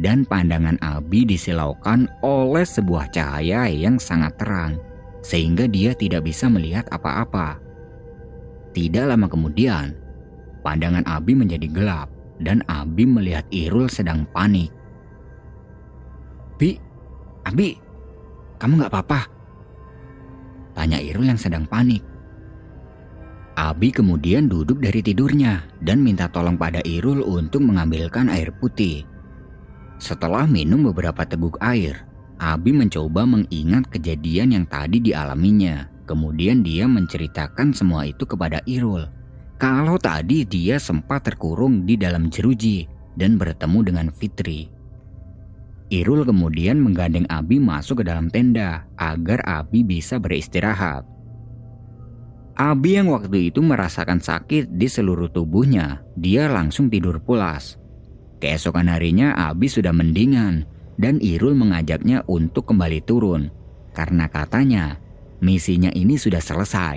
Dan 0.00 0.24
pandangan 0.24 0.80
Abi 0.80 1.28
disilaukan 1.28 2.08
oleh 2.24 2.64
sebuah 2.64 3.12
cahaya 3.12 3.68
yang 3.68 4.00
sangat 4.00 4.40
terang, 4.40 4.80
sehingga 5.20 5.68
dia 5.68 5.92
tidak 5.92 6.24
bisa 6.24 6.48
melihat 6.48 6.88
apa-apa. 6.88 7.60
Tidak 8.72 9.04
lama 9.04 9.28
kemudian, 9.28 9.92
pandangan 10.64 11.04
Abi 11.04 11.36
menjadi 11.36 11.68
gelap 11.68 12.08
dan 12.40 12.64
Abi 12.72 13.04
melihat 13.04 13.44
Irul 13.52 13.92
sedang 13.92 14.24
panik. 14.32 14.72
Bi, 16.56 16.80
Abi, 17.44 17.76
kamu 18.56 18.80
gak 18.80 18.92
apa-apa? 18.96 19.35
Tanya 20.76 21.00
Irul 21.00 21.32
yang 21.32 21.40
sedang 21.40 21.64
panik. 21.64 22.04
Abi 23.56 23.88
kemudian 23.88 24.52
duduk 24.52 24.84
dari 24.84 25.00
tidurnya 25.00 25.64
dan 25.80 26.04
minta 26.04 26.28
tolong 26.28 26.60
pada 26.60 26.84
Irul 26.84 27.24
untuk 27.24 27.64
mengambilkan 27.64 28.28
air 28.28 28.52
putih. 28.52 29.08
Setelah 29.96 30.44
minum 30.44 30.84
beberapa 30.84 31.24
teguk 31.24 31.56
air, 31.64 32.04
Abi 32.36 32.76
mencoba 32.76 33.24
mengingat 33.24 33.88
kejadian 33.88 34.52
yang 34.52 34.66
tadi 34.68 35.00
dialaminya. 35.00 35.88
Kemudian 36.04 36.60
dia 36.60 36.84
menceritakan 36.84 37.72
semua 37.72 38.04
itu 38.04 38.28
kepada 38.28 38.60
Irul 38.68 39.16
kalau 39.56 39.96
tadi 39.96 40.44
dia 40.44 40.76
sempat 40.76 41.24
terkurung 41.24 41.88
di 41.88 41.96
dalam 41.96 42.28
jeruji 42.28 42.84
dan 43.16 43.40
bertemu 43.40 43.78
dengan 43.88 44.06
Fitri. 44.12 44.75
Irul 45.86 46.26
kemudian 46.26 46.82
menggandeng 46.82 47.30
Abi 47.30 47.62
masuk 47.62 48.02
ke 48.02 48.04
dalam 48.10 48.26
tenda 48.26 48.90
agar 48.98 49.38
Abi 49.46 49.86
bisa 49.86 50.18
beristirahat. 50.18 51.06
Abi 52.56 52.96
yang 52.96 53.12
waktu 53.12 53.52
itu 53.52 53.60
merasakan 53.60 54.18
sakit 54.18 54.74
di 54.74 54.88
seluruh 54.88 55.28
tubuhnya, 55.28 56.02
dia 56.16 56.48
langsung 56.48 56.88
tidur 56.88 57.20
pulas. 57.20 57.76
Keesokan 58.40 58.88
harinya 58.88 59.36
Abi 59.36 59.68
sudah 59.68 59.92
mendingan 59.92 60.64
dan 60.96 61.20
Irul 61.20 61.52
mengajaknya 61.52 62.24
untuk 62.26 62.72
kembali 62.72 63.04
turun 63.04 63.52
karena 63.92 64.26
katanya 64.28 64.96
misinya 65.44 65.92
ini 65.92 66.16
sudah 66.16 66.40
selesai. 66.40 66.96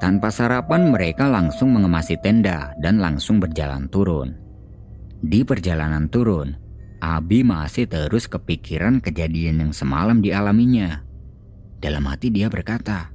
Tanpa 0.00 0.32
sarapan 0.32 0.88
mereka 0.88 1.28
langsung 1.28 1.76
mengemasi 1.76 2.16
tenda 2.24 2.72
dan 2.80 3.04
langsung 3.04 3.36
berjalan 3.36 3.84
turun. 3.92 4.39
Di 5.20 5.44
perjalanan 5.44 6.08
turun, 6.08 6.56
Abi 7.00 7.44
masih 7.44 7.88
terus 7.88 8.28
kepikiran 8.28 9.04
kejadian 9.04 9.64
yang 9.68 9.72
semalam 9.72 10.20
dialaminya. 10.20 11.04
Dalam 11.80 12.04
hati 12.08 12.28
dia 12.28 12.48
berkata, 12.48 13.12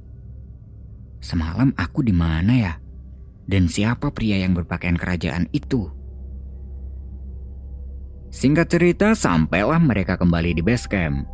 Semalam 1.22 1.74
aku 1.74 2.06
di 2.06 2.14
mana 2.14 2.54
ya? 2.54 2.74
Dan 3.46 3.70
siapa 3.70 4.10
pria 4.10 4.42
yang 4.42 4.54
berpakaian 4.54 4.98
kerajaan 4.98 5.46
itu? 5.50 5.90
Singkat 8.30 8.66
cerita, 8.70 9.14
sampailah 9.14 9.78
mereka 9.78 10.18
kembali 10.18 10.58
di 10.58 10.62
base 10.62 10.86
camp. 10.90 11.26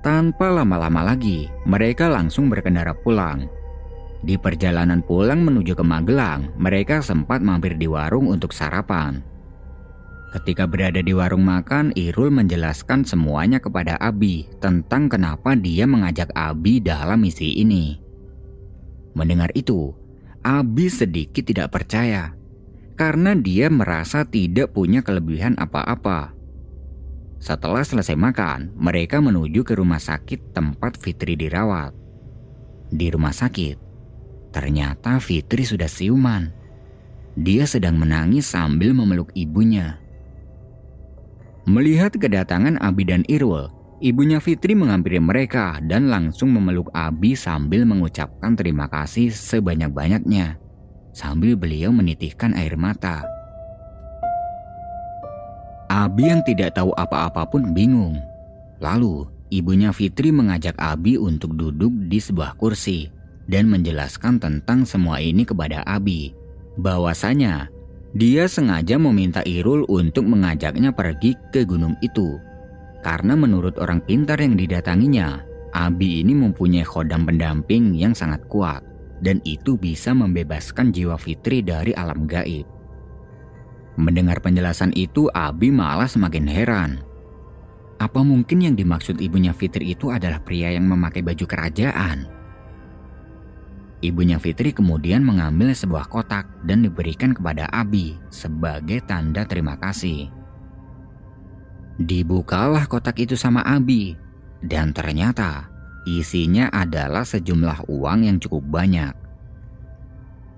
Tanpa 0.00 0.48
lama-lama 0.48 1.12
lagi, 1.12 1.48
mereka 1.68 2.08
langsung 2.08 2.48
berkendara 2.48 2.96
pulang 2.96 3.46
di 4.22 4.38
perjalanan 4.38 5.02
pulang 5.02 5.42
menuju 5.42 5.74
ke 5.74 5.82
Magelang, 5.82 6.54
mereka 6.54 7.02
sempat 7.02 7.42
mampir 7.42 7.74
di 7.74 7.90
warung 7.90 8.30
untuk 8.30 8.54
sarapan. 8.54 9.18
Ketika 10.32 10.64
berada 10.64 11.04
di 11.04 11.12
warung 11.12 11.44
makan, 11.44 11.92
Irul 11.92 12.32
menjelaskan 12.32 13.04
semuanya 13.04 13.60
kepada 13.60 14.00
Abi 14.00 14.48
tentang 14.64 15.12
kenapa 15.12 15.52
dia 15.52 15.84
mengajak 15.84 16.32
Abi 16.32 16.80
dalam 16.80 17.20
misi 17.20 17.60
ini. 17.60 18.00
Mendengar 19.12 19.52
itu, 19.52 19.92
Abi 20.40 20.88
sedikit 20.88 21.44
tidak 21.44 21.76
percaya 21.76 22.32
karena 22.96 23.36
dia 23.36 23.68
merasa 23.68 24.24
tidak 24.24 24.72
punya 24.72 25.04
kelebihan 25.04 25.52
apa-apa. 25.60 26.32
Setelah 27.36 27.84
selesai 27.84 28.16
makan, 28.16 28.72
mereka 28.72 29.20
menuju 29.20 29.68
ke 29.68 29.76
rumah 29.76 30.00
sakit 30.00 30.56
tempat 30.56 30.96
Fitri 30.96 31.36
dirawat. 31.36 31.92
Di 32.88 33.12
rumah 33.12 33.34
sakit, 33.34 33.92
Ternyata 34.52 35.16
Fitri 35.16 35.64
sudah 35.64 35.88
siuman. 35.88 36.52
Dia 37.32 37.64
sedang 37.64 37.96
menangis 37.96 38.52
sambil 38.52 38.92
memeluk 38.92 39.32
ibunya. 39.32 40.01
Melihat 41.62 42.10
kedatangan 42.18 42.74
Abi 42.82 43.06
dan 43.06 43.22
Irul, 43.30 43.70
ibunya 44.02 44.42
Fitri 44.42 44.74
menghampiri 44.74 45.22
mereka 45.22 45.78
dan 45.86 46.10
langsung 46.10 46.50
memeluk 46.50 46.90
Abi 46.90 47.38
sambil 47.38 47.86
mengucapkan 47.86 48.58
terima 48.58 48.90
kasih 48.90 49.30
sebanyak-banyaknya. 49.30 50.58
Sambil 51.14 51.54
beliau 51.54 51.94
menitihkan 51.94 52.58
air 52.58 52.74
mata. 52.74 53.22
Abi 55.86 56.34
yang 56.34 56.42
tidak 56.42 56.74
tahu 56.74 56.90
apa-apa 56.98 57.46
pun 57.46 57.70
bingung. 57.70 58.18
Lalu, 58.82 59.30
ibunya 59.54 59.94
Fitri 59.94 60.34
mengajak 60.34 60.74
Abi 60.82 61.14
untuk 61.14 61.54
duduk 61.54 61.94
di 62.10 62.18
sebuah 62.18 62.58
kursi 62.58 63.06
dan 63.46 63.70
menjelaskan 63.70 64.42
tentang 64.42 64.82
semua 64.82 65.22
ini 65.22 65.46
kepada 65.46 65.86
Abi. 65.86 66.34
Bahwasanya 66.74 67.70
dia 68.12 68.44
sengaja 68.44 69.00
meminta 69.00 69.40
Irul 69.48 69.88
untuk 69.88 70.28
mengajaknya 70.28 70.92
pergi 70.92 71.32
ke 71.48 71.64
gunung 71.64 71.96
itu. 72.04 72.36
Karena 73.00 73.32
menurut 73.34 73.80
orang 73.80 74.04
pintar 74.04 74.36
yang 74.38 74.54
didatanginya, 74.54 75.40
Abi 75.72 76.20
ini 76.20 76.36
mempunyai 76.36 76.84
khodam 76.84 77.24
pendamping 77.24 77.96
yang 77.96 78.12
sangat 78.12 78.44
kuat 78.52 78.84
dan 79.24 79.40
itu 79.48 79.80
bisa 79.80 80.12
membebaskan 80.12 80.92
jiwa 80.92 81.16
Fitri 81.16 81.64
dari 81.64 81.96
alam 81.96 82.28
gaib. 82.28 82.68
Mendengar 83.96 84.40
penjelasan 84.44 84.92
itu, 84.92 85.28
Abi 85.32 85.72
malah 85.72 86.08
semakin 86.08 86.44
heran. 86.48 86.90
Apa 87.96 88.20
mungkin 88.20 88.64
yang 88.64 88.74
dimaksud 88.74 89.20
ibunya 89.20 89.54
Fitri 89.56 89.94
itu 89.94 90.12
adalah 90.12 90.42
pria 90.42 90.72
yang 90.74 90.84
memakai 90.88 91.24
baju 91.24 91.44
kerajaan? 91.44 92.28
Ibunya 94.02 94.42
Fitri 94.42 94.74
kemudian 94.74 95.22
mengambil 95.22 95.70
sebuah 95.70 96.10
kotak 96.10 96.50
dan 96.66 96.82
diberikan 96.82 97.30
kepada 97.30 97.70
Abi 97.70 98.18
sebagai 98.34 98.98
tanda 99.06 99.46
terima 99.46 99.78
kasih. 99.78 100.26
Dibukalah 102.02 102.90
kotak 102.90 103.22
itu 103.22 103.38
sama 103.38 103.62
Abi, 103.62 104.18
dan 104.58 104.90
ternyata 104.90 105.70
isinya 106.02 106.66
adalah 106.74 107.22
sejumlah 107.22 107.86
uang 107.86 108.26
yang 108.26 108.42
cukup 108.42 108.66
banyak. 108.66 109.14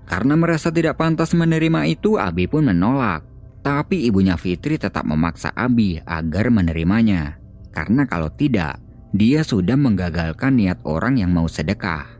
Karena 0.09 0.33
merasa 0.33 0.73
tidak 0.73 0.97
pantas 0.97 1.37
menerima 1.37 1.85
itu, 1.85 2.17
Abi 2.17 2.49
pun 2.49 2.65
menolak. 2.65 3.25
Tapi 3.61 4.09
ibunya 4.09 4.37
Fitri 4.37 4.77
tetap 4.77 5.05
memaksa 5.05 5.53
Abi 5.53 6.01
agar 6.01 6.49
menerimanya. 6.53 7.37
Karena 7.73 8.05
kalau 8.09 8.29
tidak, 8.29 8.77
dia 9.13 9.41
sudah 9.41 9.73
menggagalkan 9.73 10.57
niat 10.57 10.81
orang 10.85 11.17
yang 11.17 11.33
mau 11.33 11.49
sedekah. 11.49 12.14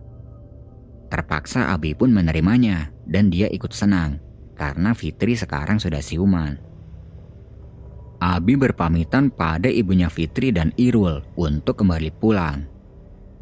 Terpaksa 1.07 1.71
Abi 1.71 1.93
pun 1.93 2.09
menerimanya 2.11 2.89
dan 3.05 3.29
dia 3.29 3.45
ikut 3.51 3.71
senang 3.71 4.17
karena 4.57 4.95
Fitri 4.95 5.37
sekarang 5.37 5.77
sudah 5.77 6.01
siuman. 6.01 6.57
Abi 8.23 8.55
berpamitan 8.55 9.29
pada 9.29 9.67
ibunya 9.67 10.07
Fitri 10.07 10.49
dan 10.49 10.71
Irul 10.79 11.21
untuk 11.35 11.83
kembali 11.83 12.09
pulang. 12.15 12.65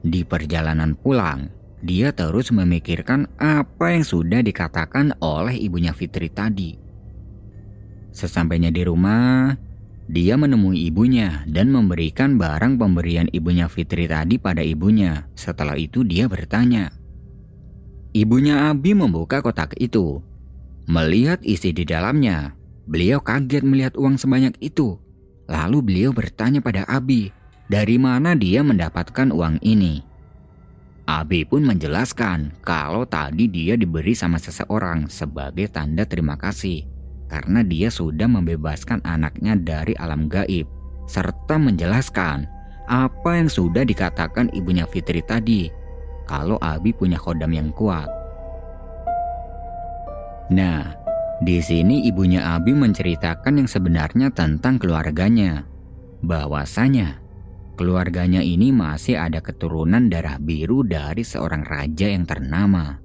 Di 0.04 0.28
perjalanan 0.28 0.98
pulang, 0.98 1.48
dia 1.80 2.12
terus 2.12 2.52
memikirkan 2.52 3.30
apa 3.40 3.96
yang 3.96 4.04
sudah 4.04 4.44
dikatakan 4.44 5.16
oleh 5.24 5.56
ibunya 5.56 5.96
Fitri 5.96 6.28
tadi. 6.28 6.76
Sesampainya 8.12 8.74
di 8.74 8.84
rumah, 8.84 9.56
dia 10.12 10.36
menemui 10.36 10.92
ibunya 10.92 11.48
dan 11.48 11.72
memberikan 11.72 12.36
barang 12.36 12.76
pemberian 12.76 13.32
ibunya 13.32 13.72
Fitri 13.72 14.10
tadi 14.10 14.36
pada 14.36 14.60
ibunya. 14.60 15.32
Setelah 15.38 15.80
itu 15.80 16.04
dia 16.04 16.28
bertanya, 16.28 16.92
Ibunya 18.14 18.70
Abi 18.70 18.94
membuka 18.94 19.42
kotak 19.42 19.74
itu. 19.82 20.22
Melihat 20.86 21.42
isi 21.42 21.74
di 21.74 21.82
dalamnya, 21.82 22.54
beliau 22.86 23.18
kaget 23.18 23.66
melihat 23.66 23.98
uang 23.98 24.22
sebanyak 24.22 24.54
itu. 24.62 25.02
Lalu 25.50 25.82
beliau 25.82 26.12
bertanya 26.14 26.62
pada 26.62 26.86
Abi, 26.86 27.34
dari 27.74 27.98
mana 27.98 28.38
dia 28.38 28.62
mendapatkan 28.62 29.34
uang 29.34 29.58
ini. 29.66 30.06
Abi 31.10 31.44
pun 31.44 31.68
menjelaskan 31.68 32.54
kalau 32.64 33.04
tadi 33.04 33.52
dia 33.52 33.76
diberi 33.76 34.16
sama 34.16 34.40
seseorang 34.40 35.12
sebagai 35.12 35.68
tanda 35.68 36.08
terima 36.08 36.40
kasih 36.40 36.88
karena 37.28 37.60
dia 37.60 37.92
sudah 37.92 38.30
membebaskan 38.30 39.04
anaknya 39.04 39.60
dari 39.60 39.98
alam 40.00 40.32
gaib 40.32 40.64
serta 41.12 41.60
menjelaskan 41.60 42.48
apa 42.88 43.32
yang 43.36 43.52
sudah 43.52 43.84
dikatakan 43.84 44.48
ibunya 44.56 44.88
Fitri 44.88 45.20
tadi 45.20 45.68
kalau 46.30 46.60
Abi 46.60 46.96
punya 46.96 47.20
kodam 47.20 47.52
yang 47.52 47.70
kuat. 47.76 48.08
Nah, 50.54 50.94
di 51.42 51.60
sini 51.60 52.06
ibunya 52.08 52.56
Abi 52.56 52.76
menceritakan 52.76 53.64
yang 53.64 53.70
sebenarnya 53.70 54.30
tentang 54.32 54.78
keluarganya. 54.78 55.66
Bahwasanya 56.24 57.24
Keluarganya 57.74 58.46
ini 58.46 58.70
masih 58.70 59.18
ada 59.18 59.42
keturunan 59.42 60.06
darah 60.06 60.38
biru 60.38 60.86
dari 60.86 61.26
seorang 61.26 61.66
raja 61.66 62.06
yang 62.06 62.22
ternama. 62.30 63.02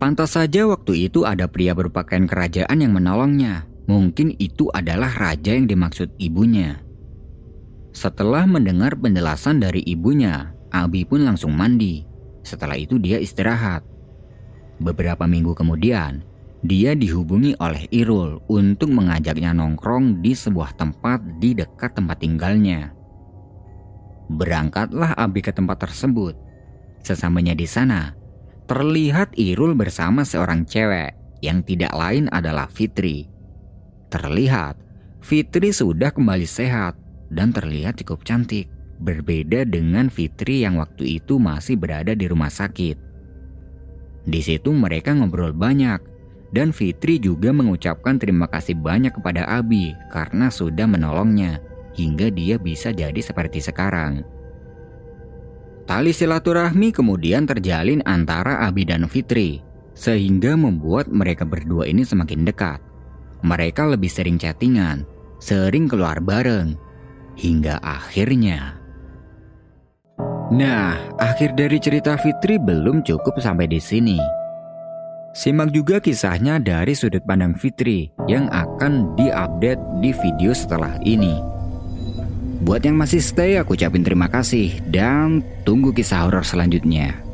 Pantas 0.00 0.40
saja 0.40 0.64
waktu 0.64 1.12
itu 1.12 1.28
ada 1.28 1.44
pria 1.44 1.76
berpakaian 1.76 2.24
kerajaan 2.24 2.80
yang 2.80 2.96
menolongnya. 2.96 3.68
Mungkin 3.84 4.40
itu 4.40 4.72
adalah 4.72 5.12
raja 5.12 5.52
yang 5.52 5.68
dimaksud 5.68 6.16
ibunya. 6.16 6.80
Setelah 7.92 8.48
mendengar 8.48 8.96
penjelasan 8.96 9.60
dari 9.60 9.84
ibunya, 9.84 10.56
Abi 10.70 11.02
pun 11.02 11.26
langsung 11.26 11.54
mandi. 11.54 12.06
Setelah 12.46 12.78
itu 12.78 12.96
dia 12.96 13.18
istirahat. 13.20 13.84
Beberapa 14.80 15.28
minggu 15.28 15.52
kemudian, 15.52 16.24
dia 16.64 16.96
dihubungi 16.96 17.56
oleh 17.60 17.84
Irul 17.92 18.40
untuk 18.48 18.92
mengajaknya 18.92 19.52
nongkrong 19.52 20.24
di 20.24 20.32
sebuah 20.32 20.76
tempat 20.76 21.20
di 21.40 21.52
dekat 21.52 21.96
tempat 21.96 22.20
tinggalnya. 22.20 22.92
Berangkatlah 24.30 25.18
Abi 25.18 25.42
ke 25.42 25.50
tempat 25.50 25.84
tersebut. 25.84 26.38
Sesamanya 27.02 27.52
di 27.56 27.66
sana, 27.66 28.14
terlihat 28.70 29.34
Irul 29.34 29.74
bersama 29.74 30.22
seorang 30.22 30.68
cewek 30.68 31.16
yang 31.42 31.64
tidak 31.64 31.90
lain 31.96 32.28
adalah 32.30 32.68
Fitri. 32.68 33.26
Terlihat 34.12 34.78
Fitri 35.20 35.72
sudah 35.74 36.12
kembali 36.12 36.48
sehat 36.48 36.96
dan 37.28 37.52
terlihat 37.52 38.00
cukup 38.00 38.24
cantik, 38.24 38.68
berbeda 39.00 39.64
dengan 39.64 40.12
Fitri 40.12 40.62
yang 40.62 40.76
waktu 40.76 41.18
itu 41.18 41.40
masih 41.40 41.80
berada 41.80 42.12
di 42.12 42.28
rumah 42.28 42.52
sakit. 42.52 42.96
Di 44.28 44.40
situ 44.44 44.70
mereka 44.76 45.16
ngobrol 45.16 45.56
banyak 45.56 46.00
dan 46.52 46.74
Fitri 46.74 47.16
juga 47.16 47.54
mengucapkan 47.54 48.20
terima 48.20 48.46
kasih 48.50 48.76
banyak 48.76 49.16
kepada 49.16 49.46
Abi 49.48 49.96
karena 50.12 50.52
sudah 50.52 50.84
menolongnya 50.84 51.62
hingga 51.94 52.30
dia 52.30 52.58
bisa 52.58 52.90
jadi 52.90 53.18
seperti 53.18 53.62
sekarang. 53.62 54.22
Tali 55.90 56.14
silaturahmi 56.14 56.94
kemudian 56.94 57.50
terjalin 57.50 57.98
antara 58.06 58.62
Abi 58.62 58.86
dan 58.86 59.10
Fitri, 59.10 59.58
sehingga 59.90 60.54
membuat 60.54 61.10
mereka 61.10 61.42
berdua 61.42 61.90
ini 61.90 62.06
semakin 62.06 62.46
dekat. 62.46 62.78
Mereka 63.42 63.90
lebih 63.90 64.06
sering 64.06 64.38
chattingan, 64.38 65.02
sering 65.42 65.90
keluar 65.90 66.22
bareng, 66.22 66.78
hingga 67.34 67.82
akhirnya. 67.82 68.79
Nah, 70.50 70.98
akhir 71.22 71.54
dari 71.54 71.78
cerita 71.78 72.18
Fitri 72.18 72.58
belum 72.58 73.06
cukup 73.06 73.38
sampai 73.38 73.70
di 73.70 73.78
sini. 73.78 74.18
Simak 75.30 75.70
juga 75.70 76.02
kisahnya 76.02 76.58
dari 76.58 76.90
sudut 76.90 77.22
pandang 77.22 77.54
Fitri 77.54 78.10
yang 78.26 78.50
akan 78.50 79.14
diupdate 79.14 79.78
di 80.02 80.10
video 80.10 80.50
setelah 80.50 80.98
ini. 81.06 81.38
Buat 82.66 82.82
yang 82.82 82.98
masih 82.98 83.22
stay, 83.22 83.62
aku 83.62 83.78
ucapin 83.78 84.02
terima 84.02 84.26
kasih 84.26 84.74
dan 84.90 85.46
tunggu 85.62 85.94
kisah 85.94 86.26
horor 86.26 86.42
selanjutnya. 86.42 87.29